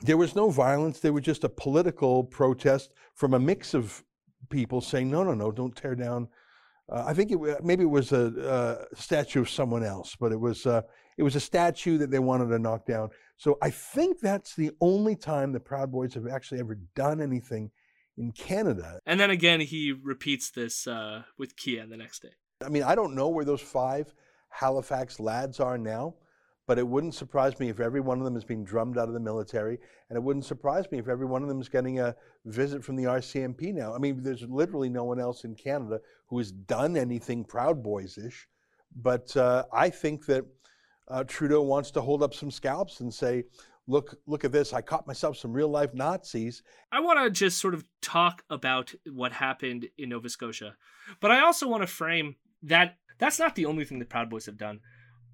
there 0.00 0.16
was 0.16 0.34
no 0.34 0.48
violence. 0.48 0.98
There 0.98 1.12
was 1.12 1.24
just 1.24 1.44
a 1.44 1.48
political 1.50 2.24
protest 2.24 2.94
from 3.14 3.34
a 3.34 3.38
mix 3.38 3.74
of 3.74 4.02
people 4.48 4.80
saying, 4.80 5.10
no, 5.10 5.22
no, 5.24 5.34
no, 5.34 5.52
don't 5.52 5.76
tear 5.76 5.94
down. 5.94 6.28
Uh, 6.90 7.04
I 7.06 7.12
think 7.12 7.30
it, 7.30 7.38
maybe 7.62 7.82
it 7.82 7.90
was 7.90 8.12
a, 8.12 8.86
a 8.92 8.96
statue 8.96 9.42
of 9.42 9.50
someone 9.50 9.84
else, 9.84 10.16
but 10.18 10.32
it 10.32 10.40
was 10.40 10.64
uh, 10.64 10.82
it 11.16 11.22
was 11.22 11.36
a 11.36 11.40
statue 11.40 11.98
that 11.98 12.10
they 12.10 12.18
wanted 12.18 12.48
to 12.48 12.58
knock 12.58 12.86
down. 12.86 13.10
So 13.36 13.58
I 13.62 13.70
think 13.70 14.20
that's 14.20 14.54
the 14.54 14.70
only 14.80 15.16
time 15.16 15.52
the 15.52 15.60
Proud 15.60 15.90
Boys 15.90 16.14
have 16.14 16.26
actually 16.26 16.60
ever 16.60 16.78
done 16.94 17.20
anything 17.20 17.70
in 18.16 18.32
Canada. 18.32 19.00
And 19.06 19.18
then 19.18 19.30
again, 19.30 19.60
he 19.60 19.92
repeats 19.92 20.50
this 20.50 20.86
uh, 20.86 21.22
with 21.36 21.56
Keean 21.56 21.90
the 21.90 21.96
next 21.96 22.22
day. 22.22 22.32
I 22.64 22.68
mean, 22.68 22.82
I 22.82 22.94
don't 22.94 23.14
know 23.14 23.28
where 23.28 23.44
those 23.44 23.60
five 23.60 24.14
Halifax 24.48 25.18
lads 25.18 25.58
are 25.58 25.76
now, 25.76 26.14
but 26.66 26.78
it 26.78 26.86
wouldn't 26.86 27.14
surprise 27.14 27.58
me 27.58 27.68
if 27.68 27.80
every 27.80 28.00
one 28.00 28.18
of 28.18 28.24
them 28.24 28.36
is 28.36 28.44
being 28.44 28.64
drummed 28.64 28.96
out 28.96 29.08
of 29.08 29.14
the 29.14 29.20
military, 29.20 29.78
and 30.08 30.16
it 30.16 30.22
wouldn't 30.22 30.44
surprise 30.44 30.84
me 30.90 30.98
if 30.98 31.08
every 31.08 31.26
one 31.26 31.42
of 31.42 31.48
them 31.48 31.60
is 31.60 31.68
getting 31.68 31.98
a 32.00 32.14
visit 32.46 32.84
from 32.84 32.96
the 32.96 33.04
RCMP 33.04 33.74
now. 33.74 33.94
I 33.94 33.98
mean, 33.98 34.22
there's 34.22 34.42
literally 34.42 34.88
no 34.88 35.04
one 35.04 35.20
else 35.20 35.44
in 35.44 35.56
Canada 35.56 36.00
who 36.26 36.38
has 36.38 36.52
done 36.52 36.96
anything 36.96 37.44
Proud 37.44 37.82
Boys 37.82 38.16
ish, 38.16 38.46
but 38.94 39.36
uh, 39.36 39.64
I 39.72 39.90
think 39.90 40.26
that 40.26 40.44
uh, 41.08 41.24
Trudeau 41.24 41.62
wants 41.62 41.90
to 41.92 42.00
hold 42.00 42.22
up 42.22 42.34
some 42.34 42.50
scalps 42.50 43.00
and 43.00 43.12
say, 43.12 43.44
"Look, 43.86 44.18
look 44.26 44.44
at 44.44 44.52
this! 44.52 44.72
I 44.72 44.80
caught 44.80 45.06
myself 45.06 45.36
some 45.36 45.52
real 45.52 45.68
life 45.68 45.94
Nazis." 45.94 46.62
I 46.90 47.00
want 47.00 47.18
to 47.18 47.30
just 47.30 47.58
sort 47.58 47.74
of 47.74 47.84
talk 48.00 48.44
about 48.48 48.94
what 49.10 49.32
happened 49.32 49.88
in 49.98 50.10
Nova 50.10 50.28
Scotia, 50.28 50.76
but 51.20 51.30
I 51.30 51.40
also 51.40 51.68
want 51.68 51.82
to 51.82 51.86
frame 51.86 52.36
that 52.62 52.96
that's 53.18 53.38
not 53.38 53.54
the 53.54 53.66
only 53.66 53.84
thing 53.84 53.98
the 53.98 54.04
Proud 54.04 54.30
Boys 54.30 54.46
have 54.46 54.58
done. 54.58 54.80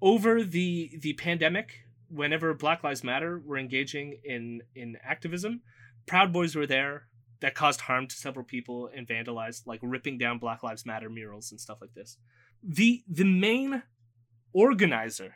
Over 0.01 0.43
the 0.43 0.91
the 0.99 1.13
pandemic, 1.13 1.85
whenever 2.09 2.53
Black 2.53 2.83
Lives 2.83 3.03
Matter 3.03 3.41
were 3.43 3.57
engaging 3.57 4.19
in 4.23 4.61
in 4.75 4.97
activism, 5.03 5.61
Proud 6.05 6.33
Boys 6.33 6.55
were 6.55 6.67
there. 6.67 7.07
That 7.39 7.55
caused 7.55 7.81
harm 7.81 8.05
to 8.05 8.15
several 8.15 8.45
people 8.45 8.87
and 8.95 9.07
vandalized, 9.07 9.65
like 9.65 9.79
ripping 9.81 10.19
down 10.19 10.37
Black 10.37 10.61
Lives 10.61 10.85
Matter 10.85 11.09
murals 11.09 11.49
and 11.49 11.59
stuff 11.59 11.79
like 11.81 11.95
this. 11.95 12.17
The 12.61 13.03
the 13.07 13.23
main 13.23 13.81
organizer 14.53 15.33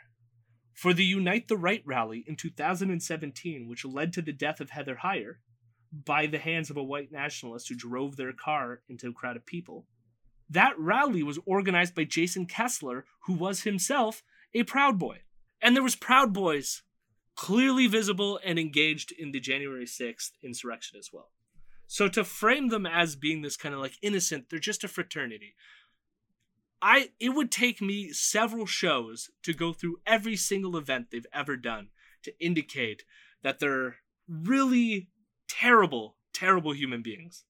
for 0.75 0.93
the 0.93 1.05
Unite 1.05 1.47
the 1.47 1.57
Right 1.57 1.81
rally 1.85 2.25
in 2.27 2.35
2017, 2.35 3.67
which 3.67 3.85
led 3.85 4.11
to 4.13 4.21
the 4.21 4.33
death 4.33 4.59
of 4.59 4.71
Heather 4.71 4.99
Heyer 5.03 5.35
by 5.91 6.27
the 6.27 6.37
hands 6.37 6.69
of 6.69 6.75
a 6.75 6.83
white 6.83 7.11
nationalist 7.11 7.69
who 7.69 7.75
drove 7.75 8.17
their 8.17 8.33
car 8.33 8.81
into 8.89 9.07
a 9.07 9.13
crowd 9.13 9.37
of 9.37 9.45
people. 9.45 9.87
That 10.49 10.77
rally 10.77 11.23
was 11.23 11.39
organized 11.45 11.95
by 11.95 12.03
Jason 12.03 12.45
Kessler, 12.45 13.05
who 13.21 13.33
was 13.33 13.61
himself 13.61 14.21
a 14.53 14.63
Proud 14.63 14.99
Boy. 14.99 15.19
And 15.61 15.75
there 15.75 15.83
was 15.83 15.95
Proud 15.95 16.33
Boys 16.33 16.83
clearly 17.35 17.87
visible 17.87 18.39
and 18.43 18.59
engaged 18.59 19.13
in 19.17 19.31
the 19.31 19.39
January 19.39 19.85
6th 19.85 20.31
insurrection 20.43 20.99
as 20.99 21.09
well. 21.11 21.31
So 21.87 22.09
to 22.09 22.23
frame 22.23 22.67
them 22.67 22.85
as 22.85 23.15
being 23.15 23.41
this 23.41 23.57
kind 23.57 23.73
of 23.73 23.81
like 23.81 23.97
innocent, 24.01 24.49
they're 24.49 24.59
just 24.59 24.83
a 24.83 24.89
fraternity. 24.89 25.55
I 26.81 27.09
it 27.19 27.29
would 27.29 27.51
take 27.51 27.81
me 27.81 28.11
several 28.11 28.65
shows 28.65 29.29
to 29.43 29.53
go 29.53 29.73
through 29.73 30.01
every 30.05 30.35
single 30.35 30.77
event 30.77 31.07
they've 31.11 31.25
ever 31.33 31.57
done 31.57 31.89
to 32.23 32.33
indicate 32.39 33.03
that 33.43 33.59
they're 33.59 33.97
really 34.27 35.09
terrible, 35.47 36.15
terrible 36.33 36.73
human 36.73 37.01
beings 37.01 37.43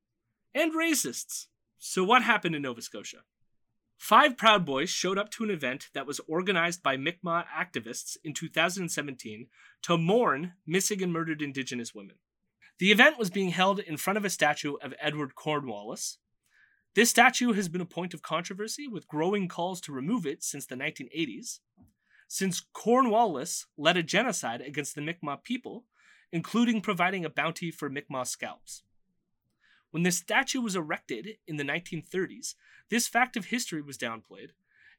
and 0.53 0.73
racists. 0.73 1.47
So 1.77 2.03
what 2.03 2.23
happened 2.23 2.55
in 2.55 2.61
Nova 2.61 2.81
Scotia? 2.81 3.19
Five 3.97 4.37
Proud 4.37 4.65
Boys 4.65 4.89
showed 4.89 5.17
up 5.17 5.31
to 5.31 5.43
an 5.43 5.49
event 5.49 5.89
that 5.93 6.05
was 6.05 6.19
organized 6.27 6.83
by 6.83 6.97
Mi'kmaq 6.97 7.45
activists 7.47 8.17
in 8.23 8.33
2017 8.33 9.47
to 9.83 9.97
mourn 9.97 10.53
missing 10.65 11.01
and 11.01 11.13
murdered 11.13 11.41
Indigenous 11.41 11.95
women. 11.95 12.17
The 12.77 12.91
event 12.91 13.17
was 13.17 13.29
being 13.29 13.49
held 13.49 13.79
in 13.79 13.97
front 13.97 14.17
of 14.17 14.25
a 14.25 14.29
statue 14.29 14.75
of 14.81 14.93
Edward 14.99 15.35
Cornwallis, 15.35 16.17
this 16.95 17.09
statue 17.09 17.51
has 17.51 17.67
been 17.67 17.81
a 17.81 17.85
point 17.85 18.13
of 18.13 18.21
controversy, 18.21 18.87
with 18.87 19.07
growing 19.07 19.49
calls 19.49 19.81
to 19.81 19.91
remove 19.91 20.25
it 20.25 20.43
since 20.43 20.65
the 20.65 20.75
1980s. 20.75 21.59
Since 22.27 22.65
Cornwallis 22.73 23.65
led 23.77 23.97
a 23.97 24.03
genocide 24.03 24.61
against 24.61 24.95
the 24.95 25.01
Mi'kmaq 25.01 25.43
people, 25.43 25.83
including 26.31 26.81
providing 26.81 27.25
a 27.25 27.29
bounty 27.29 27.69
for 27.69 27.89
Mi'kmaq 27.89 28.27
scalps. 28.27 28.83
When 29.91 30.03
the 30.03 30.11
statue 30.11 30.61
was 30.61 30.75
erected 30.75 31.37
in 31.45 31.57
the 31.57 31.63
1930s, 31.63 32.55
this 32.89 33.07
fact 33.07 33.35
of 33.35 33.45
history 33.45 33.81
was 33.81 33.97
downplayed, 33.97 34.51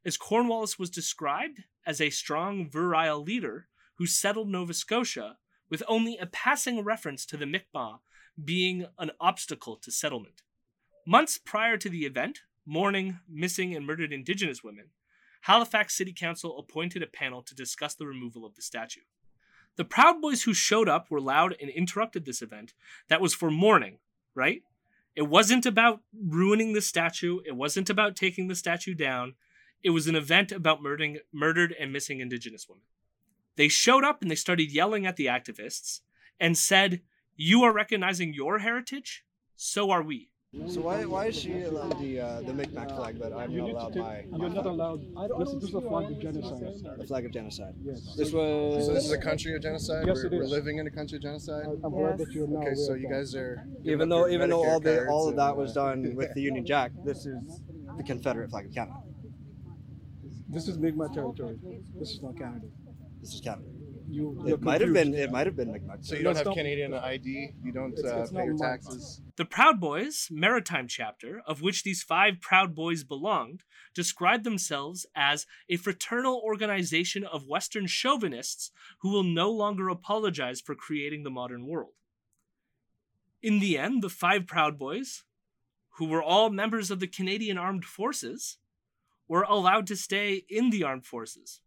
as 0.05 0.17
Cornwallis 0.17 0.79
was 0.79 0.91
described 0.91 1.65
as 1.87 2.01
a 2.01 2.11
strong, 2.11 2.69
virile 2.71 3.23
leader 3.23 3.69
who 3.97 4.07
settled 4.07 4.49
Nova 4.49 4.75
Scotia 4.75 5.39
with 5.69 5.83
only 5.89 6.19
a 6.19 6.27
passing 6.27 6.85
reference 6.85 7.25
to 7.27 7.37
the 7.37 7.47
Mi'kmaq 7.47 8.01
being 8.43 8.87
an 8.99 9.13
obstacle 9.19 9.77
to 9.77 9.91
settlement. 9.91 10.43
Months 11.09 11.39
prior 11.39 11.77
to 11.77 11.89
the 11.89 12.05
event, 12.05 12.41
mourning 12.67 13.21
missing 13.29 13.77
and 13.77 13.87
murdered 13.87 14.13
Indigenous 14.13 14.65
women, 14.65 14.87
Halifax 15.43 15.97
City 15.97 16.13
Council 16.13 16.59
appointed 16.59 17.01
a 17.01 17.07
panel 17.07 17.43
to 17.43 17.55
discuss 17.55 17.95
the 17.95 18.09
removal 18.09 18.45
of 18.45 18.57
the 18.57 18.63
statue. 18.63 19.03
The 19.77 19.85
Proud 19.85 20.21
Boys 20.21 20.43
who 20.43 20.53
showed 20.53 20.89
up 20.89 21.09
were 21.09 21.21
loud 21.21 21.55
and 21.61 21.71
interrupted 21.71 22.25
this 22.25 22.43
event 22.43 22.75
that 23.07 23.21
was 23.21 23.35
for 23.35 23.53
mourning, 23.53 23.99
right? 24.35 24.65
It 25.15 25.29
wasn't 25.29 25.65
about 25.65 26.01
ruining 26.13 26.73
the 26.73 26.81
statue, 26.81 27.39
it 27.47 27.55
wasn't 27.55 27.89
about 27.89 28.17
taking 28.17 28.49
the 28.49 28.57
statue 28.57 28.95
down. 28.95 29.35
It 29.85 29.91
was 29.91 30.09
an 30.09 30.17
event 30.17 30.51
about 30.51 30.83
murdering, 30.83 31.19
murdered 31.33 31.73
and 31.79 31.93
missing 31.93 32.19
Indigenous 32.19 32.69
women. 32.69 32.83
They 33.55 33.69
showed 33.69 34.03
up 34.03 34.23
and 34.23 34.31
they 34.31 34.35
started 34.35 34.73
yelling 34.73 35.07
at 35.07 35.15
the 35.15 35.27
activists 35.27 36.01
and 36.41 36.59
said, 36.59 37.03
You 37.37 37.63
are 37.63 37.73
recognizing 37.73 38.35
your 38.35 38.59
heritage? 38.59 39.25
So 39.55 39.93
are 39.93 40.03
we. 40.03 40.31
So 40.69 40.81
why, 40.81 41.05
why 41.05 41.27
is 41.27 41.37
she 41.37 41.63
allowed 41.63 42.01
the 42.01 42.21
uh, 42.21 42.41
the 42.41 42.53
Micmac 42.53 42.89
flag, 42.89 43.19
but 43.21 43.33
I'm 43.33 43.55
not 43.57 43.71
allowed 43.71 43.97
my? 43.97 44.25
You're 44.37 44.49
not 44.49 44.67
allowed. 44.67 45.01
This, 45.39 45.53
this 45.55 45.65
is 45.65 45.75
a 45.75 45.81
flag 45.81 46.11
of 46.11 46.19
genocide. 46.21 46.99
The 46.99 47.07
flag 47.07 47.25
of 47.27 47.33
genocide. 47.33 47.75
Yes. 47.83 48.15
This 48.17 48.33
was. 48.33 48.87
So 48.87 48.95
this 48.95 49.05
is 49.05 49.13
a 49.13 49.19
country 49.19 49.55
of 49.55 49.63
genocide. 49.63 50.07
Yes, 50.07 50.17
we're, 50.17 50.27
it 50.27 50.33
is. 50.33 50.41
we're 50.41 50.57
living 50.57 50.79
in 50.79 50.87
a 50.87 50.91
country 50.91 51.17
of 51.17 51.23
genocide. 51.23 51.67
I'm 51.85 51.93
glad 51.93 52.19
that 52.19 52.33
you're 52.33 52.49
now 52.49 52.61
Okay, 52.61 52.75
so 52.75 52.95
you 52.95 53.09
guys 53.09 53.35
are. 53.35 53.65
Even 53.85 54.09
though 54.09 54.23
up 54.23 54.29
your 54.29 54.35
even 54.35 54.51
though 54.51 54.65
all 54.65 54.81
the 54.81 55.07
all 55.09 55.29
of 55.29 55.37
that 55.37 55.51
and, 55.51 55.59
was 55.59 55.73
done 55.73 56.15
with 56.17 56.33
the 56.35 56.41
Union 56.41 56.65
Jack, 56.65 56.93
this 57.05 57.27
is 57.27 57.61
the 57.97 58.03
Confederate 58.03 58.51
flag 58.51 58.67
of 58.67 58.75
Canada. 58.75 58.99
This 60.49 60.69
is 60.69 60.79
Mi'kmaq 60.79 61.13
territory. 61.13 61.59
This 61.99 62.11
is 62.11 62.23
not 62.23 62.37
Canada. 62.37 62.67
This 63.21 63.35
is 63.35 63.41
Canada. 63.41 63.76
You, 64.09 64.45
It 64.47 64.63
might 64.63 64.81
have 64.81 64.93
been. 64.93 65.15
It 65.15 65.31
might 65.33 65.47
have 65.47 65.57
been 65.57 65.73
Mi'kmaq. 65.73 66.05
So 66.05 66.15
you 66.15 66.23
don't 66.23 66.37
have 66.37 66.53
Canadian 66.55 66.95
ID. 66.95 67.53
You 67.63 67.73
don't 67.73 67.93
It's- 67.99 68.13
uh, 68.13 68.21
it's 68.23 68.31
pay 68.31 68.39
not 68.39 68.45
your 68.47 68.57
taxes. 68.59 69.21
The 69.37 69.45
Proud 69.45 69.81
Boys 69.81 70.29
Maritime 70.31 70.89
chapter, 70.89 71.43
of 71.47 71.61
which 71.61 71.83
these 71.83 72.03
five 72.03 72.41
Proud 72.41 72.75
Boys 72.75 73.05
belonged, 73.05 73.65
described 73.95 74.45
themselves 74.45 75.07
as 75.15 75.47
a 75.69 75.77
fraternal 75.77 76.41
organization 76.45 77.25
of 77.25 77.49
Western 77.49 77.87
chauvinists 77.87 78.71
who 79.01 79.11
will 79.11 79.25
no 79.25 79.51
longer 79.51 79.89
apologize 79.89 80.61
for 80.61 80.75
creating 80.75 81.23
the 81.25 81.31
modern 81.31 81.67
world. 81.67 81.95
In 83.43 83.59
the 83.59 83.77
end, 83.77 84.03
the 84.03 84.09
five 84.09 84.47
Proud 84.47 84.79
Boys, 84.79 85.25
who 85.99 86.07
were 86.07 86.23
all 86.23 86.51
members 86.51 86.91
of 86.91 87.01
the 87.01 87.07
Canadian 87.07 87.59
Armed 87.59 87.85
Forces, 87.85 88.59
were 89.29 89.43
allowed 89.43 89.87
to 89.89 89.97
stay 89.97 90.45
in 90.49 90.71
the 90.71 90.85
armed 90.85 91.05
forces, 91.05 91.61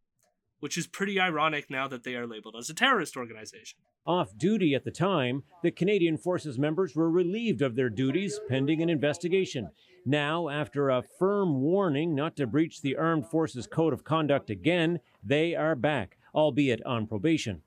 which 0.59 0.77
is 0.77 0.87
pretty 0.87 1.19
ironic 1.19 1.69
now 1.69 1.87
that 1.87 2.03
they 2.03 2.15
are 2.15 2.27
labeled 2.27 2.55
as 2.57 2.69
a 2.69 2.73
terrorist 2.73 3.15
organization. 3.17 3.79
Off 4.05 4.37
duty 4.37 4.73
at 4.73 4.83
the 4.83 4.91
time, 4.91 5.43
the 5.63 5.71
Canadian 5.71 6.17
Forces 6.17 6.57
members 6.57 6.95
were 6.95 7.09
relieved 7.09 7.61
of 7.61 7.75
their 7.75 7.89
duties 7.89 8.39
pending 8.49 8.81
an 8.81 8.89
investigation. 8.89 9.69
Now, 10.05 10.49
after 10.49 10.89
a 10.89 11.03
firm 11.03 11.61
warning 11.61 12.15
not 12.15 12.35
to 12.37 12.47
breach 12.47 12.81
the 12.81 12.95
Armed 12.95 13.27
Forces 13.27 13.67
Code 13.67 13.93
of 13.93 14.03
Conduct 14.03 14.49
again, 14.49 14.99
they 15.23 15.55
are 15.55 15.75
back, 15.75 16.17
albeit 16.33 16.83
on 16.85 17.05
probation. 17.05 17.61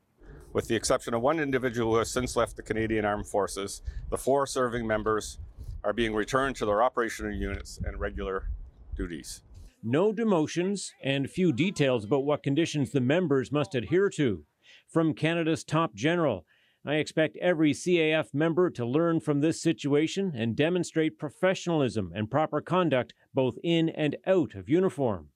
With 0.53 0.69
the 0.69 0.75
exception 0.75 1.15
of 1.15 1.23
one 1.23 1.41
individual 1.41 1.93
who 1.93 1.99
has 1.99 2.11
since 2.11 2.37
left 2.37 2.57
the 2.57 2.63
Canadian 2.63 3.05
Armed 3.05 3.27
Forces, 3.27 3.83
the 4.11 4.19
four 4.19 4.47
serving 4.47 4.87
members 4.87 5.39
are 5.85 5.93
being 5.93 6.15
returned 6.15 6.57
to 6.57 6.67
their 6.67 6.83
operational 6.83 7.33
units 7.33 7.81
and 7.85 7.99
regular 7.99 8.49
duties. 8.97 9.43
No 9.85 10.13
demotions 10.13 10.91
and 11.03 11.29
few 11.29 11.53
details 11.53 12.05
about 12.05 12.25
what 12.25 12.45
conditions 12.45 12.93
the 12.93 13.01
members 13.01 13.51
must 13.51 13.75
adhere 13.75 14.09
to. 14.11 14.45
From 14.89 15.13
Canada's 15.13 15.65
top 15.65 15.93
general, 15.93 16.47
I 16.87 16.95
expect 16.95 17.37
every 17.39 17.73
CAF 17.73 18.33
member 18.33 18.71
to 18.71 18.87
learn 18.87 19.19
from 19.19 19.41
this 19.41 19.61
situation 19.61 20.33
and 20.37 20.55
demonstrate 20.55 21.19
professionalism 21.19 22.13
and 22.15 22.31
proper 22.31 22.61
conduct 22.61 23.13
both 23.35 23.57
in 23.65 23.89
and 23.89 24.17
out 24.25 24.55
of 24.55 24.69
uniform. 24.69 25.31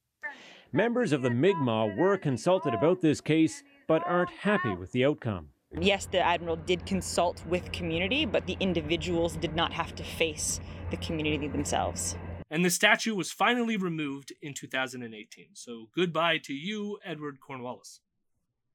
Members 0.73 1.11
of 1.11 1.23
the 1.23 1.31
Mi'kmaq 1.31 1.97
were 1.97 2.17
consulted 2.17 2.73
about 2.73 3.01
this 3.01 3.21
case 3.21 3.65
but 3.89 4.07
aren't 4.07 4.31
happy 4.31 4.75
with 4.77 4.93
the 4.93 5.05
outcome. 5.05 5.49
Yes, 5.77 6.07
the 6.07 6.21
admiral 6.21 6.55
did 6.57 6.87
consult 6.87 7.45
with 7.47 7.73
community, 7.73 8.25
but 8.25 8.47
the 8.47 8.57
individuals 8.61 9.37
did 9.37 9.57
not 9.57 9.73
have 9.73 9.97
to 9.97 10.05
face 10.05 10.61
the 10.93 10.97
community 10.99 11.49
themselves. 11.49 12.17
And 12.51 12.65
the 12.65 12.71
statue 12.71 13.15
was 13.15 13.33
finally 13.33 13.77
removed 13.77 14.33
in 14.41 14.55
2018. 14.55 15.49
So 15.55 15.89
goodbye 15.95 16.39
to 16.45 16.55
you, 16.55 16.99
Edward 17.05 17.39
Cornwallis. 17.41 18.01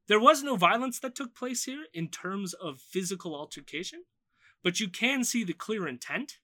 There 0.08 0.20
was 0.20 0.44
no 0.44 0.56
violence 0.56 1.00
that 1.00 1.16
took 1.16 1.34
place 1.34 1.64
here 1.64 1.86
in 1.94 2.10
terms 2.10 2.54
of 2.54 2.82
physical 2.82 3.36
altercation, 3.36 4.04
but 4.64 4.80
you 4.80 4.90
can 4.90 5.24
see 5.24 5.44
the 5.44 5.54
clear 5.54 5.88
intent. 5.88 6.40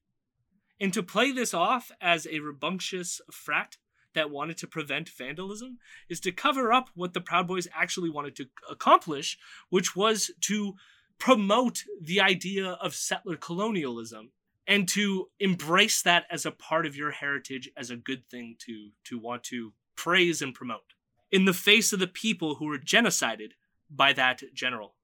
And 0.80 0.92
to 0.94 1.02
play 1.02 1.32
this 1.32 1.52
off 1.52 1.90
as 2.00 2.26
a 2.26 2.40
rambunctious 2.40 3.20
frat 3.30 3.76
that 4.14 4.30
wanted 4.30 4.56
to 4.58 4.66
prevent 4.66 5.08
vandalism 5.08 5.78
is 6.08 6.20
to 6.20 6.32
cover 6.32 6.72
up 6.72 6.88
what 6.94 7.12
the 7.12 7.20
Proud 7.20 7.46
Boys 7.46 7.68
actually 7.74 8.10
wanted 8.10 8.36
to 8.36 8.46
accomplish, 8.70 9.38
which 9.68 9.94
was 9.94 10.30
to 10.42 10.74
promote 11.18 11.84
the 12.00 12.20
idea 12.20 12.70
of 12.70 12.94
settler 12.94 13.36
colonialism 13.36 14.30
and 14.68 14.86
to 14.86 15.30
embrace 15.40 16.02
that 16.02 16.26
as 16.30 16.44
a 16.44 16.52
part 16.52 16.84
of 16.84 16.94
your 16.94 17.10
heritage 17.10 17.70
as 17.76 17.90
a 17.90 17.96
good 17.96 18.28
thing 18.30 18.54
to 18.66 18.90
to 19.04 19.18
want 19.18 19.42
to 19.42 19.72
praise 19.96 20.42
and 20.42 20.54
promote 20.54 20.94
in 21.32 21.46
the 21.46 21.54
face 21.54 21.92
of 21.92 21.98
the 21.98 22.06
people 22.06 22.56
who 22.56 22.66
were 22.66 22.78
genocided 22.78 23.52
by 23.90 24.12
that 24.12 24.42
general 24.54 24.94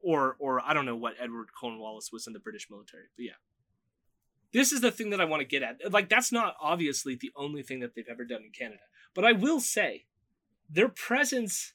or 0.00 0.36
or 0.38 0.60
I 0.60 0.74
don't 0.74 0.86
know 0.86 0.94
what 0.94 1.14
Edward 1.18 1.48
Cornwallis 1.58 2.10
was 2.12 2.26
in 2.26 2.34
the 2.34 2.38
British 2.38 2.68
military 2.70 3.04
but 3.16 3.24
yeah. 3.24 3.40
This 4.52 4.72
is 4.72 4.80
the 4.80 4.90
thing 4.90 5.10
that 5.10 5.20
I 5.20 5.26
want 5.26 5.42
to 5.42 5.46
get 5.46 5.62
at. 5.62 5.92
Like 5.92 6.08
that's 6.08 6.30
not 6.30 6.56
obviously 6.60 7.14
the 7.14 7.30
only 7.36 7.62
thing 7.62 7.80
that 7.80 7.94
they've 7.94 8.04
ever 8.08 8.24
done 8.24 8.42
in 8.44 8.50
Canada 8.52 8.82
but 9.14 9.24
I 9.24 9.32
will 9.32 9.60
say 9.60 10.04
their 10.68 10.88
presence 10.88 11.72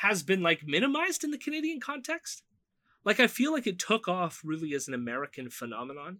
has 0.00 0.22
been 0.22 0.42
like 0.42 0.66
minimized 0.66 1.22
in 1.22 1.30
the 1.30 1.38
Canadian 1.38 1.78
context 1.78 2.42
like 3.04 3.20
I 3.20 3.26
feel 3.26 3.52
like 3.52 3.66
it 3.66 3.78
took 3.78 4.08
off 4.08 4.40
really 4.44 4.74
as 4.74 4.88
an 4.88 4.94
American 4.94 5.50
phenomenon. 5.50 6.18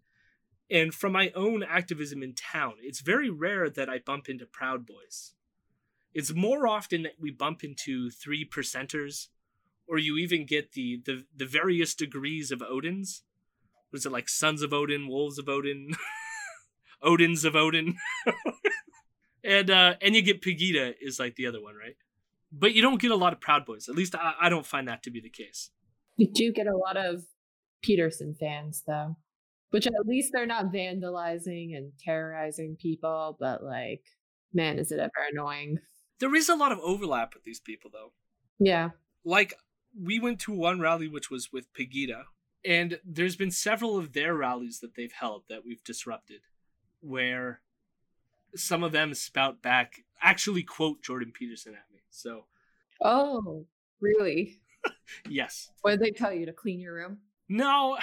And 0.71 0.95
from 0.95 1.13
my 1.13 1.31
own 1.35 1.63
activism 1.63 2.23
in 2.23 2.35
town, 2.35 2.75
it's 2.81 3.01
very 3.01 3.29
rare 3.29 3.69
that 3.69 3.91
I 3.91 3.99
bump 3.99 4.29
into 4.29 4.47
Proud 4.47 4.87
Boys. 4.87 5.35
It's 6.15 6.35
more 6.35 6.67
often 6.67 7.03
that 7.03 7.17
we 7.21 7.31
bump 7.31 7.63
into 7.63 8.11
three 8.11 8.49
percenters, 8.49 9.29
or 9.87 9.99
you 9.99 10.17
even 10.17 10.47
get 10.47 10.73
the 10.73 11.01
the, 11.05 11.25
the 11.37 11.47
various 11.47 11.95
degrees 11.95 12.51
of 12.51 12.61
Odins. 12.61 13.23
Was 13.91 14.07
it 14.07 14.13
like 14.13 14.29
Sons 14.29 14.63
of 14.63 14.73
Odin, 14.73 15.09
Wolves 15.09 15.39
of 15.39 15.49
Odin, 15.49 15.93
Odins 17.05 17.45
of 17.45 17.55
Odin? 17.55 17.97
and 19.45 19.71
uh 19.71 19.95
and 20.01 20.15
you 20.15 20.23
get 20.23 20.43
Pegida 20.43 20.95
is 21.01 21.19
like 21.19 21.37
the 21.37 21.47
other 21.47 21.63
one, 21.63 21.75
right? 21.75 21.97
But 22.51 22.75
you 22.75 22.83
don't 22.83 23.01
get 23.01 23.11
a 23.11 23.17
lot 23.17 23.33
of 23.33 23.41
Proud 23.41 23.65
Boys. 23.65 23.89
At 23.89 23.95
least 23.95 24.15
I, 24.15 24.35
I 24.41 24.49
don't 24.49 24.67
find 24.67 24.89
that 24.89 25.03
to 25.05 25.11
be 25.11 25.21
the 25.21 25.31
case. 25.31 25.71
We 26.19 26.27
do 26.27 26.53
get 26.53 26.67
a 26.67 26.77
lot 26.77 26.97
of 26.97 27.25
Peterson 27.83 28.35
fans 28.39 28.83
though, 28.87 29.17
which 29.71 29.87
at 29.87 30.07
least 30.07 30.31
they're 30.33 30.47
not 30.47 30.73
vandalizing 30.73 31.77
and 31.77 31.93
terrorizing 31.99 32.77
people, 32.81 33.37
but 33.41 33.63
like, 33.63 34.03
man, 34.53 34.79
is 34.79 34.93
it 34.93 35.01
ever 35.01 35.11
annoying. 35.33 35.79
There 36.21 36.35
is 36.35 36.49
a 36.49 36.55
lot 36.55 36.73
of 36.73 36.79
overlap 36.81 37.35
with 37.35 37.45
these 37.45 37.61
people 37.61 37.91
though. 37.93 38.13
Yeah. 38.59 38.91
Like 39.25 39.55
we 40.01 40.21
went 40.21 40.41
to 40.41 40.53
one 40.53 40.81
rally 40.81 41.09
which 41.09 41.31
was 41.31 41.53
with 41.53 41.73
Pegida, 41.75 42.25
and 42.65 43.01
there's 43.05 43.37
been 43.37 43.51
several 43.51 43.99
of 43.99 44.13
their 44.13 44.35
rallies 44.35 44.81
that 44.81 44.95
they've 44.95 45.13
held 45.13 45.45
that 45.49 45.65
we've 45.65 45.83
disrupted 45.85 46.43
where 47.01 47.61
some 48.55 48.85
of 48.85 48.93
them 48.93 49.15
spout 49.15 49.61
back 49.63 50.05
actually 50.21 50.63
quote 50.63 51.03
Jordan 51.03 51.33
Peterson 51.35 51.75
at 51.75 51.93
me. 51.93 52.01
So 52.11 52.45
Oh, 53.03 53.67
really? 54.01 54.62
Yes. 55.29 55.71
What 55.83 55.93
did 55.93 56.01
they 56.01 56.11
tell 56.11 56.33
you 56.33 56.47
to 56.47 56.53
clean 56.53 56.81
your 56.81 56.95
room? 56.95 57.19
No, 57.49 57.99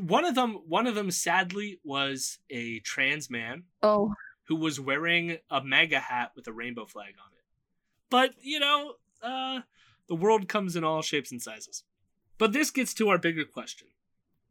one 0.00 0.24
of 0.24 0.34
them 0.34 0.58
one 0.66 0.86
of 0.86 0.94
them 0.94 1.10
sadly 1.10 1.80
was 1.84 2.38
a 2.50 2.80
trans 2.80 3.30
man. 3.30 3.64
Oh. 3.82 4.12
Who 4.48 4.56
was 4.56 4.78
wearing 4.78 5.38
a 5.50 5.64
MAGA 5.64 6.00
hat 6.00 6.32
with 6.36 6.46
a 6.46 6.52
rainbow 6.52 6.84
flag 6.84 7.14
on 7.18 7.32
it. 7.32 7.44
But, 8.10 8.34
you 8.42 8.60
know, 8.60 8.94
uh 9.22 9.60
the 10.08 10.14
world 10.14 10.48
comes 10.48 10.76
in 10.76 10.84
all 10.84 11.02
shapes 11.02 11.32
and 11.32 11.40
sizes. 11.40 11.84
But 12.36 12.52
this 12.52 12.70
gets 12.70 12.92
to 12.94 13.08
our 13.08 13.18
bigger 13.18 13.44
question. 13.44 13.88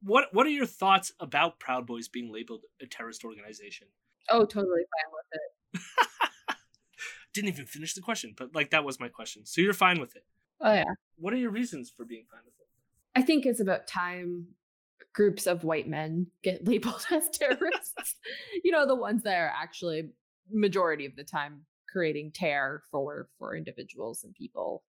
What 0.02 0.34
what 0.34 0.46
are 0.46 0.52
your 0.52 0.66
thoughts 0.66 1.12
about 1.20 1.60
Proud 1.60 1.86
Boys 1.86 2.08
being 2.08 2.32
labeled 2.32 2.64
a 2.82 2.86
terrorist 2.86 3.24
organization? 3.24 3.88
Oh, 4.30 4.46
totally 4.46 4.84
fine 4.94 5.12
with 5.14 5.82
it. 5.82 6.56
Didn't 7.34 7.50
even 7.50 7.66
finish 7.66 7.94
the 7.94 8.02
question, 8.02 8.34
but 8.38 8.54
like 8.56 8.72
that 8.72 8.84
was 8.84 9.00
my 9.00 9.10
question. 9.10 9.46
So 9.46 9.62
you're 9.62 9.74
fine 9.74 10.00
with 10.00 10.16
it. 10.16 10.24
Oh 10.64 10.74
yeah. 10.74 10.94
What 11.18 11.34
are 11.34 11.38
your 11.38 11.52
reasons 11.52 11.92
for 11.96 12.06
being 12.06 12.24
fine 12.32 12.40
with 12.46 12.54
it? 12.60 13.20
I 13.20 13.22
think 13.22 13.46
it's 13.46 13.60
about 13.60 13.86
time 13.86 14.48
groups 15.14 15.46
of 15.46 15.64
white 15.64 15.88
men 15.88 16.28
get 16.44 16.68
labeled 16.68 17.06
as 17.12 17.30
terrorists. 17.30 18.16
you 18.64 18.72
know, 18.72 18.88
the 18.88 18.96
ones 18.96 19.24
that 19.24 19.36
are 19.36 19.54
actually 19.56 20.10
majority 20.52 21.06
of 21.06 21.16
the 21.16 21.24
time 21.24 21.62
creating 21.92 22.32
terror 22.32 22.82
for 22.90 23.30
for 23.38 23.56
individuals 23.56 24.24
and 24.24 24.34
people. 24.34 24.84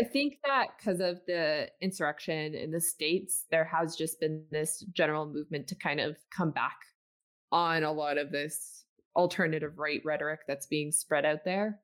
I 0.00 0.04
think 0.04 0.38
that 0.44 0.68
because 0.78 1.00
of 1.00 1.20
the 1.26 1.68
insurrection 1.80 2.54
in 2.54 2.70
the 2.70 2.80
states, 2.80 3.46
there 3.50 3.64
has 3.64 3.96
just 3.96 4.20
been 4.20 4.44
this 4.50 4.80
general 4.92 5.26
movement 5.26 5.66
to 5.68 5.74
kind 5.74 6.00
of 6.00 6.16
come 6.34 6.50
back 6.50 6.76
on 7.50 7.82
a 7.82 7.92
lot 7.92 8.18
of 8.18 8.30
this 8.30 8.84
alternative 9.16 9.78
right 9.78 10.00
rhetoric 10.04 10.40
that's 10.46 10.66
being 10.66 10.92
spread 10.92 11.24
out 11.24 11.44
there 11.44 11.80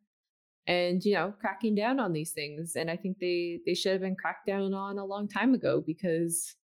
and 0.67 1.05
you 1.05 1.15
know 1.15 1.33
cracking 1.41 1.75
down 1.75 2.01
on 2.01 2.13
these 2.13 2.33
things 2.33 2.75
and 2.77 2.91
i 2.91 2.97
think 2.97 3.19
they 3.19 3.61
they 3.67 3.75
should 3.75 3.93
have 3.93 4.01
been 4.01 4.17
cracked 4.17 4.47
down 4.47 4.75
on 4.75 4.99
a 4.99 5.05
long 5.05 5.29
time 5.29 5.55
ago 5.55 5.83
because 5.87 6.57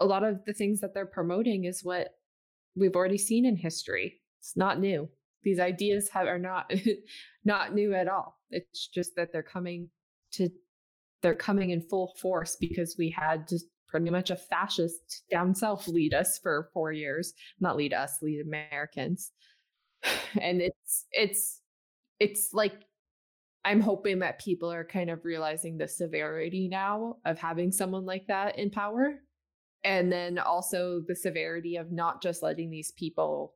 a 0.00 0.06
lot 0.06 0.24
of 0.24 0.44
the 0.46 0.54
things 0.54 0.80
that 0.80 0.94
they're 0.94 1.06
promoting 1.06 1.64
is 1.64 1.84
what 1.84 2.14
we've 2.74 2.96
already 2.96 3.18
seen 3.18 3.44
in 3.44 3.56
history. 3.56 4.20
It's 4.40 4.56
not 4.56 4.80
new. 4.80 5.08
These 5.42 5.60
ideas 5.60 6.08
have 6.10 6.26
are 6.26 6.38
not 6.38 6.72
not 7.44 7.74
new 7.74 7.94
at 7.94 8.08
all. 8.08 8.38
It's 8.50 8.88
just 8.88 9.14
that 9.16 9.32
they're 9.32 9.42
coming 9.42 9.90
to 10.32 10.48
they're 11.22 11.34
coming 11.34 11.70
in 11.70 11.82
full 11.82 12.14
force 12.20 12.56
because 12.58 12.96
we 12.98 13.10
had 13.10 13.46
just 13.46 13.66
pretty 13.88 14.08
much 14.08 14.30
a 14.30 14.36
fascist 14.36 15.24
down 15.30 15.54
south 15.54 15.86
lead 15.86 16.14
us 16.14 16.38
for 16.42 16.70
four 16.72 16.92
years. 16.92 17.34
Not 17.60 17.76
lead 17.76 17.92
us 17.92 18.18
lead 18.22 18.40
americans. 18.40 19.32
And 20.40 20.62
it's 20.62 21.06
it's 21.10 21.60
it's 22.20 22.50
like 22.52 22.84
I'm 23.64 23.80
hoping 23.80 24.20
that 24.20 24.40
people 24.40 24.72
are 24.72 24.84
kind 24.84 25.10
of 25.10 25.24
realizing 25.24 25.76
the 25.76 25.88
severity 25.88 26.68
now 26.68 27.18
of 27.24 27.38
having 27.38 27.72
someone 27.72 28.06
like 28.06 28.26
that 28.28 28.58
in 28.58 28.70
power. 28.70 29.16
And 29.84 30.12
then 30.12 30.38
also 30.38 31.02
the 31.06 31.16
severity 31.16 31.76
of 31.76 31.92
not 31.92 32.22
just 32.22 32.42
letting 32.42 32.70
these 32.70 32.92
people 32.92 33.54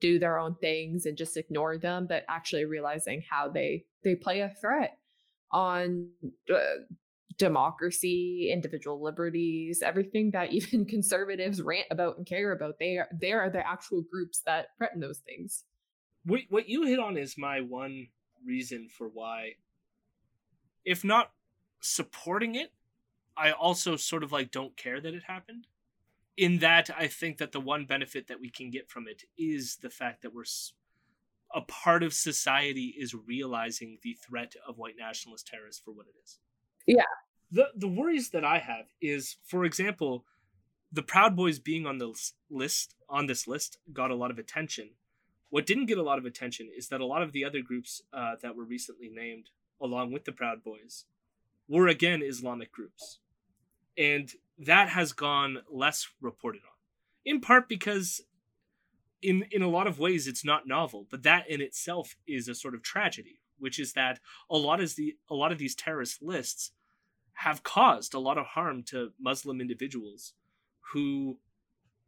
do 0.00 0.18
their 0.18 0.38
own 0.38 0.56
things 0.60 1.06
and 1.06 1.16
just 1.16 1.36
ignore 1.36 1.78
them, 1.78 2.06
but 2.08 2.24
actually 2.28 2.64
realizing 2.64 3.22
how 3.28 3.48
they 3.48 3.84
they 4.02 4.14
play 4.14 4.40
a 4.40 4.52
threat 4.60 4.98
on 5.52 6.08
uh, 6.52 6.58
democracy, 7.36 8.50
individual 8.52 9.02
liberties, 9.02 9.82
everything 9.84 10.30
that 10.32 10.52
even 10.52 10.84
conservatives 10.86 11.60
rant 11.60 11.86
about 11.90 12.16
and 12.16 12.26
care 12.26 12.52
about. 12.52 12.78
They 12.78 12.96
are 12.96 13.08
they 13.12 13.32
are 13.32 13.50
the 13.50 13.66
actual 13.66 14.02
groups 14.10 14.42
that 14.46 14.68
threaten 14.78 15.00
those 15.00 15.18
things. 15.18 15.64
What 16.24 16.40
what 16.48 16.68
you 16.68 16.84
hit 16.84 16.98
on 16.98 17.16
is 17.16 17.34
my 17.36 17.60
one 17.60 18.06
reason 18.44 18.88
for 18.88 19.08
why. 19.08 19.54
If 20.84 21.04
not 21.04 21.32
supporting 21.80 22.54
it 22.54 22.72
i 23.36 23.50
also 23.50 23.96
sort 23.96 24.22
of 24.22 24.32
like 24.32 24.50
don't 24.50 24.76
care 24.76 25.00
that 25.00 25.14
it 25.14 25.22
happened. 25.26 25.66
In 26.36 26.58
that 26.58 26.90
i 26.96 27.06
think 27.06 27.38
that 27.38 27.52
the 27.52 27.60
one 27.60 27.84
benefit 27.86 28.28
that 28.28 28.40
we 28.40 28.50
can 28.50 28.70
get 28.70 28.88
from 28.88 29.08
it 29.08 29.24
is 29.36 29.76
the 29.76 29.90
fact 29.90 30.22
that 30.22 30.34
we're 30.34 30.44
a 31.52 31.60
part 31.62 32.02
of 32.02 32.14
society 32.14 32.94
is 32.98 33.14
realizing 33.14 33.98
the 34.02 34.16
threat 34.24 34.54
of 34.66 34.78
white 34.78 34.94
nationalist 34.96 35.48
terrorists 35.48 35.82
for 35.84 35.90
what 35.90 36.06
it 36.06 36.14
is. 36.22 36.38
Yeah. 36.86 37.02
The 37.50 37.68
the 37.74 37.88
worries 37.88 38.30
that 38.30 38.44
i 38.44 38.58
have 38.58 38.86
is 39.00 39.36
for 39.44 39.64
example 39.64 40.24
the 40.92 41.02
proud 41.02 41.34
boys 41.34 41.58
being 41.58 41.86
on 41.86 41.98
the 41.98 42.14
list 42.48 42.94
on 43.08 43.26
this 43.26 43.48
list 43.48 43.78
got 43.92 44.10
a 44.10 44.14
lot 44.14 44.30
of 44.30 44.38
attention 44.38 44.90
what 45.50 45.66
didn't 45.66 45.86
get 45.86 45.98
a 45.98 46.02
lot 46.02 46.18
of 46.18 46.24
attention 46.24 46.70
is 46.76 46.88
that 46.88 47.00
a 47.00 47.06
lot 47.06 47.22
of 47.22 47.32
the 47.32 47.44
other 47.44 47.60
groups 47.60 48.02
uh, 48.12 48.36
that 48.42 48.56
were 48.56 48.64
recently 48.64 49.08
named, 49.08 49.50
along 49.80 50.12
with 50.12 50.24
the 50.24 50.32
Proud 50.32 50.62
Boys, 50.64 51.04
were 51.68 51.88
again 51.88 52.22
Islamic 52.22 52.72
groups. 52.72 53.18
And 53.98 54.32
that 54.58 54.88
has 54.90 55.12
gone 55.12 55.58
less 55.70 56.08
reported 56.20 56.62
on, 56.62 56.76
in 57.24 57.40
part 57.40 57.68
because 57.68 58.22
in 59.22 59.44
in 59.50 59.62
a 59.62 59.68
lot 59.68 59.86
of 59.86 59.98
ways 59.98 60.26
it's 60.26 60.44
not 60.44 60.66
novel 60.66 61.06
but 61.10 61.22
that 61.22 61.48
in 61.48 61.60
itself 61.60 62.16
is 62.26 62.48
a 62.48 62.54
sort 62.54 62.74
of 62.74 62.82
tragedy 62.82 63.40
which 63.58 63.78
is 63.78 63.92
that 63.92 64.18
a 64.50 64.56
lot 64.56 64.80
of 64.80 64.94
the 64.96 65.16
a 65.28 65.34
lot 65.34 65.52
of 65.52 65.58
these 65.58 65.74
terrorist 65.74 66.22
lists 66.22 66.72
have 67.34 67.62
caused 67.62 68.14
a 68.14 68.18
lot 68.18 68.38
of 68.38 68.46
harm 68.46 68.82
to 68.82 69.12
muslim 69.20 69.60
individuals 69.60 70.32
who 70.92 71.38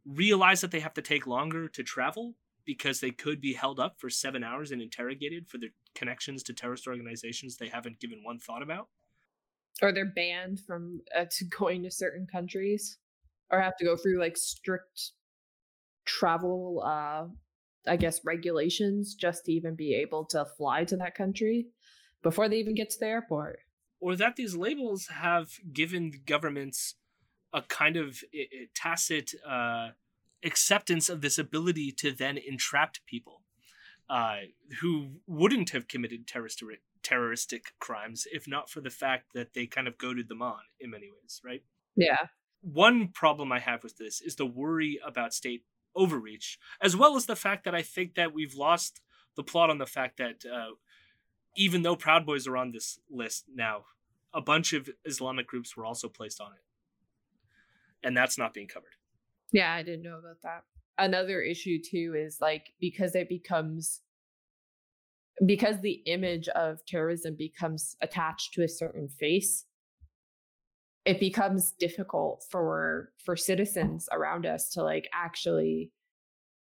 realize 0.05 0.61
that 0.61 0.71
they 0.71 0.79
have 0.79 0.93
to 0.93 1.01
take 1.01 1.27
longer 1.27 1.67
to 1.67 1.83
travel 1.83 2.35
because 2.65 2.99
they 2.99 3.11
could 3.11 3.41
be 3.41 3.53
held 3.53 3.79
up 3.79 3.95
for 3.99 4.09
seven 4.09 4.43
hours 4.43 4.71
and 4.71 4.81
interrogated 4.81 5.47
for 5.47 5.57
their 5.57 5.69
connections 5.95 6.43
to 6.43 6.53
terrorist 6.53 6.87
organizations 6.87 7.57
they 7.57 7.67
haven't 7.67 7.99
given 7.99 8.21
one 8.23 8.39
thought 8.39 8.61
about. 8.61 8.87
Or 9.81 9.91
they're 9.91 10.05
banned 10.05 10.59
from 10.59 11.01
uh, 11.17 11.25
to 11.31 11.45
going 11.45 11.83
to 11.83 11.91
certain 11.91 12.27
countries, 12.31 12.97
or 13.51 13.59
have 13.59 13.77
to 13.77 13.85
go 13.85 13.97
through 13.97 14.19
like 14.19 14.37
strict 14.37 15.11
travel, 16.05 16.83
uh, 16.85 17.25
I 17.87 17.97
guess, 17.97 18.21
regulations 18.23 19.15
just 19.15 19.45
to 19.45 19.51
even 19.53 19.75
be 19.75 19.95
able 19.95 20.25
to 20.25 20.45
fly 20.57 20.85
to 20.85 20.97
that 20.97 21.15
country 21.15 21.67
before 22.21 22.47
they 22.47 22.57
even 22.57 22.75
get 22.75 22.89
to 22.91 22.99
the 22.99 23.07
airport. 23.07 23.59
or 23.99 24.15
that 24.15 24.35
these 24.35 24.55
labels 24.55 25.07
have 25.07 25.49
given 25.71 26.11
governments 26.25 26.95
a 27.53 27.61
kind 27.61 27.95
of 27.95 28.23
tacit 28.75 29.31
uh, 29.47 29.89
acceptance 30.43 31.09
of 31.09 31.21
this 31.21 31.37
ability 31.37 31.91
to 31.91 32.11
then 32.11 32.37
entrap 32.37 32.95
people 33.05 33.41
uh, 34.09 34.37
who 34.81 35.11
wouldn't 35.27 35.71
have 35.71 35.87
committed 35.87 36.27
terrorist 36.27 36.61
terroristic 37.01 37.65
crimes 37.79 38.25
if 38.31 38.47
not 38.47 38.69
for 38.69 38.79
the 38.79 38.89
fact 38.89 39.33
that 39.33 39.53
they 39.53 39.65
kind 39.65 39.87
of 39.87 39.97
goaded 39.97 40.29
them 40.29 40.41
on 40.41 40.59
in 40.79 40.89
many 40.89 41.09
ways, 41.09 41.41
right? 41.43 41.63
Yeah. 41.95 42.27
One 42.61 43.09
problem 43.09 43.51
I 43.51 43.59
have 43.59 43.83
with 43.83 43.97
this 43.97 44.21
is 44.21 44.35
the 44.35 44.45
worry 44.45 44.99
about 45.05 45.33
state 45.33 45.63
overreach, 45.95 46.57
as 46.81 46.95
well 46.95 47.15
as 47.15 47.25
the 47.25 47.35
fact 47.35 47.65
that 47.65 47.75
I 47.75 47.81
think 47.81 48.15
that 48.15 48.33
we've 48.33 48.55
lost 48.55 49.01
the 49.35 49.43
plot 49.43 49.69
on 49.69 49.79
the 49.79 49.85
fact 49.85 50.17
that 50.17 50.45
uh, 50.45 50.71
even 51.55 51.81
though 51.81 51.95
Proud 51.95 52.25
Boys 52.25 52.47
are 52.47 52.57
on 52.57 52.71
this 52.71 52.99
list 53.09 53.45
now, 53.53 53.85
a 54.33 54.41
bunch 54.41 54.73
of 54.73 54.89
Islamic 55.05 55.47
groups 55.47 55.75
were 55.75 55.85
also 55.85 56.07
placed 56.07 56.41
on 56.41 56.51
it. 56.53 58.05
And 58.05 58.17
that's 58.17 58.37
not 58.37 58.53
being 58.53 58.67
covered. 58.67 58.95
Yeah, 59.53 59.71
I 59.73 59.83
didn't 59.83 60.03
know 60.03 60.17
about 60.17 60.41
that. 60.43 60.63
Another 60.97 61.41
issue 61.41 61.79
too 61.81 62.15
is 62.17 62.39
like 62.41 62.73
because 62.81 63.15
it 63.15 63.29
becomes 63.29 64.01
because 65.45 65.79
the 65.81 66.01
image 66.05 66.47
of 66.49 66.85
terrorism 66.85 67.35
becomes 67.37 67.95
attached 68.01 68.53
to 68.53 68.63
a 68.63 68.67
certain 68.67 69.07
face 69.07 69.65
it 71.05 71.19
becomes 71.19 71.71
difficult 71.73 72.45
for 72.49 73.11
for 73.23 73.35
citizens 73.35 74.07
around 74.11 74.45
us 74.45 74.69
to 74.69 74.83
like 74.83 75.09
actually 75.13 75.91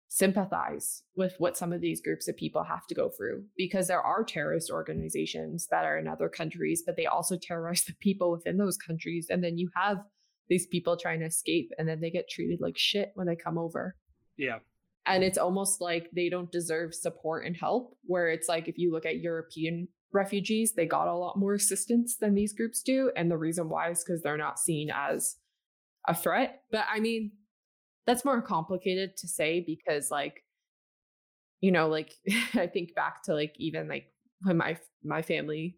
sympathize 0.08 1.04
with 1.16 1.36
what 1.38 1.58
some 1.58 1.72
of 1.72 1.82
these 1.82 2.02
groups 2.02 2.28
of 2.28 2.36
people 2.36 2.64
have 2.64 2.88
to 2.88 2.96
go 2.96 3.10
through 3.10 3.44
because 3.58 3.88
there 3.88 4.02
are 4.02 4.24
terrorist 4.24 4.72
organizations 4.72 5.68
that 5.70 5.86
are 5.86 6.00
in 6.00 6.08
other 6.08 6.30
countries 6.30 6.84
but 6.86 6.96
they 6.96 7.06
also 7.06 7.38
terrorize 7.38 7.84
the 7.84 7.94
people 8.00 8.32
within 8.32 8.58
those 8.58 8.78
countries 8.78 9.28
and 9.30 9.44
then 9.44 9.58
you 9.58 9.70
have 9.76 9.98
these 10.50 10.66
people 10.68 10.98
trying 10.98 11.20
to 11.20 11.28
escape 11.28 11.72
and 11.78 11.88
then 11.88 12.02
they 12.02 12.10
get 12.10 12.30
treated 12.30 12.60
like 12.60 12.78
shit 12.78 13.12
when 13.16 13.28
they 13.28 13.36
come 13.36 13.58
over. 13.58 13.96
Yeah. 14.38 14.60
And 15.06 15.24
it's 15.24 15.38
almost 15.38 15.82
like 15.82 16.10
they 16.14 16.30
don't 16.30 16.52
deserve 16.52 16.94
support 16.94 17.46
and 17.46 17.56
help 17.56 17.96
where 18.06 18.30
it's 18.30 18.50
like 18.50 18.68
if 18.68 18.78
you 18.78 18.92
look 18.92 19.06
at 19.06 19.20
european 19.20 19.88
refugees 20.12 20.74
they 20.74 20.86
got 20.86 21.08
a 21.08 21.16
lot 21.16 21.38
more 21.38 21.54
assistance 21.54 22.18
than 22.18 22.36
these 22.36 22.54
groups 22.54 22.82
do 22.82 23.12
and 23.16 23.30
the 23.30 23.38
reason 23.38 23.70
why 23.70 23.90
is 23.90 24.04
because 24.04 24.22
they're 24.22 24.38
not 24.38 24.60
seen 24.60 24.90
as 24.94 25.38
a 26.08 26.16
threat. 26.16 26.62
But 26.72 26.86
i 26.92 27.00
mean 27.00 27.32
that's 28.06 28.26
more 28.26 28.42
complicated 28.42 29.18
to 29.18 29.28
say 29.28 29.64
because 29.66 30.10
like 30.10 30.44
you 31.62 31.72
know 31.72 31.88
like 31.88 32.12
i 32.56 32.66
think 32.66 32.96
back 32.96 33.24
to 33.24 33.34
like 33.34 33.54
even 33.58 33.88
like 33.88 34.06
when 34.42 34.58
my 34.58 34.78
my 35.04 35.22
family 35.22 35.78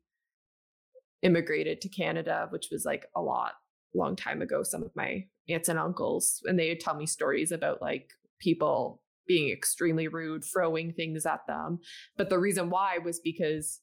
immigrated 1.21 1.81
to 1.81 1.89
canada 1.89 2.47
which 2.51 2.69
was 2.71 2.85
like 2.85 3.05
a 3.15 3.21
lot 3.21 3.53
long 3.93 4.15
time 4.15 4.41
ago 4.41 4.63
some 4.63 4.83
of 4.83 4.91
my 4.95 5.25
aunts 5.49 5.69
and 5.69 5.79
uncles 5.79 6.41
and 6.45 6.57
they 6.57 6.69
would 6.69 6.79
tell 6.79 6.95
me 6.95 7.05
stories 7.05 7.51
about 7.51 7.81
like 7.81 8.09
people 8.39 9.01
being 9.27 9.51
extremely 9.51 10.07
rude 10.07 10.43
throwing 10.43 10.93
things 10.93 11.25
at 11.25 11.45
them 11.47 11.79
but 12.17 12.29
the 12.29 12.39
reason 12.39 12.69
why 12.69 12.97
was 13.03 13.19
because 13.19 13.81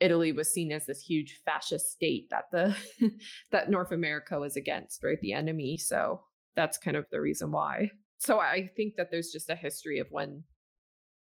Italy 0.00 0.32
was 0.32 0.50
seen 0.50 0.72
as 0.72 0.86
this 0.86 1.00
huge 1.00 1.40
fascist 1.44 1.90
state 1.90 2.28
that 2.30 2.44
the 2.52 2.76
that 3.50 3.70
North 3.70 3.92
America 3.92 4.38
was 4.38 4.56
against, 4.56 5.02
right? 5.02 5.20
The 5.20 5.32
enemy. 5.32 5.78
So 5.78 6.20
that's 6.54 6.78
kind 6.78 6.96
of 6.96 7.06
the 7.10 7.20
reason 7.20 7.50
why. 7.50 7.90
So 8.18 8.40
I 8.40 8.70
think 8.76 8.96
that 8.96 9.10
there's 9.10 9.30
just 9.30 9.50
a 9.50 9.54
history 9.54 9.98
of 9.98 10.08
when, 10.10 10.44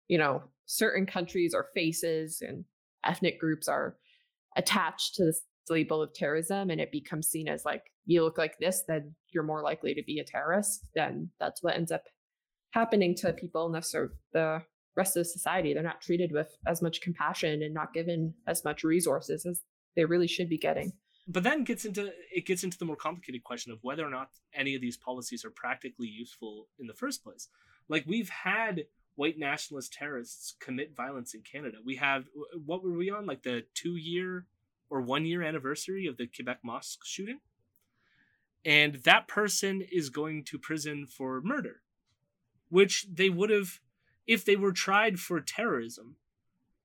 you 0.07 0.17
know, 0.17 0.43
certain 0.65 1.05
countries 1.05 1.53
or 1.53 1.67
faces 1.73 2.41
and 2.41 2.65
ethnic 3.05 3.39
groups 3.39 3.67
are 3.67 3.97
attached 4.55 5.15
to 5.15 5.25
this 5.25 5.41
label 5.69 6.01
of 6.01 6.13
terrorism 6.13 6.69
and 6.69 6.79
it 6.81 6.91
becomes 6.91 7.27
seen 7.27 7.47
as 7.47 7.65
like 7.65 7.91
you 8.05 8.23
look 8.23 8.37
like 8.37 8.57
this, 8.59 8.83
then 8.87 9.15
you're 9.29 9.43
more 9.43 9.61
likely 9.61 9.93
to 9.93 10.03
be 10.03 10.19
a 10.19 10.23
terrorist. 10.23 10.87
Then 10.95 11.29
that's 11.39 11.61
what 11.61 11.75
ends 11.75 11.91
up 11.91 12.03
happening 12.71 13.15
to 13.15 13.33
people 13.33 13.65
in 13.65 13.73
the 13.73 13.81
sort 13.81 14.05
of 14.05 14.11
the 14.33 14.61
rest 14.95 15.17
of 15.17 15.27
society. 15.27 15.73
They're 15.73 15.83
not 15.83 16.01
treated 16.01 16.31
with 16.31 16.57
as 16.65 16.81
much 16.81 17.01
compassion 17.01 17.61
and 17.61 17.73
not 17.73 17.93
given 17.93 18.33
as 18.47 18.63
much 18.63 18.83
resources 18.83 19.45
as 19.45 19.61
they 19.95 20.05
really 20.05 20.27
should 20.27 20.49
be 20.49 20.57
getting. 20.57 20.93
But 21.27 21.43
then 21.43 21.65
gets 21.65 21.83
into 21.83 22.11
it 22.33 22.45
gets 22.45 22.63
into 22.63 22.77
the 22.77 22.85
more 22.85 22.95
complicated 22.95 23.43
question 23.43 23.73
of 23.73 23.79
whether 23.81 24.05
or 24.05 24.09
not 24.09 24.29
any 24.53 24.75
of 24.75 24.81
these 24.81 24.97
policies 24.97 25.43
are 25.43 25.51
practically 25.51 26.07
useful 26.07 26.67
in 26.79 26.87
the 26.87 26.93
first 26.93 27.23
place. 27.23 27.49
Like 27.89 28.05
we've 28.07 28.29
had 28.29 28.85
white 29.15 29.37
nationalist 29.37 29.91
terrorists 29.91 30.55
commit 30.59 30.95
violence 30.95 31.33
in 31.33 31.41
Canada. 31.41 31.77
We 31.83 31.95
have 31.97 32.25
what 32.65 32.83
were 32.83 32.93
we 32.93 33.09
on 33.09 33.25
like 33.25 33.43
the 33.43 33.63
2 33.73 33.97
year 33.97 34.45
or 34.89 35.01
1 35.01 35.25
year 35.25 35.41
anniversary 35.41 36.07
of 36.07 36.17
the 36.17 36.27
Quebec 36.27 36.59
mosque 36.63 37.05
shooting? 37.05 37.39
And 38.65 38.95
that 39.03 39.27
person 39.27 39.81
is 39.81 40.09
going 40.09 40.43
to 40.45 40.59
prison 40.59 41.05
for 41.05 41.41
murder, 41.41 41.81
which 42.69 43.07
they 43.11 43.29
would 43.29 43.49
have 43.49 43.79
if 44.25 44.43
they 44.43 44.57
were 44.57 44.73
tried 44.73 45.19
for 45.19 45.39
terrorism, 45.39 46.17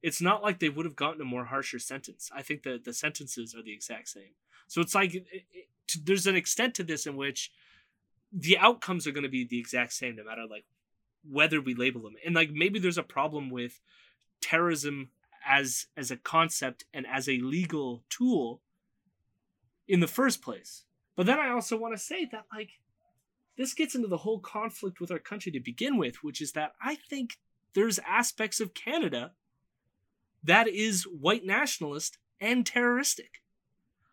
it's 0.01 0.23
not 0.23 0.43
like 0.43 0.61
they 0.61 0.69
would 0.69 0.87
have 0.87 0.97
gotten 0.97 1.21
a 1.21 1.25
more 1.25 1.47
harsher 1.47 1.79
sentence. 1.79 2.31
I 2.35 2.43
think 2.43 2.63
that 2.63 2.85
the 2.85 2.93
sentences 2.93 3.55
are 3.55 3.63
the 3.63 3.73
exact 3.73 4.09
same. 4.09 4.35
So 4.69 4.81
it's 4.81 4.95
like 4.95 5.15
it, 5.15 5.27
it, 5.33 5.67
there's 6.05 6.27
an 6.27 6.37
extent 6.37 6.75
to 6.77 6.85
this 6.85 7.07
in 7.07 7.17
which 7.17 7.51
the 8.33 8.57
outcomes 8.59 9.07
are 9.07 9.13
going 9.13 9.25
to 9.25 9.29
be 9.29 9.45
the 9.45 9.59
exact 9.59 9.93
same 9.93 10.17
no 10.17 10.25
matter 10.25 10.47
like 10.49 10.65
whether 11.29 11.61
we 11.61 11.75
label 11.75 12.01
them. 12.01 12.15
And 12.25 12.35
like 12.35 12.51
maybe 12.51 12.79
there's 12.79 12.99
a 12.99 13.03
problem 13.03 13.51
with 13.51 13.81
terrorism 14.41 15.11
as 15.47 15.87
as 15.97 16.11
a 16.11 16.17
concept 16.17 16.85
and 16.93 17.07
as 17.07 17.29
a 17.29 17.39
legal 17.39 18.05
tool 18.09 18.63
in 19.89 20.01
the 20.01 20.07
first 20.07 20.43
place. 20.43 20.85
But 21.17 21.27
then 21.27 21.39
I 21.39 21.51
also 21.51 21.77
want 21.77 21.95
to 21.95 22.03
say 22.03 22.25
that 22.33 22.47
like 22.53 22.71
this 23.57 23.75
gets 23.75 23.95
into 23.95 24.09
the 24.09 24.19
whole 24.19 24.41
conflict 24.41 25.01
with 25.01 25.11
our 25.11 25.19
country 25.19 25.53
to 25.53 25.61
begin 25.61 25.97
with, 25.97 26.23
which 26.23 26.41
is 26.41 26.53
that 26.53 26.73
I 26.83 26.95
think 26.95 27.39
there's 27.75 27.99
aspects 28.01 28.61
of 28.61 28.75
Canada 28.75 29.33
that 30.43 30.69
is 30.69 31.05
white 31.05 31.45
nationalist 31.45 32.19
and 32.41 32.67
terroristic. 32.67 33.43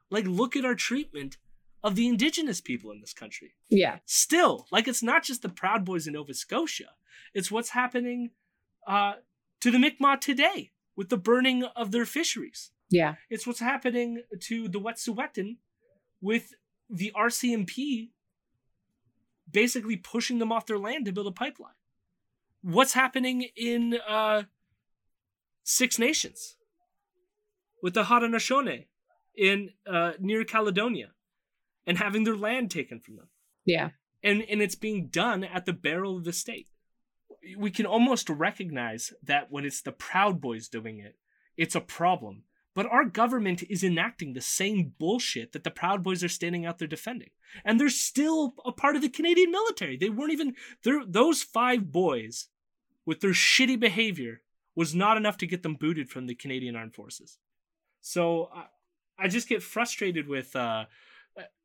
Like, 0.09 0.25
look 0.25 0.55
at 0.55 0.65
our 0.65 0.75
treatment 0.75 1.37
of 1.83 1.95
the 1.95 2.07
indigenous 2.07 2.61
people 2.61 2.91
in 2.91 2.99
this 2.99 3.13
country. 3.13 3.55
Yeah. 3.69 3.99
Still, 4.05 4.67
like, 4.71 4.87
it's 4.87 5.03
not 5.03 5.23
just 5.23 5.41
the 5.41 5.49
Proud 5.49 5.85
Boys 5.85 6.07
in 6.07 6.13
Nova 6.13 6.33
Scotia, 6.33 6.89
it's 7.33 7.51
what's 7.51 7.69
happening 7.69 8.31
uh, 8.87 9.13
to 9.61 9.71
the 9.71 9.79
Mi'kmaq 9.79 10.19
today 10.19 10.71
with 10.99 11.07
the 11.07 11.17
burning 11.17 11.63
of 11.77 11.91
their 11.91 12.05
fisheries. 12.05 12.71
Yeah. 12.89 13.15
It's 13.29 13.47
what's 13.47 13.61
happening 13.61 14.21
to 14.37 14.67
the 14.67 14.81
Wet'suwet'en 14.81 15.55
with 16.19 16.51
the 16.89 17.13
RCMP 17.15 18.09
basically 19.49 19.95
pushing 19.95 20.39
them 20.39 20.51
off 20.51 20.65
their 20.65 20.77
land 20.77 21.05
to 21.05 21.13
build 21.13 21.27
a 21.27 21.31
pipeline. 21.31 21.71
What's 22.61 22.91
happening 22.91 23.45
in 23.55 23.97
uh, 24.05 24.43
Six 25.63 25.97
Nations 25.97 26.57
with 27.81 27.93
the 27.93 28.03
Haudenosaunee 28.03 28.87
in 29.37 29.69
uh, 29.89 30.11
near 30.19 30.43
Caledonia 30.43 31.11
and 31.87 31.97
having 31.97 32.25
their 32.25 32.35
land 32.35 32.71
taken 32.71 32.99
from 32.99 33.15
them? 33.15 33.29
Yeah. 33.63 33.91
And 34.21 34.43
and 34.49 34.61
it's 34.61 34.75
being 34.75 35.07
done 35.07 35.45
at 35.45 35.65
the 35.65 35.71
barrel 35.71 36.17
of 36.17 36.25
the 36.25 36.33
state. 36.33 36.67
We 37.57 37.71
can 37.71 37.85
almost 37.85 38.29
recognize 38.29 39.13
that 39.23 39.51
when 39.51 39.65
it's 39.65 39.81
the 39.81 39.91
Proud 39.91 40.41
Boys 40.41 40.67
doing 40.67 40.99
it, 40.99 41.15
it's 41.57 41.75
a 41.75 41.81
problem 41.81 42.43
but 42.79 42.85
our 42.85 43.03
government 43.03 43.63
is 43.69 43.83
enacting 43.83 44.31
the 44.31 44.41
same 44.41 44.93
bullshit 44.99 45.51
that 45.51 45.65
the 45.65 45.69
Proud 45.69 46.01
Boys 46.01 46.23
are 46.23 46.29
standing 46.29 46.65
out 46.65 46.77
there 46.77 46.87
defending. 46.87 47.31
And 47.65 47.77
they're 47.77 47.89
still 47.89 48.53
a 48.63 48.71
part 48.71 48.95
of 48.95 49.01
the 49.01 49.09
Canadian 49.09 49.51
military. 49.51 49.97
They 49.97 50.09
weren't 50.09 50.31
even 50.31 50.55
those 51.05 51.43
five 51.43 51.91
boys 51.91 52.47
with 53.05 53.19
their 53.21 53.31
shitty 53.31 53.79
behavior 53.79 54.43
was 54.75 54.95
not 54.95 55.17
enough 55.17 55.35
to 55.39 55.45
get 55.45 55.61
them 55.61 55.75
booted 55.75 56.09
from 56.09 56.27
the 56.27 56.35
Canadian 56.35 56.77
Armed 56.77 56.95
Forces. 56.95 57.39
So 57.99 58.49
I, 58.55 59.25
I 59.25 59.27
just 59.27 59.49
get 59.49 59.61
frustrated 59.61 60.29
with 60.29 60.55
uh, 60.55 60.85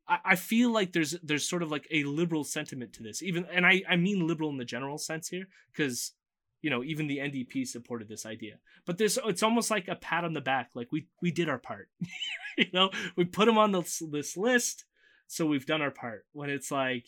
I, 0.07 0.17
I 0.25 0.35
feel 0.35 0.71
like 0.71 0.93
there's 0.93 1.11
there's 1.23 1.47
sort 1.47 1.63
of 1.63 1.71
like 1.71 1.87
a 1.91 2.03
liberal 2.03 2.43
sentiment 2.43 2.93
to 2.93 3.03
this. 3.03 3.21
Even 3.21 3.45
and 3.51 3.65
I, 3.65 3.83
I 3.89 3.95
mean 3.95 4.27
liberal 4.27 4.49
in 4.49 4.57
the 4.57 4.65
general 4.65 4.97
sense 4.97 5.27
here, 5.29 5.47
because 5.71 6.13
you 6.61 6.69
know 6.69 6.83
even 6.83 7.07
the 7.07 7.19
ndp 7.19 7.67
supported 7.67 8.07
this 8.07 8.25
idea. 8.25 8.55
But 8.85 8.97
this 8.97 9.17
it's 9.25 9.43
almost 9.43 9.71
like 9.71 9.87
a 9.87 9.95
pat 9.95 10.23
on 10.23 10.33
the 10.33 10.41
back 10.41 10.71
like 10.73 10.91
we 10.91 11.07
we 11.21 11.31
did 11.31 11.49
our 11.49 11.59
part 11.59 11.89
you 12.57 12.67
know? 12.73 12.89
We 13.15 13.25
put 13.25 13.45
them 13.45 13.57
on 13.57 13.71
this 13.71 14.01
this 14.11 14.37
list 14.37 14.85
so 15.27 15.45
we've 15.45 15.65
done 15.65 15.81
our 15.81 15.91
part 15.91 16.25
when 16.33 16.49
it's 16.49 16.71
like 16.71 17.05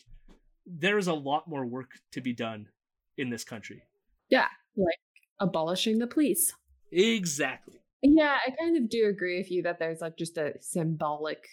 there's 0.66 1.06
a 1.06 1.14
lot 1.14 1.48
more 1.48 1.64
work 1.64 1.92
to 2.12 2.20
be 2.20 2.32
done 2.32 2.68
in 3.16 3.30
this 3.30 3.44
country. 3.44 3.82
Yeah 4.28 4.48
like 4.76 5.00
abolishing 5.40 5.98
the 5.98 6.06
police. 6.06 6.52
Exactly. 6.92 7.80
Yeah 8.02 8.38
i 8.46 8.50
kind 8.50 8.76
of 8.76 8.88
do 8.88 9.06
agree 9.08 9.38
with 9.38 9.50
you 9.50 9.62
that 9.62 9.78
there's 9.78 10.00
like 10.00 10.16
just 10.16 10.38
a 10.38 10.54
symbolic 10.60 11.48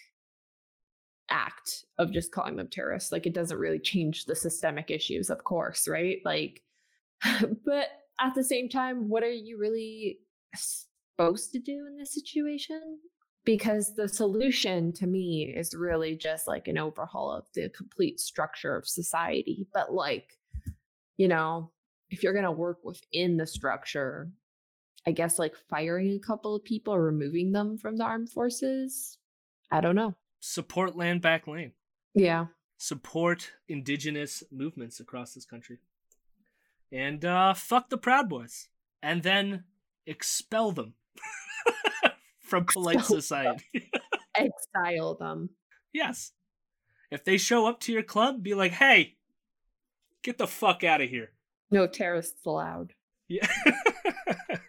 act 1.28 1.84
of 1.98 2.12
just 2.12 2.30
calling 2.30 2.56
them 2.56 2.68
terrorists 2.68 3.10
like 3.10 3.26
it 3.26 3.34
doesn't 3.34 3.58
really 3.58 3.78
change 3.80 4.26
the 4.26 4.36
systemic 4.36 4.90
issues 4.90 5.28
of 5.28 5.42
course 5.44 5.88
right 5.88 6.18
like 6.24 6.62
but 7.64 7.88
at 8.20 8.34
the 8.34 8.44
same 8.44 8.68
time, 8.68 9.08
what 9.08 9.22
are 9.22 9.30
you 9.30 9.58
really 9.58 10.20
supposed 10.54 11.52
to 11.52 11.58
do 11.58 11.86
in 11.86 11.96
this 11.96 12.14
situation? 12.14 12.98
because 13.44 13.94
the 13.94 14.08
solution 14.08 14.92
to 14.92 15.06
me 15.06 15.44
is 15.56 15.72
really 15.72 16.16
just 16.16 16.48
like 16.48 16.66
an 16.66 16.76
overhaul 16.76 17.30
of 17.30 17.44
the 17.54 17.68
complete 17.68 18.18
structure 18.18 18.74
of 18.74 18.88
society. 18.88 19.68
But 19.72 19.94
like, 19.94 20.32
you 21.16 21.28
know, 21.28 21.70
if 22.10 22.24
you're 22.24 22.32
going 22.32 22.44
to 22.44 22.50
work 22.50 22.78
within 22.82 23.36
the 23.36 23.46
structure, 23.46 24.32
I 25.06 25.12
guess 25.12 25.38
like 25.38 25.54
firing 25.70 26.16
a 26.16 26.26
couple 26.26 26.56
of 26.56 26.64
people 26.64 26.92
or 26.92 27.04
removing 27.04 27.52
them 27.52 27.78
from 27.78 27.96
the 27.96 28.02
armed 28.02 28.30
forces, 28.30 29.16
I 29.70 29.80
don't 29.80 29.94
know. 29.94 30.16
Support 30.40 30.96
Land 30.96 31.22
Back 31.22 31.46
Lane. 31.46 31.72
Yeah. 32.14 32.46
Support 32.78 33.52
indigenous 33.68 34.42
movements 34.50 35.00
across 35.00 35.32
this 35.34 35.44
country. 35.44 35.78
And 36.92 37.24
uh, 37.24 37.54
fuck 37.54 37.88
the 37.90 37.98
Proud 37.98 38.28
Boys. 38.28 38.68
And 39.02 39.22
then 39.22 39.64
expel 40.06 40.72
them 40.72 40.94
from 42.40 42.64
polite 42.64 42.96
Expel 42.96 43.16
society. 43.16 43.64
Exile 44.36 45.14
them. 45.14 45.50
yes. 45.92 46.32
If 47.10 47.24
they 47.24 47.36
show 47.38 47.66
up 47.68 47.78
to 47.80 47.92
your 47.92 48.02
club, 48.02 48.42
be 48.42 48.54
like, 48.54 48.72
hey, 48.72 49.14
get 50.22 50.38
the 50.38 50.46
fuck 50.48 50.82
out 50.82 51.00
of 51.00 51.08
here. 51.08 51.30
No 51.70 51.86
terrorists 51.86 52.44
allowed. 52.44 52.94
Yeah. 53.28 53.46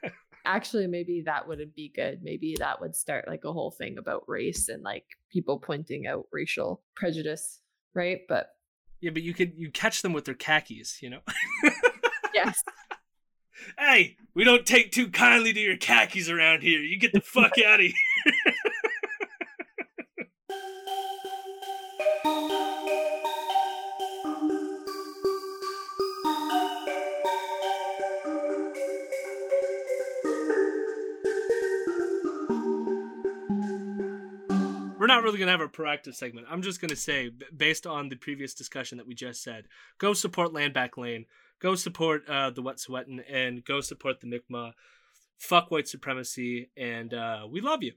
Actually, 0.47 0.87
maybe 0.87 1.21
that 1.25 1.45
wouldn't 1.45 1.75
be 1.75 1.91
good. 1.93 2.21
Maybe 2.23 2.55
that 2.59 2.79
would 2.79 2.95
start 2.95 3.27
like 3.27 3.43
a 3.43 3.51
whole 3.51 3.69
thing 3.71 3.97
about 3.97 4.23
race 4.27 4.69
and 4.69 4.81
like 4.81 5.03
people 5.29 5.59
pointing 5.59 6.07
out 6.07 6.25
racial 6.31 6.81
prejudice, 6.95 7.59
right? 7.93 8.21
But 8.29 8.47
Yeah, 9.01 9.11
but 9.11 9.23
you 9.23 9.33
could 9.33 9.53
you 9.57 9.69
catch 9.71 10.01
them 10.01 10.13
with 10.13 10.23
their 10.23 10.35
khakis, 10.35 11.01
you 11.01 11.09
know? 11.09 11.19
yes. 12.33 12.63
hey, 13.77 14.15
we 14.33 14.45
don't 14.45 14.65
take 14.65 14.91
too 14.93 15.09
kindly 15.09 15.51
to 15.51 15.59
your 15.59 15.75
khakis 15.77 16.29
around 16.29 16.61
here. 16.63 16.79
You 16.79 16.97
get 16.97 17.11
the 17.11 17.19
fuck 17.21 17.51
out 17.65 17.81
of 17.81 17.85
here. 17.87 17.93
really 35.27 35.39
going 35.39 35.47
to 35.47 35.51
have 35.51 35.61
a 35.61 35.67
proactive 35.67 36.15
segment. 36.15 36.47
I'm 36.49 36.61
just 36.61 36.79
going 36.79 36.89
to 36.89 36.95
say, 36.95 37.29
based 37.55 37.85
on 37.85 38.07
the 38.07 38.15
previous 38.15 38.53
discussion 38.53 38.97
that 38.97 39.05
we 39.05 39.13
just 39.13 39.43
said, 39.43 39.65
go 39.97 40.13
support 40.13 40.53
Land 40.53 40.73
Back 40.73 40.97
Lane, 40.97 41.25
go 41.59 41.75
support 41.75 42.23
uh, 42.29 42.49
the 42.49 42.63
Wet'suwet'en, 42.63 43.19
and 43.29 43.63
go 43.65 43.81
support 43.81 44.21
the 44.21 44.27
Mi'kmaq. 44.27 44.71
Fuck 45.37 45.69
white 45.69 45.87
supremacy, 45.87 46.71
and 46.77 47.13
uh, 47.13 47.45
we 47.49 47.59
love 47.59 47.83
you. 47.83 47.91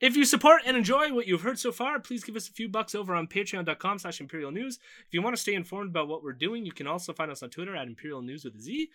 If 0.00 0.16
you 0.16 0.24
support 0.24 0.62
and 0.66 0.76
enjoy 0.76 1.12
what 1.12 1.28
you've 1.28 1.42
heard 1.42 1.60
so 1.60 1.70
far, 1.70 2.00
please 2.00 2.24
give 2.24 2.34
us 2.34 2.48
a 2.48 2.52
few 2.52 2.68
bucks 2.68 2.94
over 2.94 3.14
on 3.14 3.28
patreon.com 3.28 4.00
slash 4.00 4.20
imperial 4.20 4.50
news. 4.50 4.80
If 5.06 5.12
you 5.14 5.22
want 5.22 5.36
to 5.36 5.40
stay 5.40 5.54
informed 5.54 5.90
about 5.90 6.08
what 6.08 6.24
we're 6.24 6.32
doing, 6.32 6.66
you 6.66 6.72
can 6.72 6.88
also 6.88 7.12
find 7.12 7.30
us 7.30 7.42
on 7.42 7.50
Twitter 7.50 7.76
at 7.76 7.86
imperial 7.86 8.22
news 8.22 8.44
with 8.44 8.56
a 8.56 8.60
Z. 8.60 8.88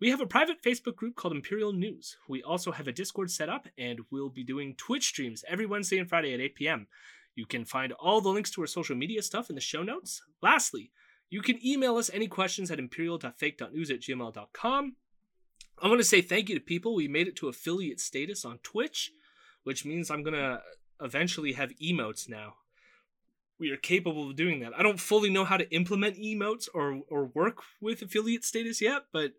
We 0.00 0.10
have 0.10 0.20
a 0.20 0.26
private 0.26 0.62
Facebook 0.62 0.94
group 0.94 1.16
called 1.16 1.34
Imperial 1.34 1.72
News. 1.72 2.18
We 2.28 2.40
also 2.40 2.70
have 2.70 2.86
a 2.86 2.92
Discord 2.92 3.32
set 3.32 3.48
up, 3.48 3.66
and 3.76 4.00
we'll 4.12 4.28
be 4.28 4.44
doing 4.44 4.76
Twitch 4.76 5.08
streams 5.08 5.44
every 5.48 5.66
Wednesday 5.66 5.98
and 5.98 6.08
Friday 6.08 6.32
at 6.32 6.40
8 6.40 6.54
p.m. 6.54 6.86
You 7.34 7.46
can 7.46 7.64
find 7.64 7.92
all 7.92 8.20
the 8.20 8.28
links 8.28 8.52
to 8.52 8.60
our 8.60 8.68
social 8.68 8.94
media 8.94 9.22
stuff 9.22 9.48
in 9.50 9.56
the 9.56 9.60
show 9.60 9.82
notes. 9.82 10.22
Lastly, 10.40 10.92
you 11.30 11.42
can 11.42 11.64
email 11.66 11.96
us 11.96 12.10
any 12.14 12.28
questions 12.28 12.70
at 12.70 12.78
imperial.fake.news 12.78 13.90
at 13.90 14.00
gmail.com. 14.00 14.96
I 15.82 15.88
want 15.88 16.00
to 16.00 16.04
say 16.04 16.22
thank 16.22 16.48
you 16.48 16.54
to 16.54 16.60
people. 16.60 16.94
We 16.94 17.08
made 17.08 17.26
it 17.26 17.36
to 17.36 17.48
affiliate 17.48 17.98
status 17.98 18.44
on 18.44 18.58
Twitch, 18.58 19.10
which 19.64 19.84
means 19.84 20.10
I'm 20.10 20.22
going 20.22 20.34
to 20.34 20.60
eventually 21.00 21.54
have 21.54 21.70
emotes 21.82 22.28
now. 22.28 22.54
We 23.58 23.72
are 23.72 23.76
capable 23.76 24.30
of 24.30 24.36
doing 24.36 24.60
that. 24.60 24.78
I 24.78 24.84
don't 24.84 25.00
fully 25.00 25.30
know 25.30 25.44
how 25.44 25.56
to 25.56 25.68
implement 25.74 26.16
emotes 26.18 26.68
or, 26.72 27.00
or 27.08 27.24
work 27.26 27.58
with 27.80 28.00
affiliate 28.00 28.44
status 28.44 28.80
yet, 28.80 29.02
but 29.12 29.32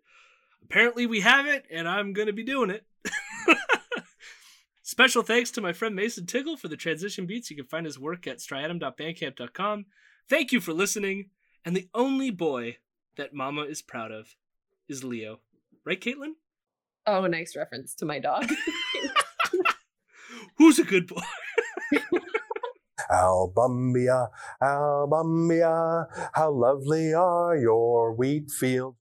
apparently 0.64 1.05
we 1.05 1.22
have 1.22 1.45
it, 1.45 1.66
and 1.72 1.88
I'm 1.88 2.14
going 2.14 2.28
to 2.28 2.34
be 2.34 2.43
doing 2.43 2.70
it. 2.70 2.86
Special 4.84 5.22
thanks 5.22 5.51
to 5.51 5.62
my 5.62 5.72
friend 5.72 5.95
Mason 5.95 6.26
Tickle 6.26 6.57
for 6.57 6.68
the 6.68 6.78
transition 6.78 7.26
beats. 7.26 7.49
You 7.49 7.55
can 7.55 7.66
find 7.66 7.86
his 7.86 7.99
work 7.99 8.28
at 8.28 8.39
striatum.bandcamp.com. 8.39 9.86
Thank 10.30 10.51
you 10.51 10.60
for 10.60 10.74
listening. 10.74 11.30
And 11.64 11.76
the 11.76 11.89
only 11.93 12.32
boy 12.32 12.78
that 13.16 13.34
Mama 13.34 13.64
is 13.64 13.82
proud 13.82 14.12
of 14.12 14.36
is 14.88 15.03
Leo. 15.03 15.39
Right, 15.86 15.99
Caitlin? 15.99 16.34
Oh, 17.05 17.26
nice 17.28 17.55
reference 17.55 17.95
to 17.95 18.05
my 18.05 18.20
dog. 18.20 18.49
Who's 20.57 20.80
a 20.80 20.84
good 20.84 21.07
boy? 21.07 21.22
Albumbia, 23.12 24.30
Albumbia, 24.62 26.05
how 26.34 26.51
lovely 26.51 27.14
are 27.14 27.57
your 27.57 28.14
wheat 28.14 28.51
fields. 28.51 28.97